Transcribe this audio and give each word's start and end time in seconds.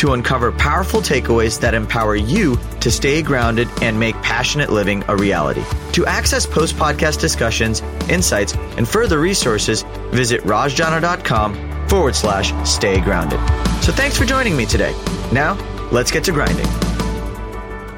to 0.00 0.14
uncover 0.14 0.50
powerful 0.50 1.00
takeaways 1.00 1.60
that 1.60 1.74
empower 1.74 2.16
you 2.16 2.56
to 2.80 2.90
stay 2.90 3.20
grounded 3.20 3.68
and 3.82 4.00
make 4.00 4.14
passionate 4.22 4.70
living 4.70 5.04
a 5.08 5.16
reality. 5.16 5.62
To 5.92 6.06
access 6.06 6.46
post 6.46 6.74
podcast 6.76 7.20
discussions, 7.20 7.82
insights, 8.08 8.54
and 8.78 8.88
further 8.88 9.20
resources, 9.20 9.82
visit 10.10 10.40
rajjana.com 10.44 11.88
forward 11.88 12.16
slash 12.16 12.54
stay 12.66 12.98
grounded. 13.02 13.38
So 13.82 13.92
thanks 13.92 14.16
for 14.16 14.24
joining 14.24 14.56
me 14.56 14.64
today. 14.64 14.92
Now, 15.32 15.58
let's 15.92 16.10
get 16.10 16.24
to 16.24 16.32
grinding. 16.32 16.66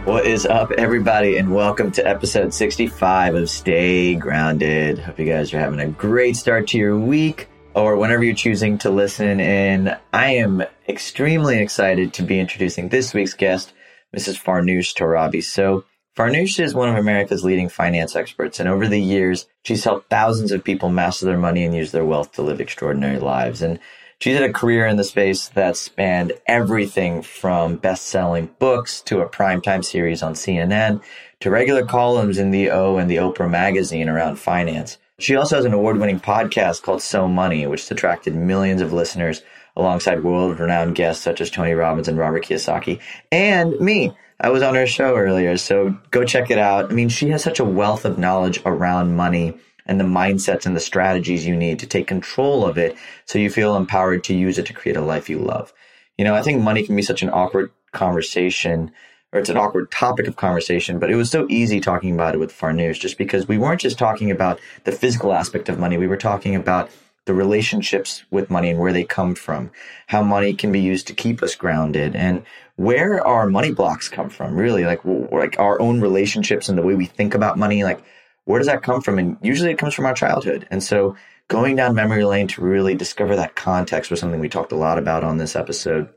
What 0.04 0.26
is 0.26 0.44
up, 0.44 0.72
everybody, 0.72 1.36
and 1.36 1.54
welcome 1.54 1.92
to 1.92 2.04
episode 2.04 2.52
65 2.52 3.36
of 3.36 3.48
Stay 3.48 4.16
Grounded. 4.16 4.98
Hope 4.98 5.20
you 5.20 5.26
guys 5.26 5.54
are 5.54 5.60
having 5.60 5.78
a 5.78 5.86
great 5.86 6.34
start 6.34 6.66
to 6.68 6.78
your 6.78 6.98
week 6.98 7.46
or 7.74 7.96
whenever 7.96 8.24
you're 8.24 8.34
choosing 8.34 8.78
to 8.78 8.90
listen 8.90 9.40
in. 9.40 9.96
I 10.12 10.34
am 10.34 10.64
extremely 10.88 11.58
excited 11.58 12.12
to 12.14 12.22
be 12.22 12.38
introducing 12.38 12.88
this 12.88 13.14
week's 13.14 13.34
guest, 13.34 13.72
Mrs. 14.16 14.42
Farnoosh 14.42 14.94
Torabi. 14.94 15.42
So, 15.42 15.84
Farnoosh 16.16 16.62
is 16.62 16.74
one 16.74 16.90
of 16.90 16.96
America's 16.96 17.42
leading 17.42 17.70
finance 17.70 18.14
experts, 18.14 18.60
and 18.60 18.68
over 18.68 18.86
the 18.86 19.00
years, 19.00 19.46
she's 19.62 19.84
helped 19.84 20.10
thousands 20.10 20.52
of 20.52 20.62
people 20.62 20.90
master 20.90 21.24
their 21.24 21.38
money 21.38 21.64
and 21.64 21.74
use 21.74 21.90
their 21.90 22.04
wealth 22.04 22.32
to 22.32 22.42
live 22.42 22.60
extraordinary 22.60 23.18
lives. 23.18 23.62
And 23.62 23.78
she's 24.18 24.36
had 24.38 24.48
a 24.48 24.52
career 24.52 24.86
in 24.86 24.98
the 24.98 25.04
space 25.04 25.48
that 25.48 25.74
spanned 25.74 26.34
everything 26.46 27.22
from 27.22 27.76
best 27.76 28.08
selling 28.08 28.50
books 28.58 29.00
to 29.02 29.20
a 29.20 29.28
primetime 29.28 29.82
series 29.82 30.22
on 30.22 30.34
CNN 30.34 31.02
to 31.40 31.50
regular 31.50 31.86
columns 31.86 32.36
in 32.36 32.50
the 32.50 32.70
O 32.70 32.98
and 32.98 33.10
the 33.10 33.16
Oprah 33.16 33.50
magazine 33.50 34.10
around 34.10 34.36
finance. 34.36 34.98
She 35.22 35.36
also 35.36 35.54
has 35.54 35.64
an 35.64 35.72
award 35.72 35.98
winning 35.98 36.18
podcast 36.18 36.82
called 36.82 37.00
So 37.00 37.28
Money, 37.28 37.64
which 37.68 37.88
attracted 37.88 38.34
millions 38.34 38.82
of 38.82 38.92
listeners 38.92 39.40
alongside 39.76 40.24
world 40.24 40.58
renowned 40.58 40.96
guests 40.96 41.22
such 41.22 41.40
as 41.40 41.48
Tony 41.48 41.74
Robbins 41.74 42.08
and 42.08 42.18
Robert 42.18 42.44
Kiyosaki 42.44 42.98
and 43.30 43.78
me. 43.78 44.16
I 44.40 44.48
was 44.48 44.64
on 44.64 44.74
her 44.74 44.84
show 44.84 45.14
earlier, 45.14 45.56
so 45.58 45.96
go 46.10 46.24
check 46.24 46.50
it 46.50 46.58
out. 46.58 46.90
I 46.90 46.94
mean, 46.94 47.08
she 47.08 47.28
has 47.28 47.40
such 47.40 47.60
a 47.60 47.64
wealth 47.64 48.04
of 48.04 48.18
knowledge 48.18 48.60
around 48.66 49.14
money 49.14 49.56
and 49.86 50.00
the 50.00 50.04
mindsets 50.04 50.66
and 50.66 50.74
the 50.74 50.80
strategies 50.80 51.46
you 51.46 51.54
need 51.54 51.78
to 51.78 51.86
take 51.86 52.08
control 52.08 52.66
of 52.66 52.76
it 52.76 52.96
so 53.24 53.38
you 53.38 53.48
feel 53.48 53.76
empowered 53.76 54.24
to 54.24 54.34
use 54.34 54.58
it 54.58 54.66
to 54.66 54.72
create 54.72 54.96
a 54.96 55.00
life 55.00 55.30
you 55.30 55.38
love. 55.38 55.72
You 56.18 56.24
know, 56.24 56.34
I 56.34 56.42
think 56.42 56.60
money 56.60 56.82
can 56.82 56.96
be 56.96 57.02
such 57.02 57.22
an 57.22 57.30
awkward 57.30 57.70
conversation 57.92 58.90
or 59.32 59.40
it's 59.40 59.48
an 59.48 59.56
awkward 59.56 59.90
topic 59.90 60.26
of 60.26 60.36
conversation, 60.36 60.98
but 60.98 61.10
it 61.10 61.16
was 61.16 61.30
so 61.30 61.46
easy 61.48 61.80
talking 61.80 62.12
about 62.12 62.34
it 62.34 62.38
with 62.38 62.52
Farnoosh 62.52 63.00
just 63.00 63.16
because 63.16 63.48
we 63.48 63.58
weren't 63.58 63.80
just 63.80 63.98
talking 63.98 64.30
about 64.30 64.60
the 64.84 64.92
physical 64.92 65.32
aspect 65.32 65.68
of 65.68 65.78
money. 65.78 65.96
We 65.96 66.06
were 66.06 66.16
talking 66.16 66.54
about 66.54 66.90
the 67.24 67.34
relationships 67.34 68.24
with 68.30 68.50
money 68.50 68.70
and 68.70 68.78
where 68.78 68.92
they 68.92 69.04
come 69.04 69.34
from, 69.34 69.70
how 70.08 70.22
money 70.22 70.54
can 70.54 70.72
be 70.72 70.80
used 70.80 71.06
to 71.06 71.14
keep 71.14 71.42
us 71.42 71.54
grounded, 71.54 72.16
and 72.16 72.42
where 72.76 73.24
our 73.26 73.48
money 73.48 73.72
blocks 73.72 74.08
come 74.08 74.28
from. 74.28 74.56
Really, 74.56 74.84
like 74.84 75.00
like 75.04 75.58
our 75.58 75.80
own 75.80 76.00
relationships 76.00 76.68
and 76.68 76.76
the 76.76 76.82
way 76.82 76.94
we 76.94 77.06
think 77.06 77.34
about 77.34 77.58
money. 77.58 77.84
Like, 77.84 78.02
where 78.44 78.58
does 78.58 78.66
that 78.66 78.82
come 78.82 79.00
from? 79.00 79.18
And 79.18 79.36
usually, 79.40 79.70
it 79.70 79.78
comes 79.78 79.94
from 79.94 80.06
our 80.06 80.14
childhood. 80.14 80.66
And 80.70 80.82
so, 80.82 81.16
going 81.48 81.76
down 81.76 81.94
memory 81.94 82.24
lane 82.24 82.48
to 82.48 82.62
really 82.62 82.94
discover 82.96 83.36
that 83.36 83.54
context 83.54 84.10
was 84.10 84.18
something 84.18 84.40
we 84.40 84.48
talked 84.48 84.72
a 84.72 84.76
lot 84.76 84.98
about 84.98 85.22
on 85.22 85.38
this 85.38 85.54
episode. 85.54 86.12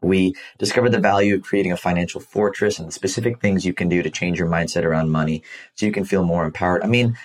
We 0.00 0.34
discovered 0.58 0.92
the 0.92 1.00
value 1.00 1.34
of 1.34 1.42
creating 1.42 1.72
a 1.72 1.76
financial 1.76 2.20
fortress 2.20 2.78
and 2.78 2.88
the 2.88 2.92
specific 2.92 3.40
things 3.40 3.66
you 3.66 3.72
can 3.72 3.88
do 3.88 4.02
to 4.02 4.10
change 4.10 4.38
your 4.38 4.48
mindset 4.48 4.84
around 4.84 5.10
money 5.10 5.42
so 5.74 5.86
you 5.86 5.92
can 5.92 6.04
feel 6.04 6.24
more 6.24 6.44
empowered. 6.44 6.82
I 6.82 6.86
mean, 6.86 7.16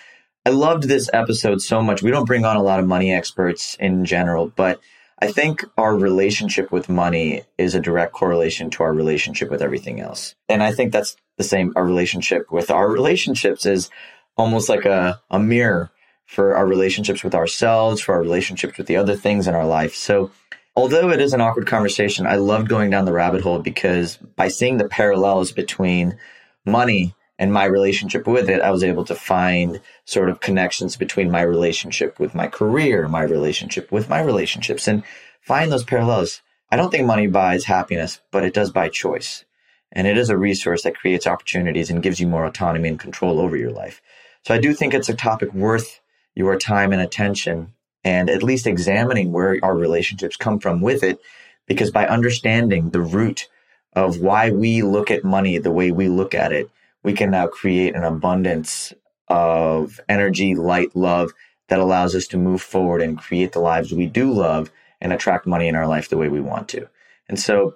I 0.46 0.50
loved 0.50 0.84
this 0.84 1.10
episode 1.14 1.62
so 1.62 1.82
much. 1.82 2.02
We 2.02 2.12
don't 2.12 2.26
bring 2.26 2.46
on 2.46 2.58
a 2.58 2.64
lot 2.64 2.80
of 2.80 2.88
money 2.88 3.14
experts 3.14 3.78
in 3.80 4.06
general, 4.06 4.48
but 4.48 4.82
I 5.20 5.32
think 5.32 5.64
our 5.78 5.96
relationship 5.96 6.72
with 6.72 6.90
money 6.90 7.44
is 7.58 7.76
a 7.76 7.80
direct 7.80 8.12
correlation 8.12 8.70
to 8.72 8.84
our 8.84 8.94
relationship 8.94 9.50
with 9.50 9.62
everything 9.62 10.02
else. 10.02 10.36
And 10.50 10.62
I 10.62 10.74
think 10.74 10.92
that's 10.92 11.16
the 11.38 11.46
same. 11.46 11.72
Our 11.78 11.86
relationship 11.86 12.52
with 12.52 12.70
our 12.70 12.90
relationships 12.90 13.66
is 13.66 13.90
almost 14.36 14.68
like 14.68 14.84
a, 14.84 15.22
a 15.30 15.40
mirror 15.40 15.92
for 16.26 16.58
our 16.58 16.66
relationships 16.66 17.24
with 17.24 17.36
ourselves, 17.36 18.02
for 18.02 18.16
our 18.16 18.22
relationships 18.22 18.78
with 18.78 18.88
the 18.88 18.98
other 18.98 19.16
things 19.16 19.48
in 19.48 19.56
our 19.56 19.66
life. 19.66 19.96
So 19.96 20.32
although 20.76 21.12
it 21.12 21.22
is 21.22 21.34
an 21.34 21.42
awkward 21.42 21.68
conversation, 21.68 22.26
I 22.26 22.36
love 22.36 22.68
going 22.68 22.90
down 22.90 23.06
the 23.06 23.14
rabbit 23.14 23.42
hole 23.42 23.60
because 23.60 24.18
by 24.18 24.48
seeing 24.48 24.78
the 24.78 24.88
parallels 24.88 25.52
between 25.52 26.18
money 26.66 27.16
and 27.40 27.52
my 27.52 27.66
relationship 27.66 28.28
with 28.28 28.50
it, 28.50 28.62
I 28.62 28.72
was 28.72 28.84
able 28.84 29.06
to 29.06 29.16
find 29.16 29.82
sort 30.06 30.30
of 30.30 30.40
connections 30.40 30.96
between 30.96 31.32
my 31.32 31.42
relationship 31.42 32.20
with 32.20 32.36
my 32.36 32.48
career, 32.48 33.08
my 33.08 33.24
relationship 33.24 33.92
with 33.92 34.10
my 34.10 34.22
relationships, 34.22 34.88
and 34.88 35.04
find 35.42 35.72
those 35.72 35.84
parallels. 35.84 36.42
I 36.72 36.76
don't 36.76 36.90
think 36.90 37.06
money 37.06 37.28
buys 37.28 37.66
happiness, 37.66 38.22
but 38.32 38.44
it 38.44 38.54
does 38.54 38.72
buy 38.72 38.90
choice. 38.90 39.46
And 39.92 40.08
it 40.08 40.18
is 40.18 40.30
a 40.30 40.38
resource 40.38 40.84
that 40.84 40.98
creates 40.98 41.28
opportunities 41.28 41.92
and 41.92 42.02
gives 42.02 42.20
you 42.20 42.28
more 42.28 42.46
autonomy 42.46 42.90
and 42.90 43.00
control 43.00 43.40
over 43.40 43.56
your 43.56 43.72
life. 43.72 44.02
So 44.44 44.54
I 44.54 44.58
do 44.58 44.74
think 44.74 44.94
it's 44.94 45.10
a 45.10 45.16
topic 45.16 45.54
worth 45.54 46.02
your 46.34 46.58
time 46.58 46.92
and 46.92 47.02
attention 47.02 47.74
and 48.04 48.30
at 48.30 48.44
least 48.44 48.68
examining 48.68 49.32
where 49.32 49.58
our 49.64 49.76
relationships 49.76 50.36
come 50.36 50.60
from 50.60 50.82
with 50.82 51.04
it. 51.04 51.20
Because 51.66 51.92
by 51.92 52.06
understanding 52.08 52.90
the 52.90 53.02
root 53.02 53.48
of 53.94 54.20
why 54.20 54.52
we 54.52 54.82
look 54.82 55.10
at 55.10 55.24
money 55.24 55.58
the 55.58 55.72
way 55.72 55.92
we 55.92 56.10
look 56.10 56.34
at 56.34 56.52
it, 56.52 56.70
we 57.04 57.14
can 57.14 57.32
now 57.32 57.48
create 57.48 57.96
an 57.96 58.04
abundance 58.04 58.94
of 59.28 60.00
energy, 60.10 60.56
light, 60.56 60.96
love 60.96 61.32
that 61.70 61.80
allows 61.80 62.16
us 62.16 62.28
to 62.28 62.38
move 62.38 62.62
forward 62.62 63.02
and 63.02 63.18
create 63.18 63.54
the 63.54 63.60
lives 63.60 63.94
we 63.94 64.06
do 64.06 64.32
love 64.32 64.72
and 65.00 65.14
attract 65.14 65.48
money 65.48 65.68
in 65.68 65.76
our 65.76 65.88
life 65.88 66.10
the 66.10 66.18
way 66.18 66.28
we 66.28 66.42
want 66.42 66.68
to. 66.70 66.88
And 67.30 67.40
so 67.40 67.76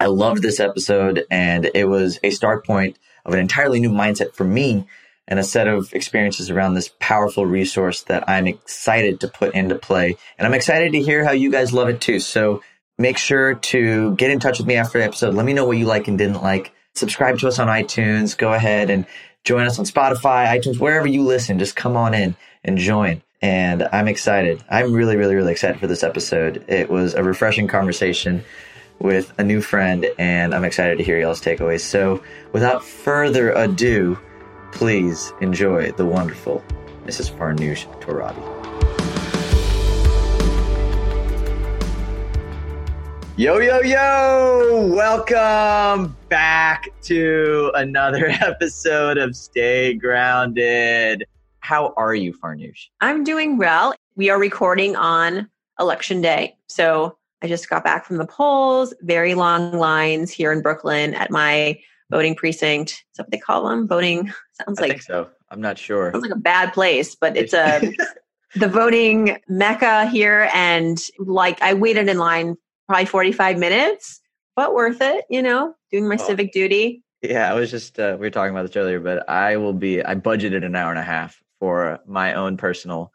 I 0.00 0.06
loved 0.06 0.42
this 0.42 0.58
episode, 0.58 1.24
and 1.30 1.70
it 1.74 1.88
was 1.88 2.18
a 2.24 2.30
start 2.30 2.66
point 2.66 2.98
of 3.24 3.32
an 3.32 3.38
entirely 3.38 3.78
new 3.78 3.90
mindset 3.90 4.34
for 4.34 4.44
me 4.44 4.86
and 5.28 5.38
a 5.38 5.44
set 5.44 5.68
of 5.68 5.92
experiences 5.94 6.50
around 6.50 6.74
this 6.74 6.90
powerful 6.98 7.46
resource 7.46 8.02
that 8.04 8.28
I'm 8.28 8.46
excited 8.46 9.20
to 9.20 9.28
put 9.28 9.54
into 9.54 9.76
play. 9.76 10.16
And 10.38 10.46
I'm 10.46 10.54
excited 10.54 10.92
to 10.92 11.00
hear 11.00 11.24
how 11.24 11.32
you 11.32 11.50
guys 11.50 11.72
love 11.72 11.88
it 11.88 12.00
too. 12.00 12.18
So 12.18 12.62
make 12.98 13.18
sure 13.18 13.54
to 13.54 14.14
get 14.16 14.30
in 14.30 14.40
touch 14.40 14.58
with 14.58 14.66
me 14.66 14.76
after 14.76 14.98
the 14.98 15.04
episode. 15.04 15.34
Let 15.34 15.46
me 15.46 15.52
know 15.52 15.64
what 15.64 15.78
you 15.78 15.86
like 15.86 16.08
and 16.08 16.18
didn't 16.18 16.42
like. 16.42 16.72
Subscribe 16.94 17.38
to 17.38 17.48
us 17.48 17.58
on 17.58 17.68
iTunes. 17.68 18.36
Go 18.36 18.52
ahead 18.52 18.90
and 18.90 19.06
join 19.44 19.66
us 19.66 19.78
on 19.78 19.84
Spotify, 19.84 20.46
iTunes, 20.46 20.78
wherever 20.78 21.06
you 21.06 21.22
listen. 21.22 21.58
Just 21.58 21.76
come 21.76 21.96
on 21.96 22.14
in 22.14 22.36
and 22.64 22.78
join. 22.78 23.22
And 23.40 23.88
I'm 23.92 24.08
excited. 24.08 24.62
I'm 24.70 24.92
really, 24.92 25.16
really, 25.16 25.34
really 25.34 25.52
excited 25.52 25.80
for 25.80 25.86
this 25.86 26.04
episode. 26.04 26.64
It 26.68 26.90
was 26.90 27.14
a 27.14 27.24
refreshing 27.24 27.66
conversation 27.66 28.44
with 29.00 29.32
a 29.38 29.42
new 29.42 29.60
friend, 29.60 30.06
and 30.16 30.54
I'm 30.54 30.62
excited 30.64 30.98
to 30.98 31.04
hear 31.04 31.18
y'all's 31.18 31.40
takeaways. 31.40 31.80
So, 31.80 32.22
without 32.52 32.84
further 32.84 33.50
ado, 33.50 34.16
Please 34.72 35.32
enjoy 35.40 35.92
the 35.92 36.04
wonderful 36.04 36.64
Mrs. 37.04 37.30
Farnoosh 37.30 37.86
Torabi. 38.00 38.42
Yo, 43.36 43.58
yo, 43.58 43.80
yo! 43.80 44.86
Welcome 44.94 46.16
back 46.28 46.88
to 47.02 47.70
another 47.74 48.28
episode 48.40 49.18
of 49.18 49.36
Stay 49.36 49.94
Grounded. 49.94 51.24
How 51.60 51.92
are 51.96 52.14
you, 52.14 52.32
Farnoosh? 52.32 52.86
I'm 53.00 53.24
doing 53.24 53.58
well. 53.58 53.94
We 54.16 54.30
are 54.30 54.38
recording 54.38 54.96
on 54.96 55.48
election 55.78 56.20
day. 56.20 56.56
So 56.68 57.16
I 57.42 57.48
just 57.48 57.68
got 57.68 57.84
back 57.84 58.04
from 58.04 58.16
the 58.16 58.26
polls, 58.26 58.94
very 59.02 59.34
long 59.34 59.72
lines 59.72 60.30
here 60.30 60.50
in 60.50 60.62
Brooklyn 60.62 61.14
at 61.14 61.30
my 61.30 61.78
voting 62.12 62.34
precinct. 62.36 62.90
Is 62.90 63.16
that 63.16 63.24
what 63.24 63.30
they 63.32 63.38
call 63.38 63.68
them? 63.68 63.88
Voting 63.88 64.32
sounds 64.52 64.78
I 64.78 64.86
like 64.86 65.02
so. 65.02 65.28
I'm 65.50 65.60
not 65.60 65.78
sure. 65.78 66.12
Sounds 66.12 66.22
like 66.22 66.32
a 66.32 66.36
bad 66.36 66.72
place, 66.72 67.16
but 67.16 67.36
it's 67.36 67.54
a 67.54 67.92
the 68.54 68.68
voting 68.68 69.38
mecca 69.48 70.06
here. 70.06 70.48
And 70.54 71.00
like 71.18 71.60
I 71.62 71.74
waited 71.74 72.08
in 72.08 72.18
line 72.18 72.56
probably 72.86 73.06
45 73.06 73.58
minutes, 73.58 74.20
but 74.54 74.74
worth 74.74 75.00
it. 75.00 75.24
You 75.28 75.42
know, 75.42 75.74
doing 75.90 76.08
my 76.08 76.16
oh. 76.20 76.26
civic 76.26 76.52
duty. 76.52 77.02
Yeah, 77.22 77.50
I 77.50 77.54
was 77.54 77.70
just 77.70 77.98
uh, 77.98 78.16
we 78.18 78.26
were 78.26 78.30
talking 78.30 78.54
about 78.54 78.66
this 78.66 78.76
earlier, 78.76 79.00
but 79.00 79.28
I 79.28 79.56
will 79.56 79.72
be. 79.72 80.04
I 80.04 80.14
budgeted 80.14 80.64
an 80.64 80.76
hour 80.76 80.90
and 80.90 80.98
a 80.98 81.04
half 81.04 81.40
for 81.60 82.00
my 82.06 82.34
own 82.34 82.56
personal 82.56 83.12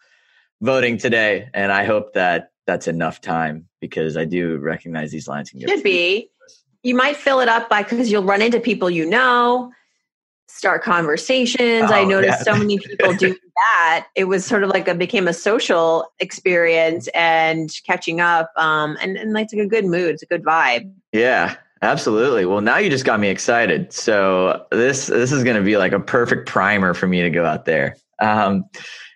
voting 0.61 0.97
today, 0.97 1.49
and 1.53 1.71
I 1.71 1.83
hope 1.83 2.13
that 2.13 2.51
that's 2.65 2.87
enough 2.87 3.19
time 3.19 3.67
because 3.81 4.15
I 4.15 4.25
do 4.25 4.57
recognize 4.57 5.11
these 5.11 5.27
lines 5.27 5.49
can 5.49 5.59
get 5.59 5.69
should 5.69 5.83
be 5.83 6.29
you 6.83 6.95
might 6.95 7.17
fill 7.17 7.39
it 7.39 7.49
up 7.49 7.69
by 7.69 7.83
because 7.83 8.11
you'll 8.11 8.23
run 8.23 8.41
into 8.41 8.59
people 8.59 8.89
you 8.89 9.05
know. 9.05 9.71
start 10.47 10.83
conversations. 10.83 11.91
Oh, 11.91 11.93
I 11.93 12.03
noticed 12.03 12.39
yeah. 12.39 12.53
so 12.53 12.57
many 12.57 12.79
people 12.85 13.13
do 13.13 13.35
that. 13.55 14.07
It 14.15 14.25
was 14.25 14.45
sort 14.45 14.63
of 14.63 14.69
like 14.69 14.87
a 14.87 14.95
became 14.95 15.27
a 15.27 15.33
social 15.33 16.11
experience 16.19 17.07
and 17.09 17.69
catching 17.85 18.21
up. 18.21 18.51
Um, 18.55 18.97
and, 19.01 19.17
and 19.17 19.37
it's 19.37 19.53
like 19.53 19.61
a 19.61 19.67
good 19.67 19.85
mood. 19.85 20.11
It's 20.11 20.23
a 20.23 20.27
good 20.27 20.43
vibe. 20.43 20.91
Yeah, 21.11 21.55
absolutely. 21.81 22.45
Well, 22.45 22.61
now 22.61 22.77
you 22.77 22.89
just 22.89 23.05
got 23.05 23.19
me 23.19 23.29
excited. 23.29 23.91
So 23.91 24.65
this 24.71 25.07
this 25.07 25.31
is 25.31 25.43
going 25.43 25.57
to 25.57 25.63
be 25.63 25.77
like 25.77 25.91
a 25.91 25.99
perfect 25.99 26.47
primer 26.47 26.93
for 26.93 27.07
me 27.07 27.21
to 27.21 27.29
go 27.29 27.45
out 27.45 27.65
there. 27.65 27.97
Um, 28.19 28.65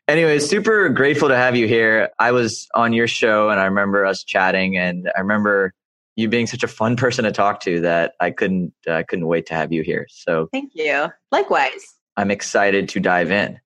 anyway, 0.07 0.39
super 0.39 0.89
grateful 0.89 1.29
to 1.29 1.35
have 1.35 1.55
you 1.55 1.67
here. 1.67 2.09
I 2.19 2.31
was 2.31 2.67
on 2.75 2.93
your 2.93 3.07
show, 3.07 3.49
and 3.49 3.59
I 3.59 3.65
remember 3.65 4.05
us 4.05 4.23
chatting, 4.23 4.77
and 4.77 5.11
I 5.15 5.21
remember 5.21 5.73
you 6.21 6.29
being 6.29 6.47
such 6.47 6.63
a 6.63 6.67
fun 6.67 6.95
person 6.97 7.25
to 7.25 7.31
talk 7.31 7.59
to 7.61 7.81
that 7.81 8.13
I 8.19 8.31
couldn't 8.31 8.73
I 8.87 8.91
uh, 8.91 9.03
couldn't 9.03 9.27
wait 9.27 9.45
to 9.47 9.53
have 9.53 9.73
you 9.73 9.83
here. 9.83 10.07
So 10.09 10.47
thank 10.53 10.71
you. 10.73 11.07
Likewise, 11.31 11.95
I'm 12.17 12.31
excited 12.31 12.87
to 12.89 12.99
dive 12.99 13.31
in. 13.31 13.59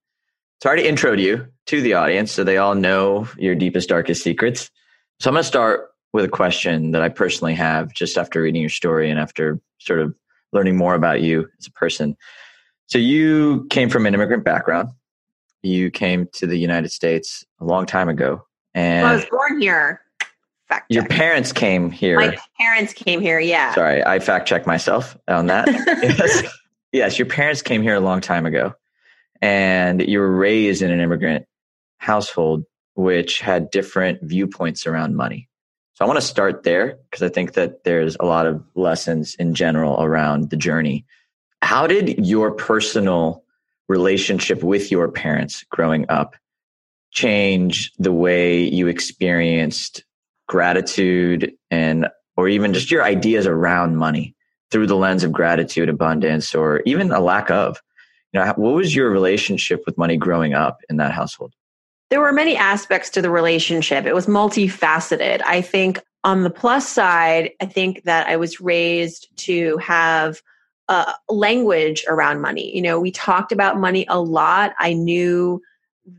So 0.64 0.70
I 0.70 0.74
already 0.74 0.90
introed 0.90 1.20
you 1.20 1.48
to 1.68 1.82
the 1.82 1.94
audience, 1.94 2.32
so 2.32 2.44
they 2.44 2.58
all 2.58 2.76
know 2.76 3.28
your 3.38 3.56
deepest, 3.56 3.90
darkest 3.90 4.24
secrets. 4.24 4.72
So 5.20 5.30
I'm 5.30 5.34
going 5.34 5.44
to 5.44 5.48
start 5.48 5.90
with 6.14 6.26
a 6.26 6.30
question 6.30 6.92
that 6.92 7.02
I 7.02 7.10
personally 7.10 7.54
have 7.56 7.94
just 7.94 8.18
after 8.18 8.42
reading 8.42 8.62
your 8.62 8.70
story 8.70 9.10
and 9.10 9.20
after 9.20 9.60
sort 9.80 10.00
of 10.00 10.16
learning 10.54 10.78
more 10.78 10.96
about 10.96 11.22
you 11.22 11.48
as 11.60 11.68
a 11.68 11.72
person. 11.72 12.16
So 12.88 12.98
you 12.98 13.68
came 13.70 13.90
from 13.90 14.06
an 14.06 14.14
immigrant 14.14 14.46
background. 14.46 14.90
You 15.62 15.92
came 15.92 16.30
to 16.34 16.48
the 16.48 16.58
United 16.58 16.92
States 16.92 17.44
a 17.60 17.66
long 17.66 17.86
time 17.86 18.08
ago, 18.08 18.46
and 18.74 19.04
well, 19.04 19.12
I 19.12 19.16
was 19.16 19.26
born 19.26 19.60
here. 19.60 20.02
Fact 20.68 20.86
your 20.90 21.06
parents 21.06 21.52
came 21.52 21.92
here. 21.92 22.20
My 22.20 22.38
parents 22.60 22.94
came 22.94 23.22
here. 23.22 23.40
Yeah. 23.40 23.74
Sorry, 23.74 24.04
I 24.04 24.20
fact 24.20 24.48
checked 24.48 24.66
myself 24.66 25.18
on 25.28 25.48
that. 25.48 25.68
yes. 25.68 26.44
yes, 26.92 27.20
your 27.20 27.28
parents 27.28 27.62
came 27.62 27.84
here 27.84 27.96
a 27.96 28.00
long 28.00 28.22
time 28.22 28.46
ago, 28.46 28.74
and 29.42 30.02
you 30.02 30.20
were 30.20 30.36
raised 30.36 30.82
in 30.82 30.92
an 30.92 31.00
immigrant 31.00 31.46
household, 31.98 32.64
which 32.96 33.42
had 33.42 33.70
different 33.70 34.22
viewpoints 34.24 34.88
around 34.88 35.16
money. 35.16 35.50
So 35.94 36.04
I 36.04 36.08
want 36.08 36.20
to 36.20 36.26
start 36.26 36.64
there 36.64 36.98
because 37.10 37.24
I 37.24 37.30
think 37.30 37.54
that 37.54 37.84
there's 37.84 38.18
a 38.20 38.26
lot 38.26 38.48
of 38.48 38.64
lessons 38.76 39.36
in 39.36 39.54
general 39.54 40.02
around 40.02 40.50
the 40.50 40.58
journey. 40.58 41.06
How 41.62 41.88
did 41.88 42.26
your 42.26 42.52
personal 42.52 43.44
relationship 43.88 44.64
with 44.64 44.92
your 44.92 45.10
parents 45.12 45.64
growing 45.70 46.06
up 46.10 46.36
change 47.12 47.94
the 47.98 48.12
way 48.12 48.64
you 48.64 48.88
experienced 48.88 50.04
gratitude 50.48 51.54
and 51.72 52.08
or 52.38 52.48
even 52.48 52.74
just 52.74 52.92
your 52.92 53.04
ideas 53.04 53.48
around 53.48 53.96
money 53.96 54.36
through 54.72 54.88
the 54.88 54.96
lens 54.96 55.24
of 55.24 55.32
gratitude, 55.32 55.90
abundance, 55.90 56.54
or 56.54 56.82
even 56.86 57.12
a 57.12 57.20
lack 57.20 57.50
of? 57.50 57.82
You 58.34 58.40
know, 58.40 58.54
what 58.58 58.74
was 58.74 58.96
your 58.96 59.10
relationship 59.10 59.84
with 59.86 59.98
money 59.98 60.18
growing 60.18 60.54
up 60.54 60.80
in 60.90 60.98
that 60.98 61.12
household? 61.12 61.54
There 62.10 62.20
were 62.20 62.34
many 62.34 62.56
aspects 62.56 63.10
to 63.12 63.22
the 63.22 63.30
relationship. 63.30 64.06
It 64.06 64.14
was 64.14 64.28
multifaceted. 64.28 65.42
I 65.46 65.62
think 65.62 66.02
on 66.24 66.44
the 66.44 66.50
plus 66.50 66.88
side, 66.88 67.52
I 67.62 67.66
think 67.66 68.04
that 68.04 68.28
I 68.28 68.36
was 68.36 68.60
raised 68.60 69.28
to 69.38 69.78
have 69.78 70.42
a 70.88 71.14
language 71.30 72.06
around 72.08 72.42
money. 72.42 72.76
You 72.76 72.82
know, 72.82 73.00
we 73.00 73.12
talked 73.12 73.52
about 73.52 73.80
money 73.80 74.06
a 74.10 74.20
lot. 74.20 74.74
I 74.80 74.94
knew 74.94 75.62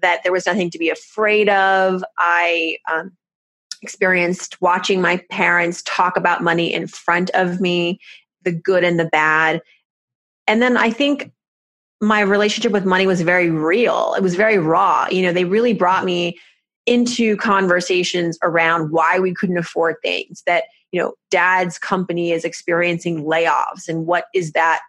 that 0.02 0.22
there 0.22 0.32
was 0.32 0.46
nothing 0.46 0.70
to 0.70 0.78
be 0.78 0.90
afraid 0.90 1.48
of. 1.48 2.02
I 2.18 2.78
um, 2.90 3.12
experienced 3.82 4.60
watching 4.60 5.00
my 5.00 5.22
parents 5.30 5.82
talk 5.84 6.16
about 6.16 6.42
money 6.42 6.72
in 6.72 6.86
front 6.86 7.30
of 7.30 7.60
me, 7.60 7.98
the 8.42 8.52
good 8.52 8.84
and 8.84 8.98
the 8.98 9.06
bad. 9.06 9.60
And 10.46 10.62
then 10.62 10.76
I 10.76 10.90
think 10.90 11.32
my 12.00 12.20
relationship 12.20 12.72
with 12.72 12.84
money 12.84 13.06
was 13.06 13.22
very 13.22 13.50
real. 13.50 14.14
It 14.16 14.22
was 14.22 14.34
very 14.34 14.58
raw. 14.58 15.06
You 15.10 15.22
know, 15.22 15.32
they 15.32 15.44
really 15.44 15.72
brought 15.72 16.04
me 16.04 16.38
into 16.84 17.36
conversations 17.36 18.38
around 18.42 18.92
why 18.92 19.18
we 19.18 19.34
couldn't 19.34 19.58
afford 19.58 19.96
things 20.02 20.42
that, 20.46 20.64
you 20.92 21.00
know, 21.00 21.14
dad's 21.30 21.78
company 21.78 22.32
is 22.32 22.44
experiencing 22.44 23.24
layoffs 23.24 23.88
and 23.88 24.06
what 24.06 24.26
is 24.34 24.52
that 24.52 24.80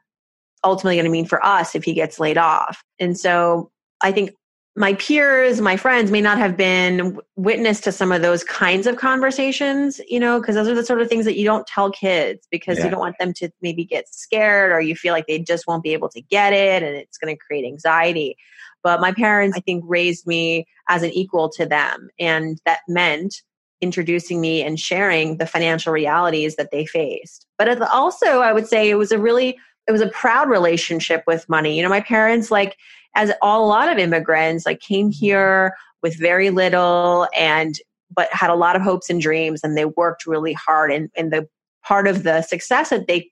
ultimately 0.63 0.95
going 0.95 1.05
to 1.05 1.11
mean 1.11 1.25
for 1.25 1.43
us 1.43 1.75
if 1.75 1.83
he 1.83 1.93
gets 1.93 2.19
laid 2.19 2.37
off. 2.37 2.83
And 2.99 3.17
so 3.17 3.71
I 4.01 4.11
think 4.11 4.31
my 4.77 4.93
peers, 4.93 5.59
my 5.59 5.75
friends 5.75 6.11
may 6.11 6.21
not 6.21 6.37
have 6.37 6.55
been 6.55 7.19
witness 7.35 7.81
to 7.81 7.91
some 7.91 8.11
of 8.11 8.21
those 8.21 8.43
kinds 8.43 8.85
of 8.85 8.95
conversations, 8.95 9.99
you 10.07 10.19
know, 10.19 10.39
because 10.39 10.53
those 10.53 10.67
are 10.67 10.75
the 10.75 10.85
sort 10.85 11.01
of 11.01 11.09
things 11.09 11.25
that 11.25 11.35
you 11.35 11.43
don't 11.43 11.65
tell 11.65 11.89
kids 11.89 12.47
because 12.51 12.77
yeah. 12.77 12.85
you 12.85 12.91
don't 12.91 12.99
want 12.99 13.15
them 13.19 13.33
to 13.33 13.49
maybe 13.59 13.83
get 13.83 14.07
scared 14.07 14.71
or 14.71 14.79
you 14.79 14.95
feel 14.95 15.13
like 15.13 15.25
they 15.25 15.39
just 15.39 15.65
won't 15.65 15.81
be 15.81 15.93
able 15.93 16.09
to 16.09 16.21
get 16.21 16.53
it 16.53 16.83
and 16.83 16.95
it's 16.95 17.17
going 17.17 17.35
to 17.35 17.39
create 17.43 17.65
anxiety. 17.65 18.37
But 18.83 19.01
my 19.01 19.11
parents, 19.11 19.57
I 19.57 19.61
think, 19.61 19.83
raised 19.87 20.27
me 20.27 20.67
as 20.87 21.01
an 21.01 21.09
equal 21.09 21.49
to 21.53 21.65
them. 21.65 22.09
And 22.19 22.61
that 22.65 22.81
meant 22.87 23.41
introducing 23.81 24.39
me 24.39 24.61
and 24.61 24.79
sharing 24.79 25.37
the 25.37 25.47
financial 25.47 25.91
realities 25.91 26.55
that 26.57 26.69
they 26.71 26.85
faced. 26.85 27.47
But 27.57 27.81
also, 27.81 28.41
I 28.41 28.53
would 28.53 28.67
say 28.67 28.91
it 28.91 28.95
was 28.95 29.11
a 29.11 29.17
really, 29.17 29.57
it 29.87 29.91
was 29.91 30.01
a 30.01 30.09
proud 30.09 30.49
relationship 30.49 31.23
with 31.25 31.49
money. 31.49 31.75
You 31.75 31.81
know, 31.81 31.89
my 31.89 32.01
parents, 32.01 32.51
like, 32.51 32.77
as 33.15 33.31
all, 33.41 33.65
a 33.65 33.67
lot 33.67 33.91
of 33.91 33.97
immigrants 33.97 34.65
like 34.65 34.79
came 34.79 35.07
mm-hmm. 35.07 35.11
here 35.11 35.75
with 36.01 36.19
very 36.19 36.49
little 36.49 37.27
and 37.35 37.75
but 38.15 38.29
had 38.31 38.49
a 38.49 38.55
lot 38.55 38.75
of 38.75 38.81
hopes 38.81 39.09
and 39.09 39.21
dreams 39.21 39.61
and 39.63 39.77
they 39.77 39.85
worked 39.85 40.25
really 40.25 40.53
hard 40.53 40.91
and, 40.91 41.09
and 41.17 41.33
the 41.33 41.47
part 41.83 42.07
of 42.07 42.23
the 42.23 42.41
success 42.41 42.89
that 42.89 43.07
they 43.07 43.29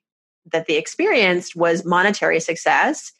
that 0.52 0.66
they 0.66 0.76
experienced 0.76 1.56
was 1.56 1.84
monetary 1.84 2.38
success. 2.38 3.10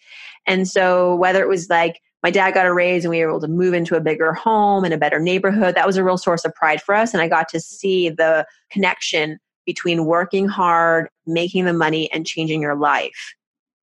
And 0.47 0.69
so 0.69 1.17
whether 1.17 1.43
it 1.43 1.49
was 1.49 1.69
like 1.69 2.01
my 2.23 2.31
dad 2.31 2.55
got 2.55 2.67
a 2.67 2.73
raise 2.73 3.05
and 3.05 3.11
we 3.11 3.21
were 3.21 3.31
able 3.31 3.41
to 3.41 3.49
move 3.49 3.75
into 3.75 3.97
a 3.97 4.01
bigger 4.01 4.33
home 4.33 4.85
in 4.85 4.93
a 4.93 4.99
better 4.99 5.19
neighborhood 5.19 5.75
that 5.75 5.87
was 5.87 5.97
a 5.97 6.05
real 6.05 6.19
source 6.19 6.45
of 6.45 6.55
pride 6.55 6.81
for 6.83 6.95
us 6.95 7.13
and 7.13 7.21
i 7.21 7.29
got 7.29 7.49
to 7.49 7.61
see 7.61 8.09
the 8.09 8.47
connection 8.71 9.39
between 9.67 10.07
working 10.07 10.47
hard 10.49 11.09
making 11.27 11.65
the 11.65 11.73
money 11.73 12.11
and 12.13 12.25
changing 12.25 12.63
your 12.63 12.77
life. 12.77 13.35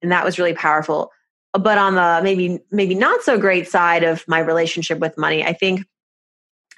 And 0.02 0.12
that 0.12 0.26
was 0.26 0.40
really 0.40 0.54
powerful 0.54 1.12
but 1.54 1.78
on 1.78 1.96
the 1.96 2.20
maybe 2.24 2.60
maybe 2.72 2.96
not 2.96 3.22
so 3.22 3.38
great 3.38 3.68
side 3.68 4.04
of 4.04 4.28
my 4.28 4.40
relationship 4.40 5.00
with 5.00 5.18
money 5.18 5.44
i 5.44 5.54
think 5.54 5.86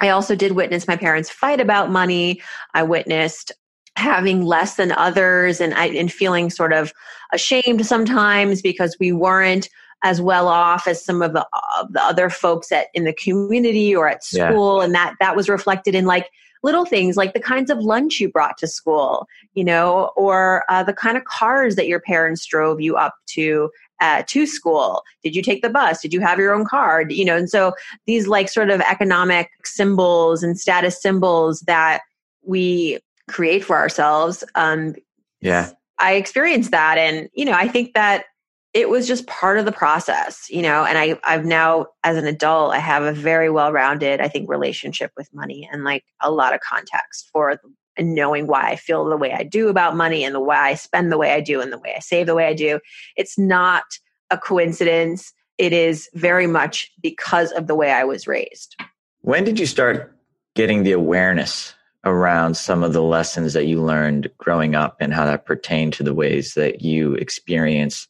i 0.01 0.10
also 0.10 0.36
did 0.36 0.54
witness 0.54 0.88
my 0.88 0.98
parents 0.98 1.30
fight 1.30 1.60
about 1.60 1.89
money 1.89 2.42
i 2.74 2.83
witnessed 2.83 3.51
having 3.98 4.44
less 4.44 4.75
than 4.75 4.92
others 4.92 5.62
and 5.62 5.74
I, 5.74 5.88
and 5.88 6.12
feeling 6.12 6.50
sort 6.50 6.74
of 6.74 6.94
ashamed 7.31 7.86
sometimes 7.86 8.62
because 8.62 8.98
we 9.00 9.12
weren't 9.12 9.69
as 10.04 10.21
well 10.21 10.47
off 10.47 10.88
as 10.88 11.04
some 11.04 11.21
of 11.21 11.33
the, 11.33 11.47
of 11.80 11.94
the 11.94 12.04
other 12.04 12.30
folks 12.30 12.71
at 12.71 12.88
in 12.94 13.06
the 13.06 13.14
community 13.14 13.95
or 13.95 14.07
at 14.09 14.23
school 14.23 14.80
yeah. 14.80 14.85
and 14.85 14.94
that 14.94 15.16
that 15.19 15.35
was 15.35 15.47
reflected 15.47 15.95
in 15.95 16.06
like 16.06 16.30
little 16.61 16.85
things 16.85 17.16
like 17.16 17.33
the 17.33 17.40
kinds 17.40 17.69
of 17.69 17.80
lunch 17.80 18.19
you 18.19 18.30
brought 18.30 18.57
to 18.57 18.68
school 18.68 19.28
you 19.54 19.64
know 19.64 20.11
or 20.18 20.66
uh, 20.69 20.83
the 20.83 20.94
kind 20.94 21.16
of 21.18 21.23
cars 21.23 21.76
that 21.76 21.88
your 21.88 21.99
parents 21.99 22.45
drove 22.45 22.81
you 22.81 22.95
up 22.97 23.16
to 23.26 23.69
uh, 24.02 24.23
to 24.28 24.45
school? 24.45 25.04
Did 25.23 25.35
you 25.35 25.42
take 25.42 25.61
the 25.61 25.69
bus? 25.69 26.02
Did 26.02 26.14
you 26.14 26.21
have 26.21 26.40
your 26.40 26.54
own 26.54 26.66
card? 26.66 27.11
You 27.11 27.25
know, 27.25 27.37
and 27.37 27.49
so 27.49 27.73
these 28.06 28.28
like 28.28 28.49
sort 28.49 28.69
of 28.69 28.81
economic 28.81 29.49
symbols 29.64 30.44
and 30.44 30.59
status 30.59 31.02
symbols 31.02 31.61
that 31.61 32.02
we 32.44 32.99
create 33.28 33.64
for 33.64 33.78
ourselves. 33.78 34.44
Um, 34.56 34.95
yeah, 35.42 35.71
I 35.99 36.14
experienced 36.14 36.71
that, 36.71 36.97
and 36.97 37.30
you 37.33 37.45
know, 37.45 37.54
I 37.54 37.68
think 37.68 37.94
that 37.94 38.25
it 38.73 38.90
was 38.90 39.07
just 39.07 39.25
part 39.28 39.57
of 39.57 39.64
the 39.64 39.71
process, 39.71 40.47
you 40.49 40.61
know. 40.61 40.83
And 40.83 40.97
I, 40.97 41.18
I've 41.23 41.45
now, 41.45 41.87
as 42.04 42.18
an 42.18 42.28
adult, 42.28 42.73
I 42.73 42.80
have 42.80 43.04
a 43.04 43.14
very 43.14 43.49
well-rounded, 43.49 44.19
I 44.19 44.28
think, 44.28 44.49
relationship 44.49 45.11
with 45.16 45.33
money 45.33 45.68
and 45.71 45.85
like 45.85 46.04
a 46.21 46.30
lot 46.30 46.54
of 46.54 46.59
context 46.59 47.30
for 47.31 47.57
and 47.97 48.16
knowing 48.16 48.47
why 48.47 48.69
I 48.69 48.75
feel 48.75 49.06
the 49.06 49.18
way 49.18 49.33
I 49.33 49.44
do 49.44 49.69
about 49.69 49.95
money 49.95 50.23
and 50.23 50.35
the 50.35 50.40
way 50.40 50.56
I 50.56 50.75
spend 50.75 51.11
the 51.11 51.18
way 51.18 51.33
I 51.33 51.42
do 51.42 51.61
and 51.61 51.71
the 51.71 51.78
way 51.78 51.94
I 51.95 51.99
save 51.99 52.28
the 52.28 52.35
way 52.35 52.45
I 52.47 52.54
do. 52.54 52.80
It's 53.16 53.37
not 53.37 53.83
a 54.30 54.37
coincidence. 54.37 55.33
It 55.57 55.73
is 55.73 56.09
very 56.14 56.47
much 56.47 56.92
because 57.02 57.52
of 57.52 57.68
the 57.68 57.75
way 57.75 57.92
I 57.92 58.04
was 58.04 58.28
raised. 58.28 58.75
When 59.21 59.44
did 59.44 59.59
you 59.59 59.66
start 59.66 60.16
getting 60.56 60.83
the 60.83 60.92
awareness 60.92 61.73
around 62.04 62.56
some 62.56 62.83
of 62.83 62.94
the 62.94 63.02
lessons 63.02 63.54
that 63.54 63.66
you 63.66 63.81
learned 63.81 64.30
growing 64.37 64.75
up 64.75 64.97
and 64.99 65.14
how 65.14 65.25
that 65.25 65.45
pertained 65.45 65.94
to 65.94 66.04
the 66.04 66.14
ways 66.14 66.54
that 66.54 66.81
you 66.81 67.16
experience 67.16 68.07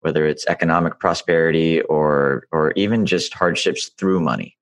whether 0.00 0.26
it's 0.26 0.46
economic 0.46 0.98
prosperity 0.98 1.80
or 1.82 2.46
or 2.52 2.72
even 2.72 3.06
just 3.06 3.34
hardships 3.34 3.90
through 3.98 4.20
money 4.20 4.56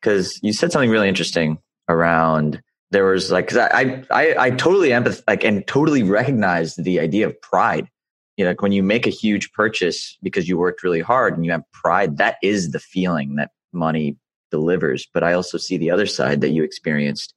because 0.00 0.38
you 0.42 0.52
said 0.52 0.72
something 0.72 0.90
really 0.90 1.08
interesting 1.08 1.58
around 1.88 2.62
there 2.94 3.04
was 3.04 3.30
like 3.30 3.48
cause 3.48 3.58
I, 3.58 4.04
I 4.10 4.34
I 4.38 4.50
totally 4.50 4.90
empath 4.90 5.22
like 5.28 5.44
and 5.44 5.66
totally 5.66 6.02
recognized 6.02 6.82
the 6.82 7.00
idea 7.00 7.26
of 7.26 7.40
pride. 7.42 7.88
You 8.36 8.44
know, 8.44 8.52
like 8.52 8.62
when 8.62 8.72
you 8.72 8.82
make 8.82 9.06
a 9.06 9.10
huge 9.10 9.52
purchase 9.52 10.16
because 10.22 10.48
you 10.48 10.56
worked 10.56 10.82
really 10.82 11.00
hard 11.00 11.34
and 11.34 11.44
you 11.44 11.52
have 11.52 11.62
pride, 11.72 12.16
that 12.18 12.36
is 12.42 12.70
the 12.70 12.80
feeling 12.80 13.36
that 13.36 13.50
money 13.72 14.16
delivers. 14.50 15.06
But 15.12 15.22
I 15.22 15.34
also 15.34 15.58
see 15.58 15.76
the 15.76 15.90
other 15.90 16.06
side 16.06 16.40
that 16.40 16.50
you 16.50 16.62
experienced. 16.62 17.34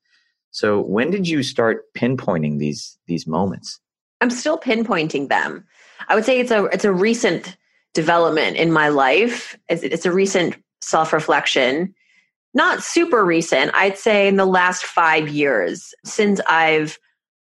So 0.51 0.79
when 0.81 1.11
did 1.11 1.27
you 1.27 1.43
start 1.43 1.83
pinpointing 1.95 2.59
these 2.59 2.97
these 3.07 3.27
moments? 3.27 3.79
I'm 4.21 4.29
still 4.29 4.57
pinpointing 4.57 5.29
them. 5.29 5.65
I 6.07 6.15
would 6.15 6.25
say 6.25 6.39
it's 6.39 6.51
a 6.51 6.65
it's 6.65 6.85
a 6.85 6.93
recent 6.93 7.57
development 7.93 8.57
in 8.57 8.71
my 8.71 8.89
life. 8.89 9.57
It's, 9.69 9.83
it's 9.83 10.05
a 10.05 10.11
recent 10.11 10.55
self 10.81 11.13
reflection, 11.13 11.93
not 12.57 12.83
super 12.83 13.23
recent. 13.23 13.71
I'd 13.75 13.97
say 13.97 14.27
in 14.27 14.35
the 14.35 14.45
last 14.45 14.83
five 14.83 15.29
years 15.29 15.93
since 16.03 16.41
I've 16.49 16.97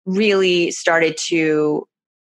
really 0.07 0.71
started 0.71 1.17
to 1.29 1.87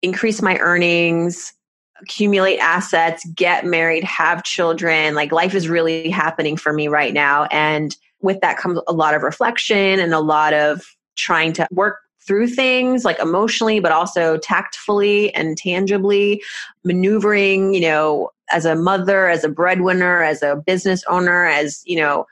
increase 0.03 0.43
my 0.43 0.59
earnings, 0.59 1.55
accumulate 2.03 2.59
assets, 2.59 3.27
get 3.35 3.65
married, 3.65 4.05
have 4.05 4.45
children. 4.45 5.15
Like 5.15 5.33
life 5.33 5.55
is 5.55 5.71
really 5.71 6.11
happening 6.11 6.59
for 6.59 6.73
me 6.75 6.87
right 6.87 7.15
now. 7.15 7.45
And 7.45 7.97
with 8.21 8.41
that 8.43 8.59
comes 8.59 8.79
a 8.87 8.93
lot 8.93 9.15
of 9.15 9.23
reflection 9.23 9.99
and 9.99 10.13
a 10.13 10.21
lot 10.21 10.53
of 10.53 10.85
trying 11.17 11.55
to 11.55 11.67
work 11.71 11.97
through 12.27 12.49
things 12.49 13.07
like 13.07 13.19
emotionally, 13.21 13.81
but 13.81 13.93
also 13.93 14.37
tactfully 14.37 15.33
and 15.35 15.57
tangibly, 15.57 16.43
maneuvering, 16.85 17.73
you 17.73 17.81
know, 17.81 18.31
as 18.53 18.67
a 18.67 18.75
mother, 18.77 19.29
as 19.29 19.45
a 19.45 19.49
breadwinner, 19.49 20.23
as 20.23 20.43
a 20.43 20.57
business 20.57 21.03
owner, 21.09 21.47
as, 21.47 21.83
you 21.87 21.97
know, 21.97 22.27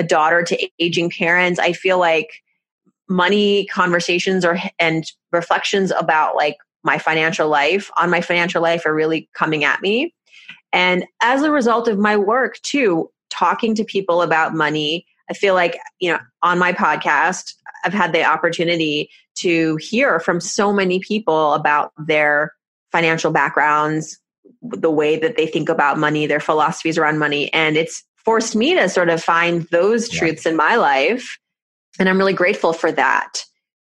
a 0.00 0.02
daughter 0.02 0.42
to 0.42 0.68
aging 0.78 1.10
parents. 1.10 1.60
I 1.60 1.74
feel 1.74 1.98
like 1.98 2.30
money 3.08 3.66
conversations 3.66 4.44
or 4.44 4.58
and 4.78 5.04
reflections 5.30 5.90
about 5.90 6.36
like 6.36 6.56
my 6.82 6.96
financial 6.96 7.48
life 7.48 7.90
on 7.98 8.08
my 8.08 8.22
financial 8.22 8.62
life 8.62 8.86
are 8.86 8.94
really 8.94 9.28
coming 9.34 9.64
at 9.64 9.82
me 9.82 10.14
and 10.72 11.04
as 11.20 11.42
a 11.42 11.50
result 11.50 11.88
of 11.88 11.98
my 11.98 12.16
work 12.16 12.58
too 12.62 13.10
talking 13.28 13.74
to 13.74 13.84
people 13.84 14.22
about 14.22 14.54
money 14.54 15.04
i 15.28 15.34
feel 15.34 15.54
like 15.54 15.76
you 15.98 16.10
know 16.10 16.20
on 16.44 16.56
my 16.56 16.72
podcast 16.72 17.54
i've 17.84 17.92
had 17.92 18.12
the 18.12 18.24
opportunity 18.24 19.10
to 19.34 19.76
hear 19.76 20.20
from 20.20 20.40
so 20.40 20.72
many 20.72 21.00
people 21.00 21.54
about 21.54 21.92
their 21.98 22.54
financial 22.92 23.32
backgrounds 23.32 24.20
the 24.62 24.90
way 24.90 25.18
that 25.18 25.36
they 25.36 25.48
think 25.48 25.68
about 25.68 25.98
money 25.98 26.26
their 26.28 26.38
philosophies 26.38 26.96
around 26.96 27.18
money 27.18 27.52
and 27.52 27.76
it's 27.76 28.04
forced 28.24 28.54
me 28.54 28.74
to 28.74 28.88
sort 28.88 29.08
of 29.08 29.22
find 29.22 29.62
those 29.70 30.08
truths 30.08 30.44
yeah. 30.44 30.52
in 30.52 30.56
my 30.56 30.76
life. 30.76 31.38
And 31.98 32.08
i'm 32.08 32.18
really 32.18 32.32
grateful 32.32 32.72
for 32.72 32.92
that. 32.92 33.44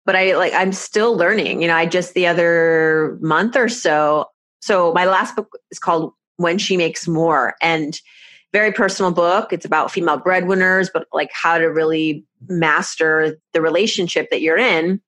But 0.05 0.15
i 0.15 0.35
like 0.35 0.53
i'm 0.53 0.73
still 0.73 1.15
learning 1.15 1.61
you 1.61 1.67
know 1.67 1.75
i 1.75 1.85
just 1.85 2.13
the 2.13 2.27
other 2.27 3.17
month 3.21 3.55
or 3.55 3.69
so 3.69 4.25
so 4.61 4.93
my 4.93 5.05
last 5.05 5.35
book 5.35 5.49
is 5.71 5.79
called 5.79 6.13
when 6.37 6.57
she 6.57 6.77
makes 6.77 7.07
more. 7.07 7.55
And 7.61 7.99
very 8.53 8.71
personal 8.73 9.11
book. 9.11 9.53
It's 9.53 9.65
about 9.65 9.91
female 9.91 10.17
breadwinners 10.17 10.89
but 10.93 11.07
like 11.13 11.29
how 11.33 11.57
to 11.57 11.65
really 11.65 12.25
master 12.47 13.37
the 13.53 13.61
relationship 13.61 14.29
that 14.29 14.41
you're 14.41 14.57
in. 14.57 15.01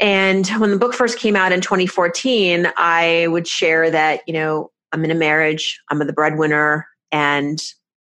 And 0.00 0.46
when 0.48 0.70
the 0.70 0.78
book 0.78 0.94
first 0.94 1.18
came 1.18 1.36
out 1.36 1.52
in 1.52 1.60
2014 1.60 2.72
i 2.76 3.26
would 3.28 3.46
share 3.46 3.90
that 3.90 4.22
you 4.26 4.32
know 4.32 4.70
i'm 4.92 5.04
in 5.04 5.10
a 5.10 5.14
marriage 5.14 5.78
i'm 5.90 5.98
the 5.98 6.12
breadwinner 6.12 6.86
and 7.12 7.60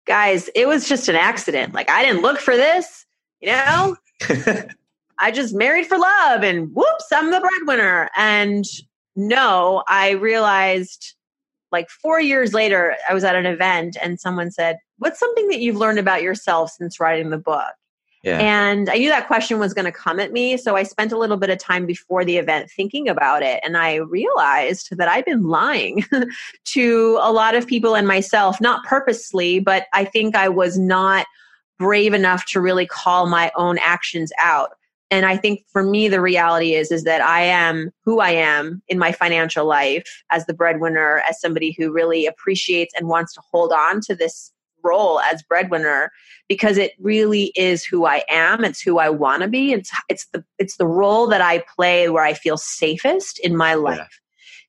guys 0.06 0.49
it 0.54 0.68
was 0.68 0.88
just 0.88 1.08
an 1.08 1.16
accident 1.16 1.75
like 1.75 1.90
i 1.90 2.04
didn't 2.04 2.23
look 2.23 2.38
for 2.38 2.56
this 2.56 3.06
you 3.40 3.49
know 3.49 3.96
I 5.18 5.30
just 5.30 5.54
married 5.54 5.87
for 5.87 5.99
love 5.99 6.42
and 6.42 6.75
whoops, 6.75 7.06
I'm 7.12 7.30
the 7.30 7.40
breadwinner. 7.40 8.11
And 8.16 8.64
no, 9.16 9.82
I 9.88 10.11
realized 10.11 11.14
like 11.73 11.88
four 11.88 12.20
years 12.20 12.52
later, 12.52 12.96
I 13.08 13.14
was 13.14 13.25
at 13.25 13.37
an 13.37 13.46
event 13.46 13.96
and 14.02 14.20
someone 14.20 14.50
said, 14.50 14.78
What's 14.99 15.18
something 15.18 15.49
that 15.49 15.61
you've 15.61 15.76
learned 15.76 15.99
about 15.99 16.23
yourself 16.23 16.70
since 16.70 17.00
writing 17.00 17.30
the 17.30 17.38
book? 17.38 17.73
Yeah. 18.25 18.38
And 18.38 18.88
I 18.88 18.95
knew 18.95 19.11
that 19.11 19.26
question 19.26 19.59
was 19.59 19.75
going 19.75 19.85
to 19.85 19.93
come 19.93 20.19
at 20.19 20.33
me. 20.33 20.57
So 20.57 20.76
I 20.76 20.83
spent 20.83 21.12
a 21.12 21.19
little 21.19 21.37
bit 21.37 21.50
of 21.50 21.59
time 21.59 21.85
before 21.85 22.25
the 22.25 22.38
event 22.38 22.71
thinking 22.71 23.07
about 23.07 23.43
it. 23.43 23.61
And 23.62 23.76
I 23.76 23.97
realized 23.97 24.97
that 24.97 25.09
I've 25.09 25.26
been 25.26 25.43
lying 25.43 26.04
to 26.64 27.19
a 27.21 27.31
lot 27.31 27.54
of 27.54 27.66
people 27.66 27.95
and 27.95 28.09
myself, 28.09 28.62
not 28.62 28.83
purposely, 28.85 29.61
but 29.61 29.87
I 29.93 30.07
think 30.07 30.35
I 30.35 30.49
was 30.49 30.78
not 30.78 31.26
brave 31.78 32.14
enough 32.14 32.47
to 32.47 32.62
really 32.62 32.87
call 32.87 33.26
my 33.26 33.52
own 33.57 33.76
actions 33.78 34.33
out 34.40 34.71
and 35.11 35.26
i 35.26 35.37
think 35.37 35.64
for 35.73 35.83
me 35.83 36.09
the 36.09 36.21
reality 36.21 36.75
is 36.75 36.93
is 36.93 37.02
that 37.02 37.21
i 37.21 37.40
am 37.40 37.90
who 38.04 38.21
i 38.21 38.31
am 38.31 38.81
in 38.88 38.97
my 38.99 39.11
financial 39.11 39.66
life 39.66 40.23
as 40.31 40.47
the 40.47 40.54
breadwinner 40.54 41.21
as 41.28 41.40
somebody 41.40 41.73
who 41.73 41.93
really 41.93 42.26
appreciates 42.26 42.95
and 42.97 43.09
wants 43.09 43.35
to 43.35 43.43
hold 43.50 43.73
on 43.73 44.00
to 44.00 44.14
this 44.14 44.52
role 44.84 45.20
as 45.20 45.42
breadwinner 45.42 46.12
because 46.48 46.76
it 46.76 46.92
really 46.98 47.52
is 47.56 47.84
who 47.84 48.04
i 48.04 48.22
am 48.28 48.64
it's 48.64 48.80
who 48.80 48.98
i 48.98 49.08
want 49.08 49.42
to 49.42 49.48
be 49.48 49.72
it's 49.72 49.90
it's 50.08 50.26
the 50.32 50.44
it's 50.58 50.76
the 50.76 50.86
role 50.86 51.26
that 51.26 51.40
i 51.40 51.62
play 51.74 52.08
where 52.08 52.24
i 52.24 52.34
feel 52.34 52.56
safest 52.56 53.38
in 53.40 53.56
my 53.56 53.74
life 53.74 53.98
yeah. 53.98 54.06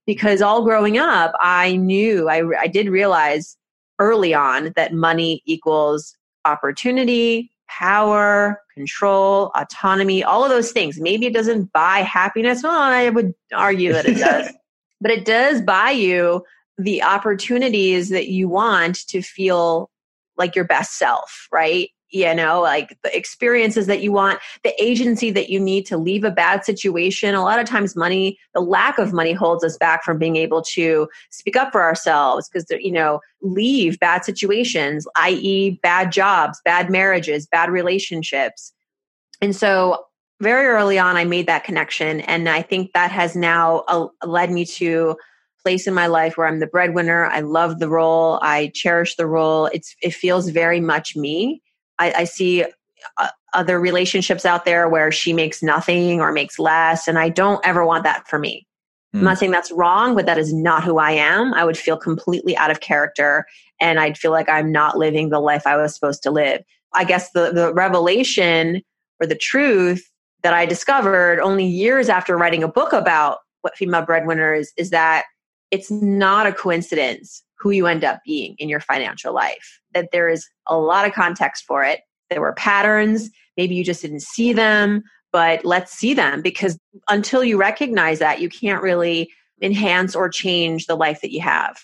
because 0.06 0.42
all 0.42 0.64
growing 0.64 0.98
up 0.98 1.34
i 1.42 1.76
knew 1.76 2.30
i 2.30 2.42
i 2.60 2.68
did 2.68 2.90
realize 2.90 3.58
early 4.00 4.34
on 4.34 4.74
that 4.76 4.94
money 4.94 5.42
equals 5.46 6.16
opportunity 6.46 7.52
power, 7.68 8.62
control, 8.74 9.52
autonomy, 9.56 10.24
all 10.24 10.44
of 10.44 10.50
those 10.50 10.72
things. 10.72 11.00
Maybe 11.00 11.26
it 11.26 11.34
doesn't 11.34 11.72
buy 11.74 12.00
happiness. 12.00 12.64
Well, 12.64 12.80
I 12.80 13.10
would 13.10 13.34
argue 13.54 13.94
that 13.94 14.06
it 14.06 14.18
does. 14.18 14.54
but 15.02 15.12
it 15.12 15.26
does 15.26 15.62
buy 15.62 15.92
you 15.92 16.44
the 16.78 17.02
opportunities 17.04 18.10
that 18.10 18.28
you 18.28 18.50
want 18.50 19.08
to 19.08 19.22
feel 19.22 19.90
like 20.38 20.56
your 20.56 20.66
best 20.66 20.98
self, 20.98 21.48
right? 21.52 21.90
you 22.16 22.34
know 22.34 22.62
like 22.62 22.98
the 23.04 23.16
experiences 23.16 23.88
that 23.88 24.02
you 24.02 24.12
want 24.12 24.40
the 24.64 24.74
agency 24.82 25.32
that 25.32 25.50
you 25.50 25.60
need 25.60 25.86
to 25.86 25.98
leave 25.98 26.24
a 26.24 26.32
bad 26.32 26.64
situation. 26.64 27.36
A 27.36 27.44
lot 27.44 27.60
of 27.60 27.68
times 27.68 27.96
money 27.96 28.40
the 28.54 28.62
lack 28.62 28.98
of 28.98 29.12
money 29.12 29.34
holds 29.34 29.64
us 29.64 29.78
back 29.78 30.04
from 30.04 30.18
being 30.18 30.36
able 30.36 30.62
to 30.62 31.08
speak 31.30 31.56
up 31.56 31.72
for 31.72 31.84
ourselves 31.84 32.48
because 32.48 32.66
you 32.70 32.92
know 32.92 33.20
leave 33.42 34.00
bad 34.00 34.24
situations 34.24 35.08
i.e 35.18 35.80
bad 35.84 36.12
jobs 36.12 36.62
bad 36.64 36.90
marriages 36.90 37.48
bad 37.48 37.70
relationships. 37.70 38.72
And 39.42 39.56
so 39.56 40.06
very 40.42 40.68
early 40.68 41.00
on 41.00 41.16
i 41.16 41.24
made 41.24 41.48
that 41.48 41.64
connection 41.64 42.20
and 42.22 42.50
i 42.50 42.62
think 42.62 42.92
that 42.94 43.10
has 43.10 43.36
now 43.36 43.84
uh, 43.88 44.08
led 44.26 44.52
me 44.52 44.66
to 44.66 45.16
place 45.66 45.88
in 45.88 45.94
my 45.94 46.06
life 46.06 46.38
where 46.38 46.48
i'm 46.48 46.60
the 46.60 46.68
breadwinner 46.68 47.26
i 47.26 47.40
love 47.40 47.80
the 47.80 47.90
role 47.90 48.38
i 48.44 48.72
cherish 48.76 49.16
the 49.16 49.26
role 49.26 49.66
it's 49.74 49.96
it 50.02 50.14
feels 50.14 50.50
very 50.50 50.80
much 50.80 51.16
me 51.16 51.62
I, 52.00 52.14
I 52.14 52.24
see 52.26 52.66
uh, 53.18 53.28
other 53.54 53.80
relationships 53.80 54.46
out 54.46 54.66
there 54.66 54.90
where 54.90 55.12
she 55.12 55.34
makes 55.34 55.64
nothing 55.64 56.22
or 56.22 56.32
makes 56.32 56.60
less, 56.60 57.08
and 57.08 57.18
I 57.18 57.30
don't 57.30 57.66
ever 57.66 57.86
want 57.86 58.04
that 58.04 58.28
for 58.28 58.40
me. 58.40 58.68
Mm. 59.14 59.20
I'm 59.20 59.24
not 59.24 59.36
hmm. 59.36 59.40
saying 59.40 59.52
that's 59.52 59.72
wrong, 59.72 60.16
but 60.16 60.26
that 60.26 60.38
is 60.38 60.54
not 60.54 60.84
who 60.84 60.98
I 60.98 61.12
am. 61.12 61.54
I 61.54 61.64
would 61.64 61.78
feel 61.78 61.98
completely 61.98 62.56
out 62.58 62.72
of 62.72 62.82
character, 62.82 63.46
and 63.80 64.00
I'd 64.00 64.18
feel 64.18 64.32
like 64.32 64.50
I'm 64.50 64.72
not 64.72 64.98
living 64.98 65.30
the 65.30 65.40
life 65.40 65.66
I 65.66 65.78
was 65.78 65.94
supposed 65.94 66.24
to 66.24 66.32
live. 66.32 66.62
I 66.94 67.04
guess 67.04 67.32
the, 67.32 67.52
the 67.52 67.74
revelation 67.74 68.82
or 69.20 69.28
the 69.28 69.36
truth 69.36 70.10
that 70.44 70.54
I 70.54 70.66
discovered 70.66 71.40
only 71.40 71.66
years 71.66 72.10
after 72.10 72.38
writing 72.38 72.64
a 72.64 72.68
book 72.68 72.94
about 72.94 73.40
what 73.62 73.76
female 73.76 74.04
breadwinner 74.04 74.54
is, 74.54 74.72
is 74.78 74.92
that 74.92 75.26
it's 75.76 75.92
not 75.92 76.48
a 76.48 76.54
coincidence 76.54 77.44
who 77.60 77.72
you 77.72 77.86
end 77.86 78.06
up 78.06 78.22
being 78.26 78.56
in 78.60 78.70
your 78.70 78.80
financial 78.80 79.34
life. 79.34 79.82
That 79.94 80.10
there 80.14 80.30
is 80.30 80.48
a 80.68 80.78
lot 80.78 81.06
of 81.06 81.14
context 81.14 81.66
for 81.68 81.84
it. 81.84 82.00
There 82.30 82.40
were 82.40 82.54
patterns. 82.54 83.30
Maybe 83.58 83.76
you 83.76 83.84
just 83.84 84.02
didn't 84.02 84.22
see 84.22 84.54
them, 84.54 85.04
but 85.34 85.66
let's 85.66 85.92
see 85.92 86.14
them 86.14 86.42
because 86.42 86.80
until 87.10 87.44
you 87.44 87.58
recognize 87.58 88.20
that, 88.20 88.40
you 88.40 88.48
can't 88.48 88.82
really 88.82 89.30
enhance 89.62 90.16
or 90.16 90.30
change 90.30 90.86
the 90.86 90.96
life 90.96 91.20
that 91.22 91.34
you 91.34 91.42
have. 91.42 91.78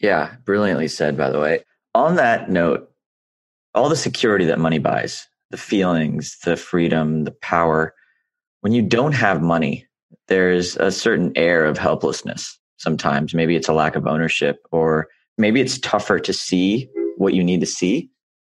Yeah, 0.00 0.34
brilliantly 0.44 0.88
said, 0.88 1.16
by 1.16 1.30
the 1.30 1.38
way. 1.38 1.62
On 1.94 2.16
that 2.16 2.50
note, 2.50 2.90
all 3.74 3.88
the 3.88 3.96
security 3.96 4.44
that 4.46 4.58
money 4.58 4.78
buys, 4.78 5.24
the 5.50 5.56
feelings, 5.56 6.36
the 6.44 6.56
freedom, 6.56 7.24
the 7.24 7.30
power, 7.30 7.94
when 8.62 8.72
you 8.72 8.82
don't 8.82 9.14
have 9.14 9.40
money, 9.40 9.86
there's 10.26 10.76
a 10.78 10.90
certain 10.90 11.32
air 11.36 11.64
of 11.64 11.78
helplessness 11.78 12.58
sometimes. 12.76 13.34
Maybe 13.34 13.56
it's 13.56 13.68
a 13.68 13.72
lack 13.72 13.96
of 13.96 14.06
ownership, 14.06 14.58
or 14.70 15.08
maybe 15.38 15.60
it's 15.60 15.78
tougher 15.78 16.18
to 16.20 16.32
see 16.32 16.88
what 17.16 17.34
you 17.34 17.42
need 17.42 17.60
to 17.60 17.66
see. 17.66 18.10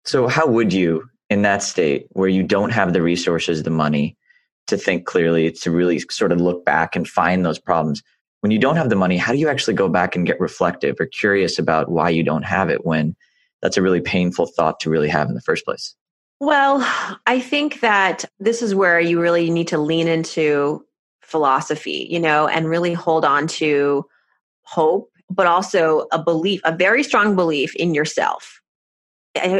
So, 0.05 0.27
how 0.29 0.47
would 0.47 0.73
you, 0.73 1.09
in 1.31 1.43
that 1.43 1.63
state 1.63 2.07
where 2.11 2.29
you 2.29 2.43
don't 2.43 2.71
have 2.71 2.93
the 2.93 3.03
resources, 3.03 3.63
the 3.63 3.71
money 3.71 4.17
to 4.67 4.77
think 4.77 5.07
clearly, 5.07 5.51
to 5.51 5.71
really 5.71 6.01
sort 6.11 6.33
of 6.33 6.41
look 6.41 6.65
back 6.65 6.97
and 6.97 7.07
find 7.09 7.45
those 7.45 7.59
problems? 7.59 8.03
When 8.41 8.53
you 8.53 8.59
don't 8.59 8.77
have 8.77 8.89
the 8.89 8.97
money, 8.97 9.17
how 9.17 9.33
do 9.33 9.39
you 9.39 9.49
actually 9.49 9.75
go 9.75 9.89
back 9.89 10.15
and 10.15 10.27
get 10.27 10.39
reflective 10.41 10.97
or 11.01 11.07
curious 11.07 11.59
about 11.59 11.91
why 11.91 12.11
you 12.11 12.23
don't 12.23 12.45
have 12.45 12.71
it 12.71 12.87
when 12.87 13.17
that's 13.63 13.77
a 13.77 13.83
really 13.83 14.01
painful 14.01 14.47
thought 14.47 14.79
to 14.81 14.91
really 14.91 15.09
have 15.09 15.29
in 15.29 15.35
the 15.35 15.41
first 15.41 15.65
place? 15.65 15.95
Well, 16.41 16.79
I 17.27 17.41
think 17.41 17.81
that 17.81 18.25
this 18.39 18.63
is 18.63 18.75
where 18.75 19.01
you 19.01 19.21
really 19.21 19.51
need 19.51 19.69
to 19.69 19.79
lean 19.79 20.07
into 20.07 20.85
philosophy, 21.28 22.06
you 22.11 22.18
know, 22.18 22.49
and 22.49 22.68
really 22.68 22.94
hold 22.94 23.25
on 23.25 23.47
to 23.47 24.04
hope, 24.62 25.11
but 25.30 25.47
also 25.47 26.06
a 26.11 26.18
belief, 26.18 26.61
a 26.64 26.75
very 26.75 27.02
strong 27.02 27.37
belief 27.37 27.76
in 27.76 27.94
yourself. 27.94 28.61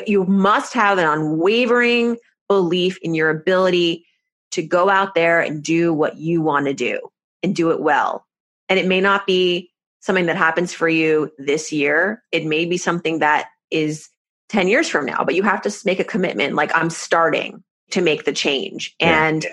You 0.07 0.25
must 0.25 0.73
have 0.73 0.99
an 0.99 1.07
unwavering 1.07 2.17
belief 2.49 2.99
in 3.03 3.15
your 3.15 3.31
ability 3.31 4.07
to 4.53 4.63
go 4.63 4.89
out 4.89 5.15
there 5.15 5.41
and 5.41 5.63
do 5.63 5.93
what 5.93 6.17
you 6.17 6.41
want 6.41 6.67
to 6.67 6.75
do 6.75 6.99
and 7.43 7.55
do 7.55 7.71
it 7.71 7.81
well. 7.81 8.25
And 8.71 8.79
it 8.79 8.87
may 8.87 9.01
not 9.01 9.27
be 9.27 9.71
something 10.01 10.27
that 10.27 10.37
happens 10.37 10.73
for 10.73 10.89
you 10.89 11.31
this 11.37 11.71
year. 11.71 12.23
It 12.33 12.47
may 12.47 12.65
be 12.65 12.79
something 12.79 13.19
that 13.19 13.49
is 13.71 14.09
10 14.49 14.69
years 14.69 14.89
from 14.89 15.05
now, 15.05 15.23
but 15.23 15.35
you 15.35 15.43
have 15.43 15.61
to 15.63 15.75
make 15.85 16.01
a 16.01 16.05
commitment 16.05 16.55
like 16.55 16.75
I'm 16.75 16.89
starting 16.89 17.63
to 17.91 18.01
make 18.01 18.25
the 18.25 18.33
change. 18.33 18.95
Yeah. 19.01 19.27
And 19.27 19.47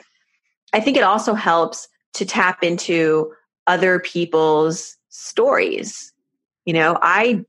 I 0.72 0.80
think 0.80 0.96
it 0.96 1.04
also 1.04 1.34
helps 1.34 1.90
to 2.16 2.26
tap 2.26 2.64
into 2.64 3.32
other 3.68 4.00
people's 4.00 4.98
stories. 5.10 6.14
You 6.66 6.74
know, 6.74 6.98
I 7.02 7.46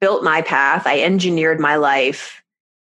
built 0.00 0.24
my 0.24 0.42
path, 0.42 0.86
I 0.86 1.00
engineered 1.00 1.60
my 1.60 1.76
life 1.76 2.42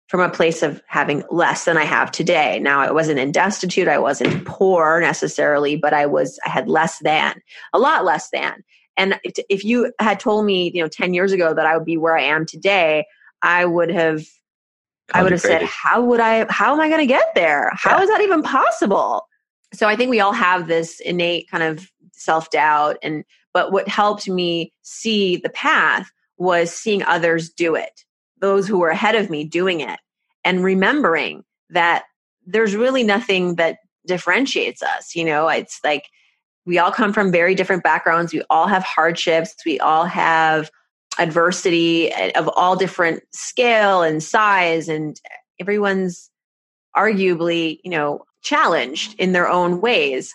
from 0.08 0.20
a 0.20 0.28
place 0.28 0.62
of 0.62 0.82
having 0.88 1.22
less 1.30 1.64
than 1.64 1.76
I 1.76 1.84
have 1.84 2.10
today. 2.10 2.58
Now 2.58 2.80
I 2.80 2.90
wasn't 2.90 3.20
in 3.20 3.30
destitute, 3.30 3.88
I 3.88 3.98
wasn't 3.98 4.44
poor 4.44 5.00
necessarily, 5.00 5.76
but 5.76 5.92
I 5.92 6.06
was 6.06 6.38
I 6.44 6.50
had 6.50 6.68
less 6.68 6.98
than, 6.98 7.40
a 7.72 7.78
lot 7.78 8.04
less 8.04 8.28
than. 8.30 8.64
And 8.96 9.18
if 9.24 9.64
you 9.64 9.92
had 10.00 10.20
told 10.20 10.44
me, 10.44 10.72
you 10.74 10.82
know, 10.82 10.88
10 10.88 11.14
years 11.14 11.32
ago 11.32 11.54
that 11.54 11.64
I 11.64 11.76
would 11.76 11.86
be 11.86 11.96
where 11.96 12.18
I 12.18 12.24
am 12.24 12.44
today, 12.44 13.06
I 13.40 13.64
would 13.64 13.90
have 13.90 14.24
I 15.14 15.22
would 15.22 15.32
have 15.32 15.40
said, 15.40 15.62
how 15.62 16.02
would 16.02 16.20
I 16.20 16.46
how 16.50 16.72
am 16.72 16.80
I 16.80 16.88
going 16.88 17.00
to 17.00 17.06
get 17.06 17.34
there? 17.34 17.70
How 17.74 17.96
yeah. 17.96 18.02
is 18.02 18.08
that 18.10 18.20
even 18.20 18.42
possible? 18.42 19.26
So 19.72 19.88
I 19.88 19.96
think 19.96 20.10
we 20.10 20.20
all 20.20 20.32
have 20.32 20.68
this 20.68 21.00
innate 21.00 21.48
kind 21.50 21.62
of 21.62 21.90
self-doubt 22.12 22.98
and 23.02 23.24
but 23.52 23.72
what 23.72 23.88
helped 23.88 24.28
me 24.28 24.72
see 24.82 25.36
the 25.36 25.48
path 25.50 26.10
was 26.36 26.70
seeing 26.70 27.02
others 27.02 27.50
do 27.50 27.74
it 27.74 28.04
those 28.40 28.66
who 28.66 28.78
were 28.78 28.88
ahead 28.88 29.14
of 29.14 29.30
me 29.30 29.44
doing 29.44 29.80
it 29.80 30.00
and 30.44 30.64
remembering 30.64 31.44
that 31.70 32.04
there's 32.46 32.74
really 32.74 33.02
nothing 33.02 33.56
that 33.56 33.78
differentiates 34.06 34.82
us. 34.82 35.14
You 35.14 35.24
know, 35.24 35.48
it's 35.48 35.80
like 35.84 36.08
we 36.66 36.78
all 36.78 36.90
come 36.90 37.12
from 37.12 37.32
very 37.32 37.54
different 37.54 37.82
backgrounds. 37.82 38.32
We 38.32 38.42
all 38.50 38.66
have 38.66 38.82
hardships. 38.82 39.54
We 39.64 39.78
all 39.80 40.04
have 40.04 40.70
adversity 41.18 42.12
eh, 42.12 42.32
of 42.36 42.48
all 42.48 42.76
different 42.76 43.22
scale 43.32 44.02
and 44.02 44.22
size, 44.22 44.88
and 44.88 45.20
everyone's 45.58 46.30
arguably, 46.96 47.78
you 47.84 47.90
know, 47.90 48.24
challenged 48.42 49.18
in 49.18 49.32
their 49.32 49.48
own 49.48 49.80
ways. 49.80 50.34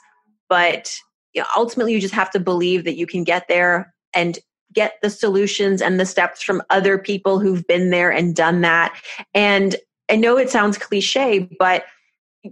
But 0.50 0.98
you 1.34 1.42
know, 1.42 1.48
ultimately, 1.56 1.94
you 1.94 2.00
just 2.00 2.14
have 2.14 2.32
to 2.32 2.40
believe 2.40 2.84
that 2.86 2.96
you 2.96 3.06
can 3.06 3.24
get 3.24 3.48
there 3.48 3.94
and 4.14 4.40
get 4.74 4.96
the 5.02 5.10
solutions 5.10 5.82
and 5.82 6.00
the 6.00 6.06
steps 6.06 6.42
from 6.42 6.62
other 6.70 6.98
people 6.98 7.40
who've 7.40 7.66
been 7.68 7.90
there 7.90 8.12
and 8.12 8.36
done 8.36 8.62
that. 8.62 8.98
And 9.34 9.76
I 10.10 10.16
know 10.16 10.38
it 10.38 10.50
sounds 10.50 10.78
cliche, 10.78 11.50
but 11.60 11.86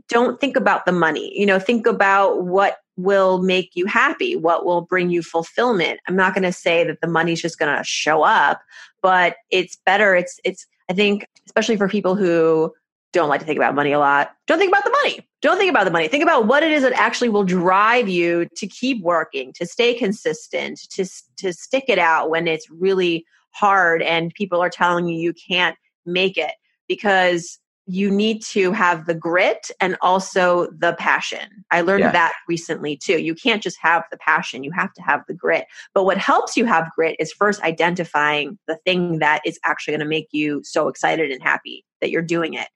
don't 0.10 0.40
think 0.40 0.56
about 0.56 0.86
the 0.86 0.92
money. 0.92 1.38
You 1.38 1.46
know, 1.46 1.60
think 1.60 1.86
about 1.86 2.44
what 2.44 2.78
will 2.96 3.42
make 3.42 3.72
you 3.74 3.86
happy, 3.86 4.36
what 4.36 4.66
will 4.66 4.82
bring 4.82 5.10
you 5.10 5.22
fulfillment. 5.22 6.00
I'm 6.08 6.16
not 6.16 6.34
going 6.34 6.44
to 6.44 6.52
say 6.52 6.84
that 6.86 7.02
the 7.02 7.08
money's 7.08 7.42
just 7.42 7.60
going 7.60 7.76
to 7.76 7.84
show 7.84 8.24
up, 8.24 8.62
but 9.02 9.38
it's 9.50 9.78
better. 9.86 10.16
It's, 10.16 10.40
it's, 10.44 10.66
I 10.90 10.94
think, 10.94 11.28
especially 11.46 11.78
for 11.78 11.88
people 11.88 12.16
who 12.16 12.74
don't 13.14 13.30
like 13.30 13.40
to 13.40 13.46
think 13.46 13.58
about 13.58 13.76
money 13.76 13.94
a 13.94 14.00
lot, 14.00 14.32
don't 14.48 14.58
think 14.58 14.72
about 14.72 14.84
the 14.84 14.92
money. 15.04 15.26
Don't 15.42 15.58
think 15.58 15.70
about 15.70 15.86
the 15.86 15.92
money. 15.92 16.08
Think 16.08 16.24
about 16.24 16.48
what 16.48 16.64
it 16.64 16.72
is 16.72 16.82
that 16.84 16.94
actually 16.94 17.30
will 17.30 17.44
drive 17.44 18.10
you 18.10 18.48
to 18.58 18.68
keep 18.68 19.02
working, 19.02 19.54
to 19.54 19.66
stay 19.66 19.94
consistent, 19.94 20.80
to, 20.92 21.08
to 21.38 21.54
stick 21.54 21.86
it 21.88 22.00
out 22.00 22.30
when 22.30 22.48
it's 22.48 22.70
really 22.70 23.26
hard 23.52 24.02
and 24.02 24.34
people 24.34 24.60
are 24.62 24.70
telling 24.70 25.08
you 25.08 25.18
you 25.18 25.34
can't 25.34 25.78
make 26.06 26.38
it 26.38 26.54
because 26.88 27.60
you 27.86 28.10
need 28.10 28.42
to 28.42 28.72
have 28.72 29.06
the 29.06 29.14
grit 29.14 29.70
and 29.82 29.98
also 30.02 30.68
the 30.78 30.94
passion. 30.94 31.66
I 31.70 31.82
learned 31.82 32.06
yeah. 32.06 32.12
that 32.12 32.34
recently 32.48 32.96
too. 32.96 33.20
You 33.20 33.36
can't 33.36 33.62
just 33.62 33.78
have 33.82 34.04
the 34.10 34.18
passion, 34.18 34.64
you 34.64 34.72
have 34.72 34.94
to 34.94 35.02
have 35.02 35.22
the 35.28 35.34
grit. 35.34 35.66
But 35.94 36.06
what 36.06 36.18
helps 36.18 36.56
you 36.56 36.66
have 36.66 36.90
grit 36.96 37.18
is 37.20 37.34
first 37.34 37.62
identifying 37.62 38.58
the 38.68 38.78
thing 38.86 39.20
that 39.20 39.42
is 39.46 39.60
actually 39.66 39.92
going 39.92 40.00
to 40.00 40.08
make 40.08 40.30
you 40.32 40.62
so 40.64 40.88
excited 40.88 41.30
and 41.30 41.44
happy 41.44 41.84
that 42.00 42.10
you're 42.10 42.22
doing 42.22 42.54
it 42.54 42.70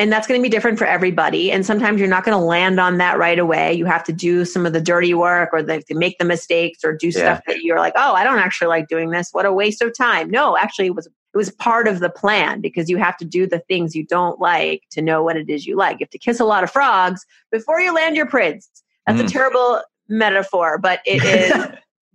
and 0.00 0.10
that's 0.10 0.26
going 0.26 0.40
to 0.40 0.42
be 0.42 0.48
different 0.48 0.78
for 0.78 0.86
everybody. 0.86 1.52
And 1.52 1.66
sometimes 1.66 2.00
you're 2.00 2.08
not 2.08 2.24
going 2.24 2.36
to 2.36 2.42
land 2.42 2.80
on 2.80 2.96
that 2.96 3.18
right 3.18 3.38
away. 3.38 3.74
You 3.74 3.84
have 3.84 4.02
to 4.04 4.14
do 4.14 4.46
some 4.46 4.64
of 4.64 4.72
the 4.72 4.80
dirty 4.80 5.12
work 5.12 5.50
or 5.52 5.62
the, 5.62 5.84
make 5.90 6.16
the 6.16 6.24
mistakes 6.24 6.82
or 6.82 6.96
do 6.96 7.08
yeah. 7.08 7.12
stuff 7.12 7.42
that 7.46 7.60
you're 7.60 7.78
like 7.78 7.92
oh 7.96 8.14
i 8.14 8.24
don't 8.24 8.38
actually 8.38 8.68
like 8.68 8.88
doing 8.88 9.10
this. 9.10 9.28
What 9.32 9.44
a 9.44 9.52
waste 9.52 9.82
of 9.82 9.94
time. 9.96 10.30
No 10.30 10.56
actually 10.56 10.86
it 10.86 10.94
was 10.94 11.06
it 11.06 11.36
was 11.36 11.50
part 11.50 11.86
of 11.86 12.00
the 12.00 12.08
plan 12.08 12.62
because 12.62 12.88
you 12.88 12.96
have 12.96 13.18
to 13.18 13.26
do 13.26 13.46
the 13.46 13.58
things 13.60 13.94
you 13.94 14.06
don't 14.06 14.40
like 14.40 14.84
to 14.92 15.02
know 15.02 15.22
what 15.22 15.36
it 15.36 15.50
is 15.50 15.66
you 15.66 15.76
like. 15.76 16.00
You 16.00 16.04
have 16.04 16.10
to 16.10 16.18
kiss 16.18 16.40
a 16.40 16.46
lot 16.46 16.64
of 16.64 16.70
frogs 16.70 17.26
before 17.52 17.78
you 17.78 17.94
land 17.94 18.16
your 18.16 18.26
prince. 18.26 18.70
That's 19.06 19.20
mm. 19.20 19.26
a 19.26 19.28
terrible 19.28 19.82
metaphor 20.08 20.78
but 20.78 21.00
it 21.04 21.22
is 21.24 21.52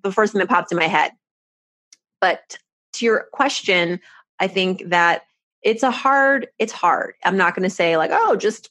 the 0.01 0.11
first 0.11 0.33
thing 0.33 0.39
that 0.39 0.49
popped 0.49 0.71
in 0.71 0.79
my 0.79 0.87
head. 0.87 1.11
But 2.19 2.57
to 2.93 3.05
your 3.05 3.27
question 3.31 3.99
i 4.39 4.47
think 4.47 4.89
that 4.89 5.23
it's 5.65 5.83
a 5.83 5.91
hard 5.91 6.47
it's 6.59 6.71
hard. 6.71 7.15
I'm 7.25 7.35
not 7.35 7.55
going 7.55 7.67
to 7.67 7.75
say 7.75 7.97
like 7.97 8.11
oh 8.13 8.37
just 8.37 8.69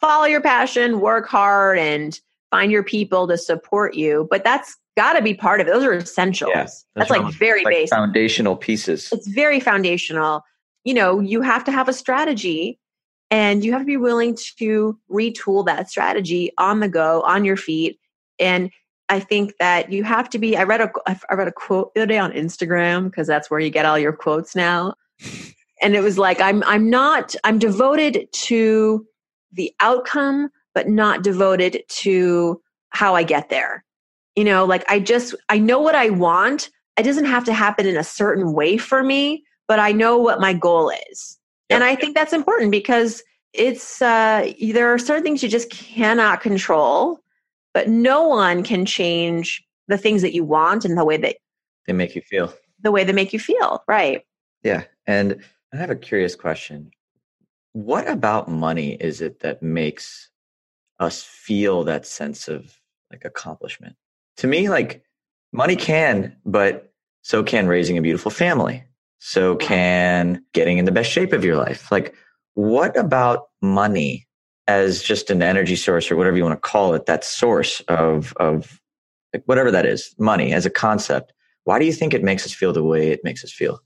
follow 0.00 0.26
your 0.26 0.40
passion 0.40 1.00
work 1.00 1.26
hard 1.26 1.78
and 1.78 2.20
find 2.50 2.70
your 2.70 2.84
people 2.84 3.26
to 3.28 3.36
support 3.36 3.94
you 3.94 4.28
but 4.30 4.44
that's 4.44 4.76
got 4.96 5.14
to 5.14 5.22
be 5.22 5.34
part 5.34 5.60
of 5.60 5.66
it. 5.66 5.72
Those 5.72 5.84
are 5.84 5.94
essentials. 5.94 6.52
Yeah, 6.54 6.66
that's, 6.94 7.10
like 7.10 7.32
very 7.34 7.64
like 7.64 7.72
basic. 7.72 7.96
foundational 7.96 8.56
pieces. 8.56 9.08
It's 9.12 9.28
very 9.28 9.58
foundational. 9.58 10.44
You 10.84 10.94
know 10.94 11.18
you 11.18 11.40
have 11.40 11.64
to 11.64 11.72
have 11.72 11.88
a 11.88 11.92
strategy 11.92 12.78
and 13.30 13.64
you 13.64 13.72
have 13.72 13.82
to 13.82 13.86
be 13.86 13.96
willing 13.96 14.36
to 14.58 14.98
retool 15.10 15.66
that 15.66 15.90
strategy 15.90 16.52
on 16.58 16.80
the 16.80 16.88
go 16.88 17.22
on 17.22 17.44
your 17.44 17.56
feet 17.56 17.98
and 18.38 18.70
I 19.10 19.20
think 19.20 19.54
that 19.58 19.90
you 19.90 20.04
have 20.04 20.28
to 20.30 20.38
be. 20.38 20.54
I 20.54 20.64
read 20.64 20.82
a 20.82 20.90
I 21.06 21.34
read 21.34 21.48
a 21.48 21.52
quote 21.52 21.94
the 21.94 22.02
other 22.02 22.06
day 22.08 22.18
on 22.18 22.30
Instagram 22.32 23.04
because 23.04 23.26
that's 23.26 23.50
where 23.50 23.58
you 23.58 23.70
get 23.70 23.86
all 23.86 23.98
your 23.98 24.12
quotes 24.12 24.54
now 24.54 24.96
and 25.82 25.94
it 25.94 26.00
was 26.00 26.18
like 26.18 26.40
i'm 26.40 26.62
i'm 26.64 26.88
not 26.90 27.34
i'm 27.44 27.58
devoted 27.58 28.28
to 28.32 29.06
the 29.52 29.72
outcome 29.80 30.48
but 30.74 30.88
not 30.88 31.22
devoted 31.22 31.82
to 31.88 32.60
how 32.90 33.14
i 33.14 33.22
get 33.22 33.48
there. 33.48 33.84
You 34.36 34.44
know 34.44 34.64
like 34.64 34.84
i 34.90 34.98
just 34.98 35.34
i 35.48 35.58
know 35.58 35.80
what 35.80 35.94
i 35.94 36.10
want. 36.10 36.70
It 36.98 37.04
doesn't 37.04 37.26
have 37.26 37.44
to 37.44 37.52
happen 37.52 37.86
in 37.86 37.96
a 37.96 38.04
certain 38.04 38.52
way 38.52 38.76
for 38.76 39.02
me 39.02 39.44
but 39.66 39.78
i 39.78 39.92
know 39.92 40.18
what 40.18 40.40
my 40.40 40.52
goal 40.52 40.90
is. 41.10 41.38
Yep. 41.70 41.76
and 41.76 41.84
i 41.84 41.94
think 41.94 42.16
that's 42.16 42.32
important 42.32 42.70
because 42.70 43.22
it's 43.52 44.00
uh 44.02 44.52
there 44.72 44.92
are 44.92 44.98
certain 44.98 45.22
things 45.22 45.42
you 45.42 45.48
just 45.48 45.70
cannot 45.70 46.40
control 46.40 47.20
but 47.74 47.88
no 47.88 48.26
one 48.26 48.62
can 48.62 48.84
change 48.84 49.62
the 49.88 49.98
things 49.98 50.22
that 50.22 50.34
you 50.34 50.44
want 50.44 50.84
and 50.84 50.96
the 50.96 51.04
way 51.04 51.16
that 51.16 51.36
they 51.86 51.92
make 51.92 52.14
you 52.14 52.22
feel. 52.22 52.52
the 52.82 52.92
way 52.92 53.02
they 53.02 53.12
make 53.12 53.32
you 53.32 53.38
feel. 53.38 53.82
Right. 53.88 54.22
Yeah. 54.62 54.84
And 55.06 55.42
I 55.72 55.76
have 55.76 55.90
a 55.90 55.96
curious 55.96 56.34
question. 56.34 56.90
What 57.72 58.08
about 58.08 58.48
money 58.48 58.94
is 58.94 59.20
it 59.20 59.40
that 59.40 59.62
makes 59.62 60.30
us 60.98 61.22
feel 61.22 61.84
that 61.84 62.06
sense 62.06 62.48
of 62.48 62.78
like 63.10 63.24
accomplishment? 63.24 63.96
To 64.38 64.46
me, 64.46 64.68
like 64.70 65.02
money 65.52 65.76
can, 65.76 66.36
but 66.46 66.92
so 67.22 67.42
can 67.42 67.66
raising 67.66 67.98
a 67.98 68.02
beautiful 68.02 68.30
family. 68.30 68.84
So 69.18 69.56
can 69.56 70.44
getting 70.54 70.78
in 70.78 70.84
the 70.84 70.92
best 70.92 71.10
shape 71.10 71.32
of 71.32 71.44
your 71.44 71.56
life. 71.56 71.90
Like, 71.92 72.14
what 72.54 72.96
about 72.96 73.48
money 73.60 74.26
as 74.66 75.02
just 75.02 75.30
an 75.30 75.42
energy 75.42 75.76
source 75.76 76.10
or 76.10 76.16
whatever 76.16 76.36
you 76.36 76.44
want 76.44 76.56
to 76.56 76.68
call 76.68 76.94
it, 76.94 77.06
that 77.06 77.24
source 77.24 77.80
of, 77.88 78.32
of 78.38 78.80
like 79.34 79.42
whatever 79.46 79.70
that 79.70 79.86
is, 79.86 80.14
money 80.18 80.52
as 80.52 80.64
a 80.64 80.70
concept? 80.70 81.32
Why 81.64 81.78
do 81.78 81.84
you 81.84 81.92
think 81.92 82.14
it 82.14 82.22
makes 82.22 82.46
us 82.46 82.52
feel 82.52 82.72
the 82.72 82.82
way 82.82 83.10
it 83.10 83.20
makes 83.24 83.44
us 83.44 83.52
feel? 83.52 83.80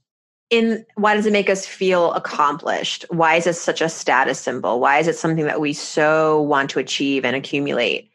In 0.53 0.85
why 0.93 1.15
does 1.15 1.25
it 1.25 1.33
make 1.33 1.49
us 1.49 1.65
feel 1.65 2.13
accomplished? 2.13 3.07
Why 3.09 3.37
is 3.37 3.47
it 3.47 3.55
such 3.55 3.81
a 3.81 3.89
status 3.89 4.39
symbol? 4.39 4.79
Why 4.79 4.99
is 4.99 5.07
it 5.07 5.17
something 5.17 5.45
that 5.45 5.59
we 5.59 5.73
so 5.73 6.43
want 6.43 6.69
to 6.69 6.79
achieve 6.79 7.25
and 7.25 7.35
accumulate? 7.35 8.11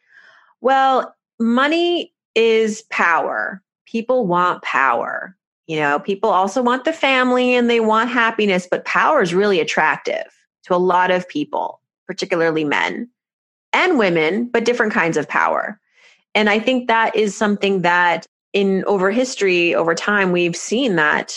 Well, 0.61 1.17
money 1.41 2.15
is 2.37 2.83
power. 2.91 3.61
People 3.87 4.29
want 4.29 4.63
power. 4.63 5.37
You 5.67 5.81
know, 5.81 5.99
people 5.99 6.31
also 6.31 6.63
want 6.63 6.85
the 6.85 6.93
family 6.93 7.57
and 7.57 7.69
they 7.69 7.81
want 7.81 8.09
happiness, 8.09 8.69
but 8.71 8.85
power 8.85 9.21
is 9.21 9.35
really 9.35 9.59
attractive 9.59 10.25
to 10.63 10.77
a 10.77 10.77
lot 10.77 11.11
of 11.11 11.29
people, 11.29 11.81
particularly 12.07 12.63
men 12.63 13.11
and 13.73 13.99
women, 13.99 14.49
but 14.49 14.65
different 14.65 14.93
kinds 14.93 15.17
of 15.17 15.29
power. 15.29 15.81
And 16.37 16.49
I 16.49 16.61
think 16.61 16.87
that 16.87 17.17
is 17.17 17.37
something 17.37 17.83
that 17.83 18.29
in 18.53 18.85
over 18.85 19.11
history, 19.11 19.75
over 19.75 19.97
time, 19.97 20.31
we've 20.31 20.57
seen 20.57 20.95
that 20.95 21.37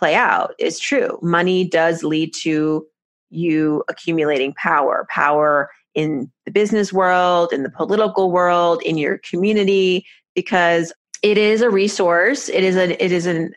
play 0.00 0.14
out 0.14 0.54
is 0.58 0.78
true. 0.78 1.18
Money 1.22 1.68
does 1.68 2.02
lead 2.02 2.32
to 2.42 2.86
you 3.28 3.84
accumulating 3.88 4.54
power, 4.54 5.06
power 5.10 5.70
in 5.94 6.30
the 6.46 6.50
business 6.50 6.92
world, 6.92 7.52
in 7.52 7.62
the 7.62 7.70
political 7.70 8.32
world, 8.32 8.82
in 8.82 8.96
your 8.96 9.18
community, 9.18 10.04
because 10.34 10.92
it 11.22 11.36
is 11.36 11.60
a 11.60 11.70
resource. 11.70 12.48
It 12.48 12.64
is 12.64 12.76
a 12.76 13.04
it 13.04 13.12
is 13.12 13.26
an 13.26 13.52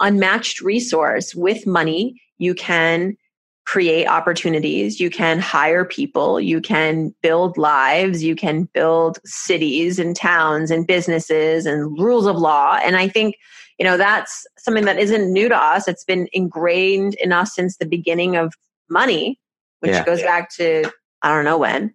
unmatched 0.00 0.62
resource. 0.62 1.34
With 1.34 1.66
money, 1.66 2.20
you 2.38 2.54
can 2.54 3.16
create 3.64 4.06
opportunities, 4.06 4.98
you 4.98 5.10
can 5.10 5.38
hire 5.38 5.84
people, 5.84 6.40
you 6.40 6.60
can 6.60 7.14
build 7.22 7.56
lives, 7.56 8.24
you 8.24 8.34
can 8.34 8.64
build 8.74 9.18
cities 9.24 9.98
and 9.98 10.16
towns 10.16 10.70
and 10.70 10.86
businesses 10.86 11.64
and 11.64 11.96
rules 11.98 12.26
of 12.26 12.36
law. 12.36 12.80
And 12.82 12.96
I 12.96 13.06
think, 13.08 13.36
you 13.82 13.88
know, 13.88 13.96
that's 13.96 14.46
something 14.58 14.84
that 14.84 15.00
isn't 15.00 15.32
new 15.32 15.48
to 15.48 15.56
us. 15.56 15.88
It's 15.88 16.04
been 16.04 16.28
ingrained 16.32 17.14
in 17.14 17.32
us 17.32 17.52
since 17.52 17.78
the 17.78 17.84
beginning 17.84 18.36
of 18.36 18.54
money, 18.88 19.40
which 19.80 19.90
yeah. 19.90 20.04
goes 20.04 20.22
back 20.22 20.54
to, 20.54 20.88
I 21.22 21.34
don't 21.34 21.44
know 21.44 21.58
when, 21.58 21.92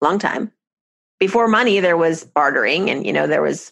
long 0.00 0.18
time. 0.18 0.50
Before 1.20 1.46
money, 1.46 1.78
there 1.78 1.96
was 1.96 2.24
bartering 2.24 2.90
and, 2.90 3.06
you 3.06 3.12
know, 3.12 3.28
there 3.28 3.40
was 3.40 3.70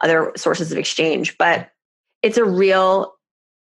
other 0.00 0.30
sources 0.36 0.70
of 0.70 0.78
exchange, 0.78 1.36
but 1.38 1.72
it's 2.22 2.36
a 2.36 2.44
real 2.44 3.14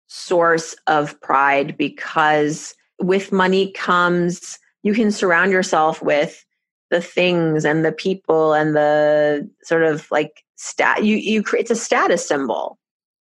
source 0.05 0.75
of 0.85 1.19
pride 1.19 1.75
because 1.75 2.75
with 2.99 3.31
money 3.31 3.71
comes 3.71 4.59
you 4.83 4.93
can 4.93 5.11
surround 5.11 5.51
yourself 5.51 5.99
with 6.03 6.45
the 6.91 7.01
things 7.01 7.65
and 7.65 7.83
the 7.83 7.91
people 7.91 8.53
and 8.53 8.75
the 8.75 9.49
sort 9.63 9.81
of 9.81 10.11
like 10.11 10.43
stat 10.57 11.03
you 11.03 11.15
you 11.15 11.43
it's 11.53 11.71
a 11.71 11.75
status 11.75 12.27
symbol 12.27 12.77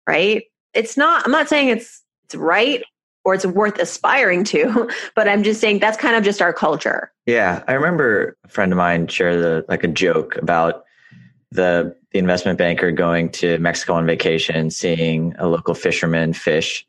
right 0.09 0.45
it's 0.75 0.97
not 0.97 1.25
i'm 1.25 1.33
not 1.33 1.49
saying 1.49 1.69
it's 1.69 2.03
it's 2.25 2.35
right 2.35 2.83
or 3.25 3.35
it's 3.35 3.47
worth 3.47 3.79
aspiring 3.79 4.43
to 4.43 4.91
but 5.15 5.29
i'm 5.29 5.43
just 5.43 5.61
saying 5.61 5.79
that's 5.79 5.97
kind 5.97 6.17
of 6.17 6.25
just 6.25 6.43
our 6.43 6.53
culture 6.53 7.13
yeah 7.27 7.63
i 7.69 7.75
remember 7.75 8.37
a 8.45 8.49
friend 8.49 8.73
of 8.73 8.79
mine 8.79 9.07
shared 9.07 9.41
the 9.41 9.65
like 9.69 9.85
a 9.85 9.89
joke 9.89 10.37
about 10.37 10.85
the 11.51 11.95
the 12.13 12.19
investment 12.19 12.59
banker 12.59 12.91
going 12.91 13.31
to 13.31 13.59
Mexico 13.59 13.95
on 13.95 14.07
vacation, 14.07 14.71
seeing 14.71 15.35
a 15.39 15.47
local 15.47 15.75
fisherman 15.75 16.33
fish. 16.33 16.87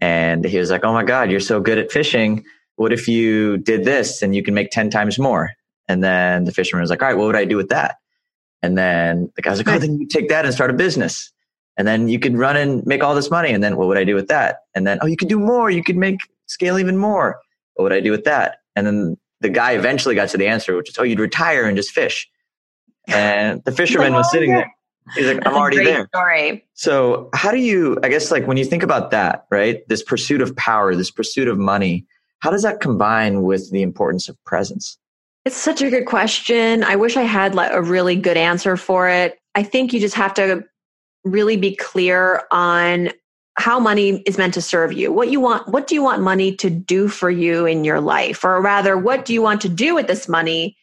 And 0.00 0.44
he 0.44 0.58
was 0.58 0.70
like, 0.70 0.84
Oh 0.84 0.92
my 0.92 1.04
God, 1.04 1.30
you're 1.30 1.40
so 1.40 1.60
good 1.60 1.78
at 1.78 1.90
fishing. 1.90 2.44
What 2.76 2.92
if 2.92 3.08
you 3.08 3.58
did 3.58 3.84
this 3.84 4.22
and 4.22 4.34
you 4.34 4.42
can 4.42 4.54
make 4.54 4.70
10 4.70 4.90
times 4.90 5.18
more? 5.18 5.52
And 5.88 6.04
then 6.04 6.44
the 6.44 6.52
fisherman 6.52 6.82
was 6.82 6.90
like, 6.90 7.02
All 7.02 7.08
right, 7.08 7.16
what 7.16 7.26
would 7.26 7.36
I 7.36 7.44
do 7.44 7.56
with 7.56 7.70
that? 7.70 7.96
And 8.62 8.76
then 8.76 9.32
the 9.36 9.42
guy's 9.42 9.58
like, 9.58 9.68
Oh, 9.68 9.78
then 9.78 9.98
you 9.98 10.06
take 10.06 10.28
that 10.28 10.44
and 10.44 10.54
start 10.54 10.70
a 10.70 10.74
business. 10.74 11.32
And 11.76 11.86
then 11.86 12.08
you 12.08 12.18
could 12.18 12.36
run 12.36 12.56
and 12.56 12.84
make 12.86 13.02
all 13.02 13.14
this 13.14 13.30
money. 13.30 13.52
And 13.52 13.62
then 13.62 13.76
what 13.76 13.88
would 13.88 13.96
I 13.96 14.04
do 14.04 14.14
with 14.14 14.28
that? 14.28 14.60
And 14.74 14.86
then, 14.86 14.98
oh, 15.02 15.06
you 15.06 15.16
could 15.16 15.28
do 15.28 15.38
more. 15.38 15.70
You 15.70 15.82
could 15.82 15.96
make 15.96 16.20
scale 16.46 16.78
even 16.78 16.96
more. 16.96 17.40
What 17.74 17.84
would 17.84 17.92
I 17.92 18.00
do 18.00 18.10
with 18.10 18.24
that? 18.24 18.58
And 18.76 18.86
then 18.86 19.16
the 19.40 19.48
guy 19.48 19.72
eventually 19.72 20.14
got 20.14 20.28
to 20.30 20.36
the 20.36 20.46
answer, 20.46 20.76
which 20.76 20.90
is, 20.90 20.98
oh, 20.98 21.02
you'd 21.02 21.20
retire 21.20 21.64
and 21.64 21.76
just 21.76 21.90
fish. 21.90 22.28
And 23.08 23.62
the 23.64 23.72
fisherman 23.72 24.12
was 24.12 24.26
oh, 24.28 24.32
sitting 24.32 24.50
there. 24.52 24.70
He's 25.14 25.26
like, 25.26 25.46
I'm 25.46 25.54
already 25.54 25.82
there. 25.82 26.06
Story. 26.14 26.64
So, 26.74 27.30
how 27.34 27.50
do 27.50 27.58
you, 27.58 27.98
I 28.02 28.08
guess, 28.08 28.30
like 28.30 28.46
when 28.46 28.56
you 28.56 28.64
think 28.64 28.82
about 28.82 29.10
that, 29.10 29.46
right? 29.50 29.86
This 29.88 30.02
pursuit 30.02 30.40
of 30.40 30.54
power, 30.56 30.94
this 30.94 31.10
pursuit 31.10 31.48
of 31.48 31.58
money, 31.58 32.06
how 32.40 32.50
does 32.50 32.62
that 32.62 32.80
combine 32.80 33.42
with 33.42 33.70
the 33.70 33.82
importance 33.82 34.28
of 34.28 34.42
presence? 34.44 34.98
It's 35.44 35.56
such 35.56 35.80
a 35.82 35.90
good 35.90 36.06
question. 36.06 36.84
I 36.84 36.96
wish 36.96 37.16
I 37.16 37.22
had 37.22 37.54
like 37.54 37.72
a 37.72 37.82
really 37.82 38.14
good 38.14 38.36
answer 38.36 38.76
for 38.76 39.08
it. 39.08 39.38
I 39.54 39.62
think 39.62 39.92
you 39.92 40.00
just 40.00 40.14
have 40.14 40.34
to 40.34 40.64
really 41.24 41.56
be 41.56 41.74
clear 41.76 42.42
on 42.50 43.10
how 43.58 43.78
money 43.78 44.22
is 44.26 44.38
meant 44.38 44.54
to 44.54 44.62
serve 44.62 44.92
you. 44.92 45.12
What 45.12 45.30
you 45.30 45.40
want, 45.40 45.68
what 45.68 45.86
do 45.86 45.94
you 45.94 46.02
want 46.02 46.22
money 46.22 46.54
to 46.56 46.70
do 46.70 47.08
for 47.08 47.30
you 47.30 47.66
in 47.66 47.84
your 47.84 48.00
life? 48.00 48.42
Or 48.44 48.60
rather, 48.62 48.96
what 48.96 49.24
do 49.24 49.34
you 49.34 49.42
want 49.42 49.60
to 49.62 49.68
do 49.68 49.94
with 49.94 50.06
this 50.06 50.28
money 50.28 50.76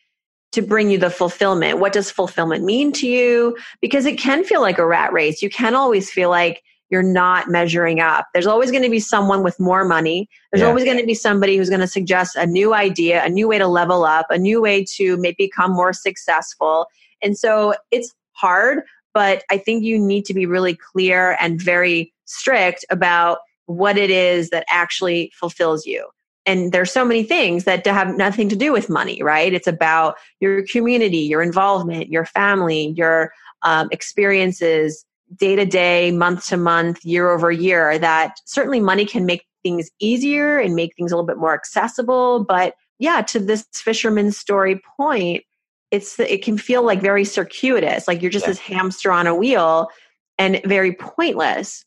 to 0.52 0.62
bring 0.62 0.90
you 0.90 0.98
the 0.98 1.10
fulfillment. 1.10 1.80
What 1.80 1.94
does 1.94 2.10
fulfillment 2.10 2.64
mean 2.64 2.92
to 2.94 3.08
you? 3.08 3.58
Because 3.82 4.06
it 4.06 4.18
can 4.18 4.44
feel 4.44 4.62
like 4.62 4.78
a 4.78 4.86
rat 4.86 5.12
race. 5.14 5.42
You 5.42 5.50
can 5.50 5.76
always 5.76 6.10
feel 6.10 6.30
like 6.30 6.64
you're 6.90 7.04
not 7.04 7.50
measuring 7.50 8.00
up. 8.00 8.28
There's 8.34 8.48
always 8.48 8.72
going 8.72 8.84
to 8.84 8.90
be 8.90 9.00
someone 9.00 9.44
with 9.44 9.60
more 9.60 9.84
money. 9.84 10.30
There's 10.52 10.62
yeah. 10.62 10.70
always 10.70 10.86
going 10.86 10.98
to 10.98 11.06
be 11.06 11.14
somebody 11.14 11.58
who's 11.58 11.70
going 11.70 11.82
to 11.82 11.88
suggest 11.88 12.38
a 12.38 12.46
new 12.46 12.74
idea, 12.74 13.24
a 13.26 13.30
new 13.30 13.48
way 13.48 13.58
to 13.58 13.68
level 13.68 14.06
up, 14.06 14.28
a 14.30 14.38
new 14.38 14.62
way 14.62 14.86
to 14.96 15.18
maybe 15.18 15.36
become 15.38 15.72
more 15.72 15.92
successful. 15.92 16.88
And 17.22 17.38
so 17.38 17.74
it's 17.92 18.14
hard, 18.32 18.84
but 19.14 19.44
I 19.50 19.58
think 19.58 19.84
you 19.84 19.98
need 19.98 20.26
to 20.26 20.34
be 20.34 20.46
really 20.46 20.76
clear 20.76 21.38
and 21.40 21.62
very 21.62 22.14
strict 22.26 22.86
about 22.90 23.40
what 23.66 23.98
it 23.98 24.10
is 24.10 24.50
that 24.50 24.66
actually 24.70 25.32
fulfills 25.36 25.86
you. 25.86 26.08
And 26.46 26.72
there's 26.72 26.92
so 26.92 27.04
many 27.04 27.24
things 27.24 27.66
that 27.66 27.86
have 27.86 28.16
nothing 28.16 28.48
to 28.50 28.56
do 28.56 28.72
with 28.72 28.90
money 28.90 29.22
right? 29.22 29.54
It's 29.54 29.68
about 29.68 30.16
your 30.40 30.66
community 30.66 31.20
your 31.20 31.42
involvement 31.42 32.10
your 32.10 32.26
family 32.26 32.94
your 32.96 33.32
um, 33.64 33.90
experiences 33.92 35.06
day 35.36 35.56
to 35.56 35.66
day 35.66 36.12
month 36.12 36.48
to 36.48 36.58
month 36.58 37.04
year 37.04 37.30
over 37.30 37.52
year 37.52 38.00
that 38.00 38.38
certainly 38.46 38.80
money 38.80 39.06
can 39.06 39.26
make 39.26 39.46
things 39.64 39.90
easier 40.00 40.58
and 40.58 40.76
make 40.76 40.96
things 40.96 41.12
a 41.12 41.16
little 41.16 41.28
bit 41.28 41.38
more 41.38 41.54
accessible. 41.54 42.46
But 42.46 42.76
yeah 43.00 43.22
to 43.22 43.40
this 43.40 43.66
fisherman's 43.74 44.38
story 44.38 44.82
point 44.98 45.44
it's 45.92 46.20
it 46.20 46.44
can 46.44 46.58
feel 46.58 46.84
like 46.84 47.02
very 47.02 47.24
circuitous 47.24 48.08
like 48.08 48.22
you're 48.22 48.32
just 48.32 48.46
yeah. 48.46 48.52
this 48.52 48.60
hamster 48.60 49.12
on 49.12 49.28
a 49.28 49.36
wheel 49.36 49.90
and 50.38 50.62
very 50.66 50.94
pointless 50.94 51.86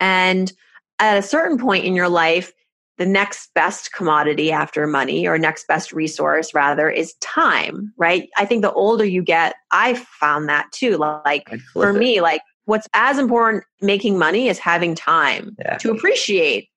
and 0.00 0.52
at 0.98 1.18
a 1.18 1.22
certain 1.22 1.58
point 1.58 1.84
in 1.84 1.94
your 1.94 2.08
life 2.08 2.52
the 2.98 3.06
next 3.06 3.50
best 3.54 3.92
commodity 3.92 4.52
after 4.52 4.86
money 4.86 5.26
or 5.26 5.38
next 5.38 5.66
best 5.66 5.92
resource 5.92 6.54
rather 6.54 6.88
is 6.88 7.14
time 7.20 7.92
right 7.96 8.28
i 8.36 8.44
think 8.44 8.62
the 8.62 8.72
older 8.72 9.04
you 9.04 9.22
get 9.22 9.54
i 9.70 9.94
found 9.94 10.48
that 10.48 10.70
too 10.72 10.96
like 10.96 11.48
for 11.72 11.90
it. 11.90 11.94
me 11.94 12.20
like 12.20 12.40
what's 12.64 12.88
as 12.94 13.18
important 13.18 13.64
making 13.80 14.18
money 14.18 14.48
is 14.48 14.58
having 14.58 14.94
time 14.94 15.54
yeah. 15.58 15.76
to 15.78 15.90
appreciate 15.90 16.68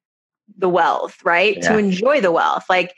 the 0.57 0.69
wealth 0.69 1.17
right 1.23 1.57
yeah. 1.57 1.69
to 1.69 1.77
enjoy 1.77 2.19
the 2.19 2.31
wealth 2.31 2.65
like 2.69 2.93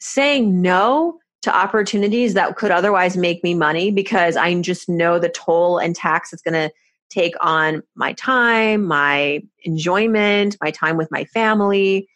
saying 0.00 0.60
no 0.60 1.18
to 1.42 1.54
opportunities 1.54 2.34
that 2.34 2.56
could 2.56 2.70
otherwise 2.70 3.16
make 3.16 3.42
me 3.42 3.54
money 3.54 3.90
because 3.90 4.36
i 4.36 4.60
just 4.60 4.88
know 4.88 5.18
the 5.18 5.28
toll 5.28 5.78
and 5.78 5.94
tax 5.94 6.32
it's 6.32 6.42
going 6.42 6.54
to 6.54 6.72
take 7.12 7.34
on 7.40 7.82
my 7.94 8.12
time 8.14 8.84
my 8.84 9.42
enjoyment 9.64 10.56
my 10.62 10.70
time 10.70 10.96
with 10.96 11.10
my 11.10 11.24
family. 11.26 12.08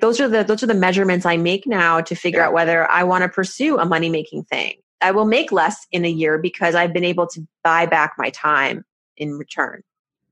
Those 0.00 0.20
are 0.20 0.28
the 0.28 0.44
those 0.44 0.62
are 0.62 0.66
the 0.66 0.74
measurements 0.74 1.26
i 1.26 1.36
make 1.36 1.66
now 1.66 2.00
to 2.00 2.14
figure 2.14 2.40
yeah. 2.40 2.46
out 2.46 2.52
whether 2.52 2.90
i 2.90 3.02
want 3.02 3.22
to 3.22 3.28
pursue 3.28 3.78
a 3.78 3.84
money 3.84 4.08
making 4.08 4.44
thing. 4.44 4.74
I 5.00 5.10
will 5.10 5.24
make 5.24 5.52
less 5.52 5.86
in 5.92 6.04
a 6.04 6.08
year 6.08 6.38
because 6.38 6.74
i've 6.74 6.92
been 6.92 7.04
able 7.04 7.26
to 7.28 7.46
buy 7.62 7.86
back 7.86 8.14
my 8.18 8.30
time 8.30 8.84
in 9.16 9.38
return. 9.38 9.82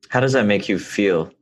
How 0.09 0.21
does 0.21 0.33
that 0.33 0.47
make 0.47 0.69
you 0.69 0.79
feel? 0.79 1.33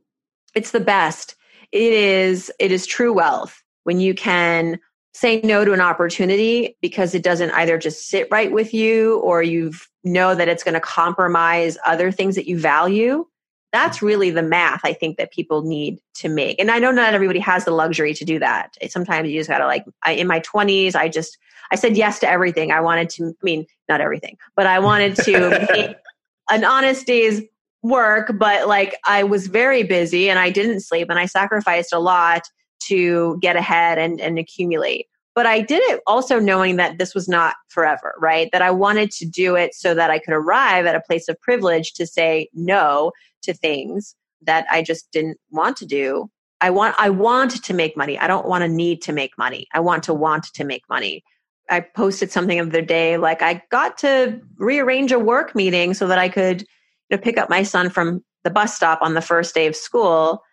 It's 0.55 0.71
the 0.71 0.79
best. 0.79 1.35
It 1.71 1.93
is 1.93 2.51
it 2.59 2.71
is 2.71 2.85
true 2.85 3.13
wealth. 3.13 3.61
When 3.83 3.99
you 3.99 4.13
can 4.13 4.79
say 5.13 5.41
no 5.41 5.65
to 5.65 5.73
an 5.73 5.81
opportunity 5.81 6.77
because 6.81 7.13
it 7.13 7.23
doesn't 7.23 7.51
either 7.51 7.77
just 7.77 8.07
sit 8.07 8.27
right 8.31 8.51
with 8.51 8.73
you 8.73 9.19
or 9.19 9.43
you 9.43 9.71
know 10.03 10.33
that 10.35 10.47
it's 10.47 10.63
going 10.63 10.73
to 10.73 10.79
compromise 10.79 11.77
other 11.85 12.11
things 12.11 12.35
that 12.35 12.47
you 12.47 12.57
value 12.57 13.25
that's 13.71 14.01
really 14.01 14.31
the 14.31 14.43
math 14.43 14.81
I 14.83 14.93
think 14.93 15.17
that 15.17 15.31
people 15.31 15.61
need 15.63 15.99
to 16.15 16.29
make. 16.29 16.59
And 16.59 16.69
I 16.69 16.79
know 16.79 16.91
not 16.91 17.13
everybody 17.13 17.39
has 17.39 17.65
the 17.65 17.71
luxury 17.71 18.13
to 18.13 18.25
do 18.25 18.37
that. 18.39 18.75
Sometimes 18.89 19.29
you 19.29 19.39
just 19.39 19.49
gotta 19.49 19.65
like, 19.65 19.85
I, 20.03 20.13
in 20.13 20.27
my 20.27 20.41
20s, 20.41 20.95
I 20.95 21.07
just, 21.07 21.37
I 21.71 21.75
said 21.75 21.95
yes 21.95 22.19
to 22.19 22.29
everything. 22.29 22.71
I 22.71 22.81
wanted 22.81 23.09
to, 23.11 23.27
I 23.27 23.43
mean, 23.43 23.65
not 23.87 24.01
everything, 24.01 24.37
but 24.55 24.67
I 24.67 24.79
wanted 24.79 25.15
to 25.17 25.95
an 26.49 26.65
honest 26.65 27.07
day's 27.07 27.41
work, 27.81 28.33
but 28.37 28.67
like 28.67 28.95
I 29.05 29.23
was 29.23 29.47
very 29.47 29.83
busy 29.83 30.29
and 30.29 30.37
I 30.37 30.49
didn't 30.49 30.81
sleep 30.81 31.09
and 31.09 31.17
I 31.17 31.25
sacrificed 31.25 31.93
a 31.93 31.99
lot 31.99 32.43
to 32.87 33.37
get 33.41 33.55
ahead 33.55 33.97
and, 33.97 34.19
and 34.19 34.37
accumulate. 34.39 35.07
But 35.33 35.45
I 35.45 35.61
did 35.61 35.81
it 35.83 36.01
also 36.07 36.39
knowing 36.39 36.75
that 36.75 36.97
this 36.97 37.15
was 37.15 37.29
not 37.29 37.55
forever, 37.69 38.13
right? 38.19 38.49
That 38.51 38.61
I 38.61 38.71
wanted 38.71 39.11
to 39.11 39.25
do 39.25 39.55
it 39.55 39.73
so 39.73 39.93
that 39.93 40.11
I 40.11 40.19
could 40.19 40.33
arrive 40.33 40.85
at 40.85 40.95
a 40.95 41.01
place 41.01 41.29
of 41.29 41.39
privilege 41.39 41.93
to 41.93 42.05
say 42.05 42.49
no 42.53 43.11
to 43.43 43.53
things 43.53 44.15
that 44.41 44.65
I 44.69 44.81
just 44.81 45.11
didn't 45.11 45.37
want 45.49 45.77
to 45.77 45.85
do. 45.85 46.29
I 46.59 46.69
want 46.69 46.95
I 46.97 47.09
want 47.09 47.63
to 47.63 47.73
make 47.73 47.95
money. 47.95 48.19
I 48.19 48.27
don't 48.27 48.47
want 48.47 48.63
to 48.63 48.67
need 48.67 49.01
to 49.03 49.13
make 49.13 49.37
money. 49.37 49.67
I 49.73 49.79
want 49.79 50.03
to 50.03 50.13
want 50.13 50.45
to 50.53 50.63
make 50.63 50.83
money. 50.89 51.23
I 51.69 51.79
posted 51.79 52.31
something 52.31 52.59
of 52.59 52.71
the 52.71 52.81
day 52.81 53.17
like 53.17 53.41
I 53.41 53.63
got 53.71 53.97
to 53.99 54.39
rearrange 54.57 55.11
a 55.11 55.19
work 55.19 55.55
meeting 55.55 55.93
so 55.93 56.07
that 56.07 56.19
I 56.19 56.27
could 56.27 56.61
you 57.09 57.17
know, 57.17 57.17
pick 57.17 57.37
up 57.37 57.49
my 57.49 57.63
son 57.63 57.89
from 57.89 58.23
the 58.43 58.49
bus 58.49 58.75
stop 58.75 58.99
on 59.01 59.13
the 59.13 59.21
first 59.21 59.55
day 59.55 59.67
of 59.67 59.75
school. 59.75 60.43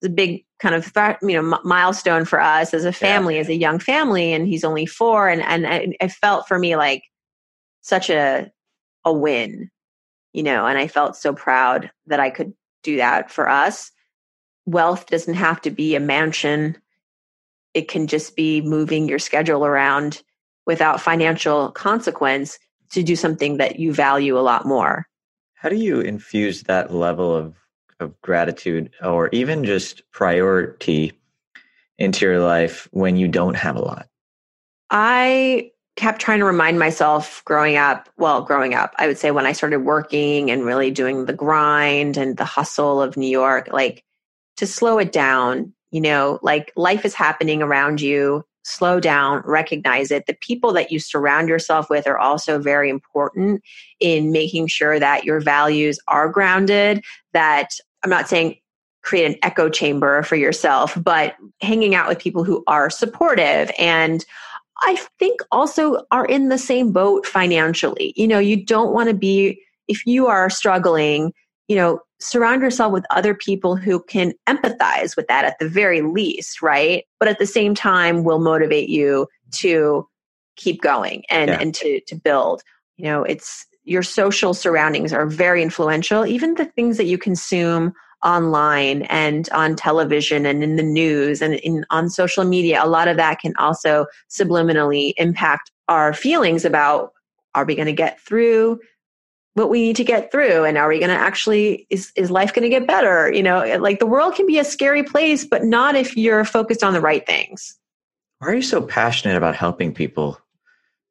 It's 0.00 0.08
a 0.08 0.12
big 0.12 0.44
kind 0.58 0.74
of 0.74 0.92
you 1.22 1.40
know 1.40 1.58
milestone 1.64 2.24
for 2.24 2.40
us 2.40 2.74
as 2.74 2.84
a 2.84 2.92
family, 2.92 3.36
yeah. 3.36 3.40
as 3.40 3.48
a 3.48 3.54
young 3.54 3.78
family, 3.78 4.32
and 4.32 4.46
he's 4.46 4.64
only 4.64 4.86
four, 4.86 5.28
and 5.28 5.42
and 5.42 5.96
it 6.00 6.12
felt 6.12 6.48
for 6.48 6.58
me 6.58 6.76
like 6.76 7.02
such 7.80 8.10
a 8.10 8.50
a 9.04 9.12
win 9.12 9.70
you 10.32 10.42
know, 10.42 10.66
and 10.66 10.78
I 10.78 10.88
felt 10.88 11.16
so 11.16 11.32
proud 11.32 11.90
that 12.06 12.20
I 12.20 12.30
could 12.30 12.52
do 12.82 12.96
that 12.96 13.30
for 13.30 13.48
us. 13.48 13.90
Wealth 14.66 15.06
doesn't 15.06 15.34
have 15.34 15.60
to 15.62 15.70
be 15.70 15.94
a 15.94 16.00
mansion, 16.00 16.76
it 17.74 17.88
can 17.88 18.06
just 18.06 18.34
be 18.34 18.60
moving 18.60 19.08
your 19.08 19.18
schedule 19.18 19.64
around 19.64 20.22
without 20.66 21.00
financial 21.00 21.70
consequence 21.72 22.58
to 22.92 23.02
do 23.02 23.14
something 23.14 23.58
that 23.58 23.78
you 23.78 23.92
value 23.92 24.38
a 24.38 24.40
lot 24.40 24.66
more. 24.66 25.06
How 25.54 25.68
do 25.68 25.76
you 25.76 26.00
infuse 26.00 26.62
that 26.62 26.92
level 26.92 27.34
of, 27.34 27.56
of 28.00 28.20
gratitude 28.22 28.90
or 29.02 29.28
even 29.32 29.64
just 29.64 30.02
priority 30.12 31.12
into 31.98 32.24
your 32.24 32.40
life 32.40 32.88
when 32.92 33.16
you 33.16 33.28
don't 33.28 33.56
have 33.56 33.76
a 33.76 33.82
lot? 33.82 34.08
I 34.90 35.70
kept 35.96 36.20
trying 36.20 36.38
to 36.38 36.44
remind 36.44 36.78
myself 36.78 37.42
growing 37.44 37.76
up, 37.76 38.08
well, 38.16 38.42
growing 38.42 38.72
up, 38.72 38.94
I 38.98 39.08
would 39.08 39.18
say 39.18 39.32
when 39.32 39.46
I 39.46 39.52
started 39.52 39.80
working 39.80 40.50
and 40.50 40.64
really 40.64 40.92
doing 40.92 41.26
the 41.26 41.32
grind 41.32 42.16
and 42.16 42.36
the 42.36 42.44
hustle 42.44 43.02
of 43.02 43.16
New 43.16 43.28
York, 43.28 43.68
like 43.72 44.04
to 44.58 44.66
slow 44.66 44.98
it 44.98 45.10
down, 45.10 45.72
you 45.90 46.00
know, 46.00 46.38
like 46.40 46.72
life 46.76 47.04
is 47.04 47.14
happening 47.14 47.62
around 47.62 48.00
you. 48.00 48.44
Slow 48.64 49.00
down, 49.00 49.42
recognize 49.46 50.10
it. 50.10 50.26
The 50.26 50.36
people 50.40 50.72
that 50.74 50.92
you 50.92 51.00
surround 51.00 51.48
yourself 51.48 51.88
with 51.88 52.06
are 52.06 52.18
also 52.18 52.58
very 52.58 52.90
important 52.90 53.62
in 53.98 54.30
making 54.30 54.66
sure 54.66 55.00
that 55.00 55.24
your 55.24 55.40
values 55.40 55.98
are 56.06 56.28
grounded. 56.28 57.02
That 57.32 57.70
I'm 58.02 58.10
not 58.10 58.28
saying 58.28 58.56
create 59.02 59.26
an 59.26 59.36
echo 59.42 59.68
chamber 59.68 60.22
for 60.22 60.36
yourself, 60.36 60.96
but 61.02 61.36
hanging 61.60 61.94
out 61.94 62.08
with 62.08 62.18
people 62.18 62.44
who 62.44 62.62
are 62.66 62.90
supportive 62.90 63.70
and 63.78 64.24
I 64.80 64.96
think 65.18 65.40
also 65.50 66.04
are 66.10 66.24
in 66.24 66.48
the 66.48 66.58
same 66.58 66.92
boat 66.92 67.26
financially. 67.26 68.12
You 68.16 68.28
know, 68.28 68.38
you 68.38 68.64
don't 68.64 68.92
want 68.92 69.08
to 69.08 69.14
be, 69.14 69.60
if 69.88 70.06
you 70.06 70.26
are 70.28 70.48
struggling, 70.50 71.32
you 71.66 71.76
know, 71.76 72.00
surround 72.20 72.62
yourself 72.62 72.92
with 72.92 73.04
other 73.10 73.34
people 73.34 73.76
who 73.76 74.02
can 74.04 74.34
empathize 74.48 75.16
with 75.16 75.26
that 75.28 75.44
at 75.44 75.58
the 75.58 75.68
very 75.68 76.02
least, 76.02 76.62
right? 76.62 77.04
But 77.18 77.28
at 77.28 77.38
the 77.38 77.46
same 77.46 77.74
time 77.74 78.24
will 78.24 78.38
motivate 78.38 78.88
you 78.88 79.26
to 79.52 80.06
keep 80.56 80.80
going 80.80 81.24
and, 81.30 81.48
yeah. 81.48 81.58
and 81.60 81.74
to, 81.74 82.00
to 82.06 82.14
build. 82.14 82.62
You 82.96 83.04
know, 83.04 83.22
it's 83.22 83.66
your 83.88 84.02
social 84.02 84.54
surroundings 84.54 85.12
are 85.12 85.26
very 85.26 85.62
influential. 85.62 86.26
Even 86.26 86.54
the 86.54 86.66
things 86.66 86.96
that 86.98 87.06
you 87.06 87.16
consume 87.16 87.94
online 88.24 89.02
and 89.02 89.48
on 89.50 89.76
television 89.76 90.44
and 90.44 90.62
in 90.62 90.76
the 90.76 90.82
news 90.82 91.40
and 91.40 91.54
in, 91.54 91.86
on 91.90 92.10
social 92.10 92.44
media, 92.44 92.82
a 92.82 92.86
lot 92.86 93.08
of 93.08 93.16
that 93.16 93.40
can 93.40 93.54
also 93.56 94.06
subliminally 94.28 95.14
impact 95.16 95.70
our 95.88 96.12
feelings 96.12 96.64
about 96.64 97.12
are 97.54 97.64
we 97.64 97.74
going 97.74 97.86
to 97.86 97.92
get 97.92 98.20
through 98.20 98.78
what 99.54 99.70
we 99.70 99.80
need 99.80 99.96
to 99.96 100.04
get 100.04 100.30
through? 100.30 100.64
And 100.64 100.78
are 100.78 100.88
we 100.88 101.00
going 101.00 101.10
to 101.10 101.16
actually 101.16 101.86
is 101.90 102.12
is 102.14 102.30
life 102.30 102.52
going 102.52 102.62
to 102.62 102.68
get 102.68 102.86
better? 102.86 103.32
You 103.32 103.42
know 103.42 103.78
like 103.80 103.98
the 103.98 104.06
world 104.06 104.34
can 104.34 104.46
be 104.46 104.58
a 104.58 104.64
scary 104.64 105.02
place 105.02 105.44
but 105.44 105.64
not 105.64 105.96
if 105.96 106.16
you're 106.16 106.44
focused 106.44 106.84
on 106.84 106.92
the 106.92 107.00
right 107.00 107.26
things. 107.26 107.76
Why 108.38 108.48
are 108.48 108.54
you 108.54 108.62
so 108.62 108.82
passionate 108.82 109.36
about 109.36 109.56
helping 109.56 109.92
people 109.92 110.38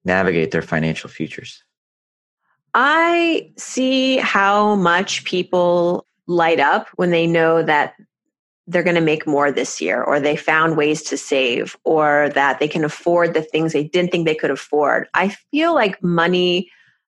navigate 0.05 0.51
their 0.51 0.61
financial 0.61 1.09
futures 1.09 1.63
i 2.77 3.51
see 3.57 4.17
how 4.17 4.75
much 4.75 5.25
people 5.25 6.05
light 6.27 6.59
up 6.59 6.87
when 6.95 7.11
they 7.11 7.27
know 7.27 7.61
that 7.61 7.95
they're 8.67 8.83
going 8.83 8.95
to 8.95 9.01
make 9.01 9.25
more 9.25 9.51
this 9.51 9.81
year 9.81 10.03
or 10.03 10.19
they 10.19 10.35
found 10.35 10.75
ways 10.75 11.01
to 11.01 11.17
save 11.17 11.77
or 11.85 12.29
that 12.35 12.59
they 12.59 12.67
can 12.67 12.83
afford 12.83 13.33
the 13.33 13.41
things 13.41 13.71
they 13.71 13.85
didn't 13.85 14.11
think 14.11 14.25
they 14.25 14.35
could 14.35 14.51
afford. 14.51 15.07
I 15.13 15.29
feel 15.29 15.73
like 15.73 16.03
money 16.03 16.69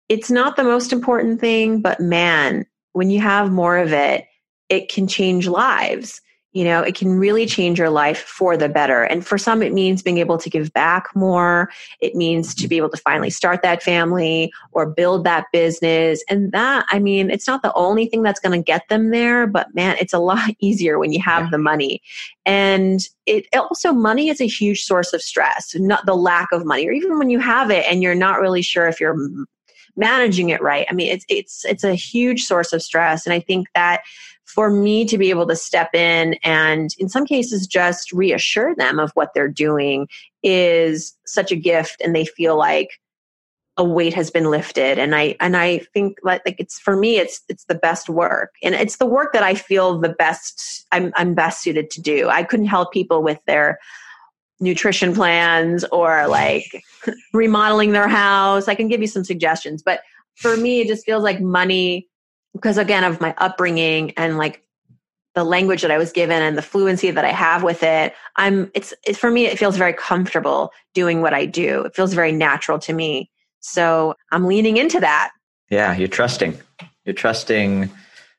it's 0.10 0.30
not 0.30 0.56
the 0.56 0.64
most 0.64 0.92
important 0.92 1.40
thing, 1.40 1.82
but 1.82 2.00
man, 2.00 2.66
when 2.92 3.10
you 3.10 3.22
have 3.22 3.52
more 3.52 3.78
of 3.78 3.94
it, 3.94 4.26
it 4.70 4.90
can 4.90 5.08
change 5.08 5.48
lives 5.48 6.22
you 6.54 6.64
know 6.64 6.82
it 6.82 6.96
can 6.96 7.18
really 7.18 7.46
change 7.46 7.80
your 7.80 7.90
life 7.90 8.20
for 8.20 8.56
the 8.56 8.70
better. 8.70 9.04
And 9.04 9.26
for 9.26 9.38
some 9.38 9.62
it 9.62 9.74
means 9.74 10.02
being 10.02 10.20
able 10.20 10.38
to 10.38 10.50
give 10.50 10.72
back 10.72 11.08
more. 11.16 11.70
It 12.00 12.16
means 12.16 12.54
to 12.56 12.68
be 12.68 12.78
able 12.78 12.90
to 12.90 12.98
finally 12.98 13.32
start 13.32 13.64
that 13.64 13.84
family 13.84 14.54
or 14.72 14.86
build 14.86 15.24
that 15.26 15.48
business. 15.52 16.24
And 16.30 16.52
that 16.52 16.86
i 16.90 17.00
mean 17.00 17.32
it's 17.32 17.48
not 17.48 17.64
the 17.64 17.74
only 17.74 18.06
thing 18.06 18.22
that's 18.22 18.40
going 18.40 18.58
to 18.58 18.64
get 18.64 18.88
them 18.88 19.10
there 19.10 19.48
but 19.48 19.74
man 19.74 19.98
it's 20.00 20.14
a 20.14 20.20
lot 20.20 20.50
easier 20.60 21.00
when 21.00 21.12
you 21.12 21.22
have 21.22 21.46
yeah. 21.46 21.50
the 21.52 21.58
money. 21.58 22.02
And 22.46 23.02
it 23.26 23.48
also 23.54 23.94
money 23.94 24.30
is 24.30 24.42
a 24.42 24.48
huge 24.48 24.84
source 24.84 25.14
of 25.14 25.22
stress 25.22 25.76
not 25.76 26.06
the 26.06 26.16
lack 26.16 26.50
of 26.52 26.66
money 26.66 26.88
or 26.88 26.92
even 26.92 27.18
when 27.18 27.30
you 27.30 27.40
have 27.40 27.72
it 27.72 27.86
and 27.90 28.04
you're 28.04 28.16
not 28.16 28.40
really 28.40 28.62
sure 28.62 28.88
if 28.88 29.00
you're 29.00 29.18
managing 29.96 30.50
it 30.50 30.62
right. 30.62 30.86
I 30.90 30.94
mean 30.94 31.12
it's 31.12 31.26
it's 31.30 31.66
it's 31.66 31.84
a 31.84 31.96
huge 31.96 32.44
source 32.44 32.74
of 32.74 32.84
stress. 32.84 33.26
And 33.26 33.34
i 33.34 33.40
think 33.40 33.68
that 33.74 34.02
for 34.54 34.70
me 34.70 35.04
to 35.06 35.18
be 35.18 35.32
able 35.32 35.48
to 35.48 35.56
step 35.56 35.96
in 35.96 36.36
and 36.44 36.92
in 37.00 37.10
some 37.10 37.26
cases 37.26 37.66
just 37.66 38.12
reassure 38.12 38.76
them 38.76 39.00
of 39.00 39.12
what 39.16 39.34
they're 39.34 39.48
doing 39.48 40.08
is 40.44 41.18
such 41.26 41.52
a 41.52 41.56
gift 41.56 42.00
and 42.04 42.16
they 42.16 42.26
feel 42.26 42.56
like 42.56 43.00
a 43.78 43.84
weight 43.84 44.14
has 44.14 44.30
been 44.30 44.52
lifted. 44.52 45.00
And 45.00 45.16
i 45.16 45.36
and 45.40 45.58
i 45.58 45.80
think 45.94 46.20
like, 46.24 46.44
like 46.46 46.58
it's 46.60 46.80
for 46.80 46.96
me 46.96 47.18
it's 47.18 47.42
it's 47.50 47.66
the 47.66 47.76
best 47.76 48.10
work. 48.10 48.52
And 48.62 48.76
it's 48.76 48.98
the 48.98 49.08
work 49.08 49.34
that 49.34 49.44
i 49.44 49.56
feel 49.56 50.00
the 50.00 50.10
best 50.10 50.86
i'm 50.92 51.12
i'm 51.16 51.34
best 51.34 51.64
suited 51.64 51.90
to 51.92 52.02
do. 52.02 52.30
I 52.30 52.44
couldn't 52.44 52.68
help 52.68 52.94
people 52.94 53.24
with 53.24 53.40
their 53.48 53.80
nutrition 54.60 55.14
plans 55.16 55.84
or 55.86 56.28
like 56.28 56.84
remodeling 57.34 57.92
their 57.92 58.08
house. 58.08 58.68
I 58.68 58.76
can 58.76 58.88
give 58.88 59.02
you 59.02 59.08
some 59.08 59.24
suggestions 59.24 59.82
but 59.82 60.02
for 60.36 60.56
me 60.58 60.82
it 60.82 60.88
just 60.88 61.06
feels 61.06 61.24
like 61.24 61.42
money 61.42 62.08
because 62.54 62.78
again 62.78 63.04
of 63.04 63.20
my 63.20 63.34
upbringing 63.38 64.12
and 64.18 64.38
like 64.38 64.64
the 65.36 65.44
language 65.44 65.82
that 65.82 65.92
I 65.92 65.98
was 65.98 66.12
given 66.12 66.42
and 66.44 66.58
the 66.58 66.62
fluency 66.62 67.10
that 67.10 67.26
I 67.26 67.32
have 67.32 67.64
with 67.64 67.82
it, 67.82 68.14
I'm 68.36 68.70
it's, 68.74 68.94
it's 69.06 69.18
for 69.18 69.32
me 69.32 69.46
it 69.46 69.58
feels 69.58 69.78
very 69.78 69.94
comfortable 69.94 70.72
doing 70.94 71.22
what 71.22 71.34
I 71.34 71.46
do. 71.46 71.82
It 71.82 71.96
feels 71.96 72.14
very 72.14 72.32
natural 72.32 72.78
to 72.80 72.94
me. 72.94 73.32
So 73.60 74.14
I'm 74.32 74.46
leaning 74.46 74.78
into 74.78 75.00
that. 75.00 75.32
Yeah, 75.70 75.96
you're 75.96 76.08
trusting. 76.08 76.60
You're 77.06 77.16
trusting 77.16 77.90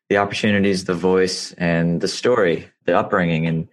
the 0.08 0.18
opportunities, 0.18 0.84
the 0.84 0.94
voice, 0.94 1.52
and 1.52 2.00
the 2.00 2.08
story, 2.08 2.68
the 2.84 2.96
upbringing, 2.96 3.46
and 3.46 3.68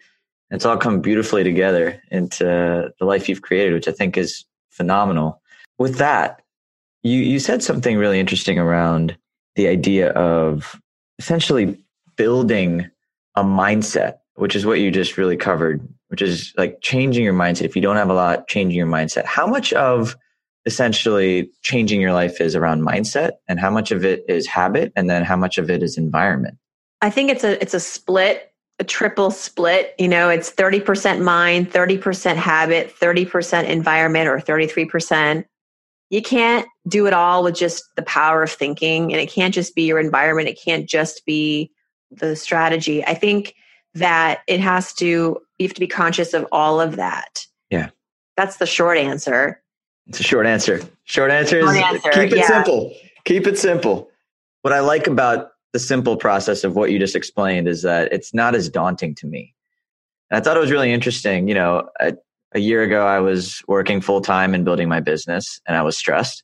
it's 0.49 0.65
all 0.65 0.77
come 0.77 1.01
beautifully 1.01 1.43
together 1.43 2.01
into 2.09 2.91
the 2.99 3.05
life 3.05 3.29
you've 3.29 3.41
created, 3.41 3.73
which 3.73 3.87
I 3.87 3.91
think 3.91 4.17
is 4.17 4.45
phenomenal. 4.69 5.41
With 5.77 5.97
that, 5.97 6.41
you 7.03 7.19
you 7.19 7.39
said 7.39 7.61
something 7.61 7.97
really 7.97 8.19
interesting 8.19 8.57
around 8.57 9.17
the 9.55 9.67
idea 9.67 10.09
of 10.11 10.79
essentially 11.19 11.77
building 12.15 12.89
a 13.35 13.43
mindset, 13.43 14.17
which 14.35 14.55
is 14.55 14.65
what 14.65 14.79
you 14.79 14.91
just 14.91 15.17
really 15.17 15.37
covered, 15.37 15.87
which 16.07 16.21
is 16.21 16.53
like 16.57 16.81
changing 16.81 17.23
your 17.23 17.33
mindset. 17.33 17.63
If 17.63 17.75
you 17.75 17.81
don't 17.81 17.95
have 17.95 18.09
a 18.09 18.13
lot, 18.13 18.47
changing 18.47 18.77
your 18.77 18.87
mindset. 18.87 19.25
How 19.25 19.47
much 19.47 19.73
of 19.73 20.15
essentially 20.65 21.49
changing 21.63 22.01
your 22.01 22.13
life 22.13 22.39
is 22.39 22.55
around 22.55 22.81
mindset 22.81 23.31
and 23.47 23.59
how 23.59 23.71
much 23.71 23.91
of 23.91 24.05
it 24.05 24.23
is 24.27 24.45
habit 24.47 24.91
and 24.95 25.09
then 25.09 25.23
how 25.23 25.35
much 25.35 25.57
of 25.57 25.69
it 25.69 25.81
is 25.81 25.97
environment? 25.97 26.57
I 27.01 27.09
think 27.09 27.31
it's 27.31 27.43
a 27.43 27.59
it's 27.61 27.73
a 27.73 27.79
split, 27.79 28.53
a 28.79 28.83
triple 28.83 29.31
split. 29.31 29.95
You 29.97 30.07
know, 30.07 30.29
it's 30.29 30.51
30% 30.51 31.21
mind, 31.23 31.71
30% 31.71 32.35
habit, 32.35 32.93
30% 32.95 33.67
environment 33.67 34.27
or 34.27 34.37
33% 34.37 35.45
you 36.11 36.21
can't 36.21 36.67
do 36.89 37.07
it 37.07 37.13
all 37.13 37.41
with 37.41 37.55
just 37.55 37.83
the 37.95 38.01
power 38.03 38.43
of 38.43 38.51
thinking 38.51 39.13
and 39.13 39.21
it 39.21 39.31
can't 39.31 39.53
just 39.53 39.73
be 39.73 39.83
your 39.83 39.97
environment. 39.97 40.49
It 40.49 40.59
can't 40.63 40.87
just 40.87 41.25
be 41.25 41.71
the 42.11 42.35
strategy. 42.35 43.03
I 43.05 43.13
think 43.13 43.55
that 43.95 44.41
it 44.47 44.59
has 44.59 44.93
to 44.95 45.05
you 45.57 45.67
have 45.67 45.73
to 45.73 45.79
be 45.79 45.87
conscious 45.87 46.33
of 46.33 46.45
all 46.51 46.81
of 46.81 46.97
that. 46.97 47.45
Yeah. 47.69 47.89
That's 48.35 48.57
the 48.57 48.65
short 48.65 48.97
answer. 48.97 49.63
It's 50.07 50.19
a 50.19 50.23
short 50.23 50.45
answer. 50.45 50.81
Short 51.05 51.31
answer 51.31 51.59
is 51.59 51.69
answer, 51.69 52.11
keep 52.11 52.31
it 52.33 52.37
yeah. 52.39 52.47
simple. 52.47 52.93
Keep 53.23 53.47
it 53.47 53.57
simple. 53.57 54.09
What 54.63 54.73
i 54.73 54.79
like 54.79 55.07
about 55.07 55.51
the 55.71 55.79
simple 55.79 56.17
process 56.17 56.65
of 56.65 56.75
what 56.75 56.91
you 56.91 56.99
just 56.99 57.15
explained 57.15 57.69
is 57.69 57.83
that 57.83 58.11
it's 58.11 58.33
not 58.33 58.53
as 58.53 58.67
daunting 58.67 59.15
to 59.15 59.27
me. 59.27 59.55
And 60.29 60.37
i 60.37 60.41
thought 60.41 60.57
it 60.57 60.59
was 60.59 60.71
really 60.71 60.91
interesting 60.91 61.47
you 61.47 61.55
know 61.55 61.87
I, 62.01 62.13
a 62.53 62.59
year 62.59 62.83
ago, 62.83 63.05
I 63.05 63.19
was 63.19 63.61
working 63.67 64.01
full 64.01 64.21
time 64.21 64.53
and 64.53 64.65
building 64.65 64.89
my 64.89 64.99
business 64.99 65.59
and 65.67 65.77
I 65.77 65.81
was 65.81 65.97
stressed. 65.97 66.43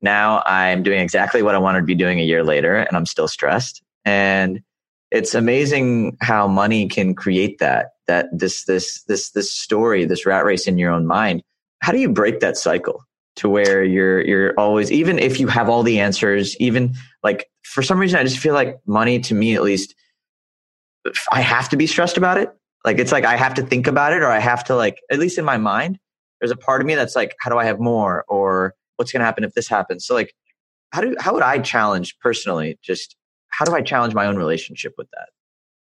Now 0.00 0.42
I'm 0.46 0.82
doing 0.82 1.00
exactly 1.00 1.42
what 1.42 1.54
I 1.54 1.58
wanted 1.58 1.80
to 1.80 1.86
be 1.86 1.94
doing 1.94 2.20
a 2.20 2.24
year 2.24 2.44
later 2.44 2.76
and 2.76 2.96
I'm 2.96 3.06
still 3.06 3.28
stressed. 3.28 3.82
And 4.04 4.60
it's 5.10 5.34
amazing 5.34 6.16
how 6.20 6.46
money 6.46 6.88
can 6.88 7.14
create 7.14 7.58
that, 7.58 7.90
that 8.06 8.26
this, 8.32 8.64
this, 8.64 9.02
this, 9.04 9.30
this 9.30 9.52
story, 9.52 10.04
this 10.04 10.26
rat 10.26 10.44
race 10.44 10.66
in 10.66 10.78
your 10.78 10.92
own 10.92 11.06
mind. 11.06 11.42
How 11.80 11.92
do 11.92 11.98
you 11.98 12.08
break 12.08 12.40
that 12.40 12.56
cycle 12.56 13.04
to 13.36 13.48
where 13.48 13.82
you're, 13.82 14.20
you're 14.24 14.54
always, 14.58 14.92
even 14.92 15.18
if 15.18 15.40
you 15.40 15.48
have 15.48 15.68
all 15.68 15.82
the 15.82 15.98
answers, 15.98 16.56
even 16.58 16.94
like 17.22 17.48
for 17.62 17.82
some 17.82 17.98
reason, 17.98 18.18
I 18.18 18.24
just 18.24 18.38
feel 18.38 18.54
like 18.54 18.78
money 18.86 19.18
to 19.20 19.34
me, 19.34 19.54
at 19.54 19.62
least, 19.62 19.94
I 21.30 21.40
have 21.40 21.68
to 21.70 21.76
be 21.76 21.86
stressed 21.86 22.16
about 22.16 22.38
it 22.38 22.50
like 22.84 22.98
it's 22.98 23.12
like 23.12 23.24
I 23.24 23.36
have 23.36 23.54
to 23.54 23.62
think 23.62 23.86
about 23.86 24.12
it 24.12 24.22
or 24.22 24.28
I 24.28 24.38
have 24.38 24.64
to 24.64 24.76
like 24.76 25.00
at 25.10 25.18
least 25.18 25.38
in 25.38 25.44
my 25.44 25.56
mind, 25.56 25.98
there's 26.40 26.50
a 26.50 26.56
part 26.56 26.80
of 26.80 26.86
me 26.86 26.94
that's 26.94 27.16
like, 27.16 27.34
how 27.40 27.50
do 27.50 27.58
I 27.58 27.64
have 27.64 27.80
more? 27.80 28.24
Or 28.28 28.74
what's 28.96 29.12
gonna 29.12 29.24
happen 29.24 29.44
if 29.44 29.54
this 29.54 29.68
happens? 29.68 30.06
So 30.06 30.14
like 30.14 30.34
how 30.92 31.00
do 31.00 31.16
how 31.18 31.34
would 31.34 31.42
I 31.42 31.58
challenge 31.58 32.16
personally 32.20 32.78
just 32.82 33.16
how 33.48 33.64
do 33.64 33.74
I 33.74 33.82
challenge 33.82 34.14
my 34.14 34.26
own 34.26 34.36
relationship 34.36 34.94
with 34.96 35.08
that? 35.12 35.28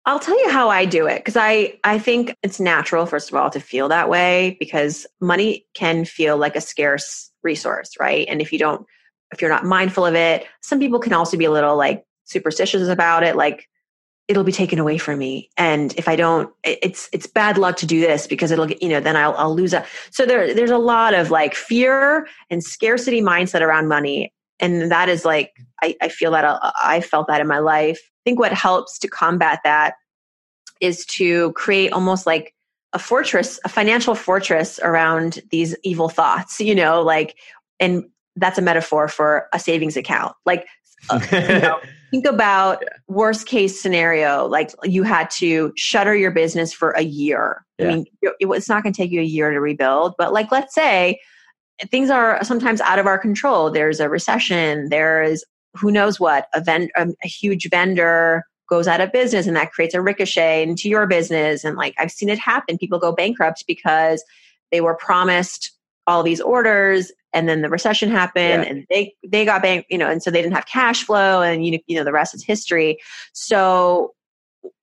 I'll 0.06 0.20
tell 0.20 0.40
you 0.42 0.50
how 0.50 0.70
I 0.70 0.86
do 0.86 1.06
it 1.06 1.18
because 1.18 1.38
I 1.38 1.78
I 1.84 2.00
think 2.00 2.36
it's 2.44 2.60
natural 2.60 3.06
first 3.06 3.30
of 3.30 3.36
all 3.36 3.50
to 3.50 3.60
feel 3.60 3.90
that 3.90 4.10
way 4.10 4.58
because 4.60 5.06
money 5.20 5.66
can 5.74 6.06
feel 6.06 6.38
like 6.38 6.56
a 6.56 6.62
scarce 6.62 7.32
resource, 7.44 7.92
right? 8.00 8.26
And 8.30 8.42
if 8.42 8.54
you 8.54 8.60
don't 8.60 8.86
if 9.34 9.42
you're 9.42 9.50
not 9.50 9.66
mindful 9.66 10.06
of 10.06 10.16
it, 10.16 10.46
some 10.62 10.80
people 10.80 11.00
can 11.00 11.14
also 11.14 11.38
be 11.38 11.46
a 11.46 11.52
little 11.52 11.76
like 11.76 12.04
superstitious 12.26 12.88
about 12.88 13.24
it 13.24 13.36
like 13.36 13.68
it'll 14.32 14.44
be 14.44 14.52
taken 14.52 14.80
away 14.80 14.98
from 14.98 15.20
me. 15.20 15.50
And 15.58 15.94
if 15.98 16.08
i 16.08 16.16
don't 16.16 16.52
it's 16.64 17.10
it's 17.14 17.28
bad 17.28 17.58
luck 17.58 17.78
to 17.78 17.86
do 17.86 18.00
this 18.00 18.28
because 18.28 18.52
it'll 18.52 18.66
get 18.66 18.82
you 18.82 18.90
know 18.90 19.00
then 19.00 19.16
i'll, 19.16 19.36
I'll 19.36 19.56
lose 19.56 19.74
it 19.74 19.86
so 20.10 20.26
there 20.26 20.54
there's 20.54 20.72
a 20.72 20.78
lot 20.78 21.14
of 21.14 21.30
like 21.30 21.54
fear 21.54 22.28
and 22.50 22.64
scarcity 22.64 23.22
mindset 23.22 23.62
around 23.62 23.88
money. 23.88 24.34
And 24.60 24.92
that 24.92 25.10
is 25.10 25.26
like 25.26 25.54
i, 25.84 25.96
I 26.02 26.10
feel 26.10 26.32
that 26.32 26.46
I, 26.46 26.72
I 26.84 27.02
felt 27.02 27.28
that 27.28 27.42
in 27.42 27.48
my 27.48 27.60
life. 27.60 28.00
I 28.00 28.22
think 28.24 28.40
what 28.40 28.54
helps 28.54 28.98
to 29.00 29.08
combat 29.08 29.60
that 29.64 29.96
is 30.80 31.06
to 31.08 31.52
create 31.54 31.92
almost 31.92 32.26
like 32.26 32.54
a 32.94 33.00
fortress 33.00 33.60
a 33.64 33.70
financial 33.70 34.16
fortress 34.16 34.80
around 34.84 35.40
these 35.52 35.76
evil 35.84 36.10
thoughts 36.10 36.60
you 36.60 36.76
know 36.76 37.02
like 37.02 37.36
and 37.80 38.06
that's 38.36 38.58
a 38.58 38.62
metaphor 38.62 39.08
for 39.08 39.48
a 39.54 39.60
savings 39.60 39.98
account. 39.98 40.36
Like 40.46 40.66
uh, 41.10 41.20
you 41.32 41.60
know, 41.60 41.80
think 42.12 42.26
about 42.26 42.80
yeah. 42.82 42.90
worst 43.08 43.48
case 43.48 43.82
scenario 43.82 44.46
like 44.46 44.72
you 44.84 45.04
had 45.04 45.30
to 45.30 45.72
shutter 45.76 46.16
your 46.16 46.32
business 46.32 46.72
for 46.74 46.92
a 46.92 47.02
year 47.02 47.66
yeah. 47.80 47.88
i 47.88 47.96
mean 47.96 48.06
it's 48.22 48.70
not 48.70 48.84
going 48.84 48.94
to 48.94 48.98
take 48.98 49.12
you 49.12 49.22
a 49.22 49.24
year 49.24 49.50
to 49.52 49.60
rebuild 49.60 50.14
but 50.18 50.34
like 50.34 50.52
let's 50.52 50.76
say 50.76 51.20
things 51.90 52.10
are 52.10 52.44
sometimes 52.44 52.82
out 52.82 53.00
of 53.00 53.08
our 53.08 53.18
control 53.18 53.72
there's 53.72 54.00
a 54.00 54.10
recession 54.10 54.90
there's 54.90 55.44
who 55.74 55.90
knows 55.90 56.20
what 56.20 56.48
a, 56.54 56.62
vend- 56.62 56.92
a, 56.98 57.02
um, 57.02 57.14
a 57.24 57.28
huge 57.28 57.70
vendor 57.70 58.44
goes 58.70 58.88
out 58.88 59.02
of 59.02 59.12
business 59.12 59.48
and 59.48 59.56
that 59.56 59.72
creates 59.72 59.94
a 59.94 60.02
ricochet 60.02 60.64
into 60.64 60.90
your 60.90 61.08
business 61.08 61.64
and 61.64 61.78
like 61.78 61.96
i've 61.98 62.12
seen 62.12 62.30
it 62.30 62.40
happen 62.40 62.78
people 62.78 63.00
go 63.00 63.12
bankrupt 63.12 63.64
because 63.68 64.24
they 64.72 64.82
were 64.82 64.96
promised 64.96 65.72
all 66.08 66.24
these 66.24 66.42
orders 66.42 67.12
and 67.34 67.48
then 67.48 67.62
the 67.62 67.70
recession 67.70 68.10
happened 68.10 68.64
yeah. 68.64 68.70
and 68.70 68.86
they 68.90 69.14
they 69.28 69.46
got 69.46 69.62
bank 69.62 69.86
you 69.90 69.98
know 69.98 70.10
and 70.10 70.22
so 70.22 70.32
they 70.32 70.42
didn't 70.42 70.56
have 70.56 70.66
cash 70.66 71.04
flow 71.04 71.42
and 71.42 71.66
you 71.66 71.80
you 71.88 71.96
know 71.96 72.04
the 72.04 72.12
rest 72.12 72.34
is 72.34 72.44
history 72.44 72.98
so 73.34 74.14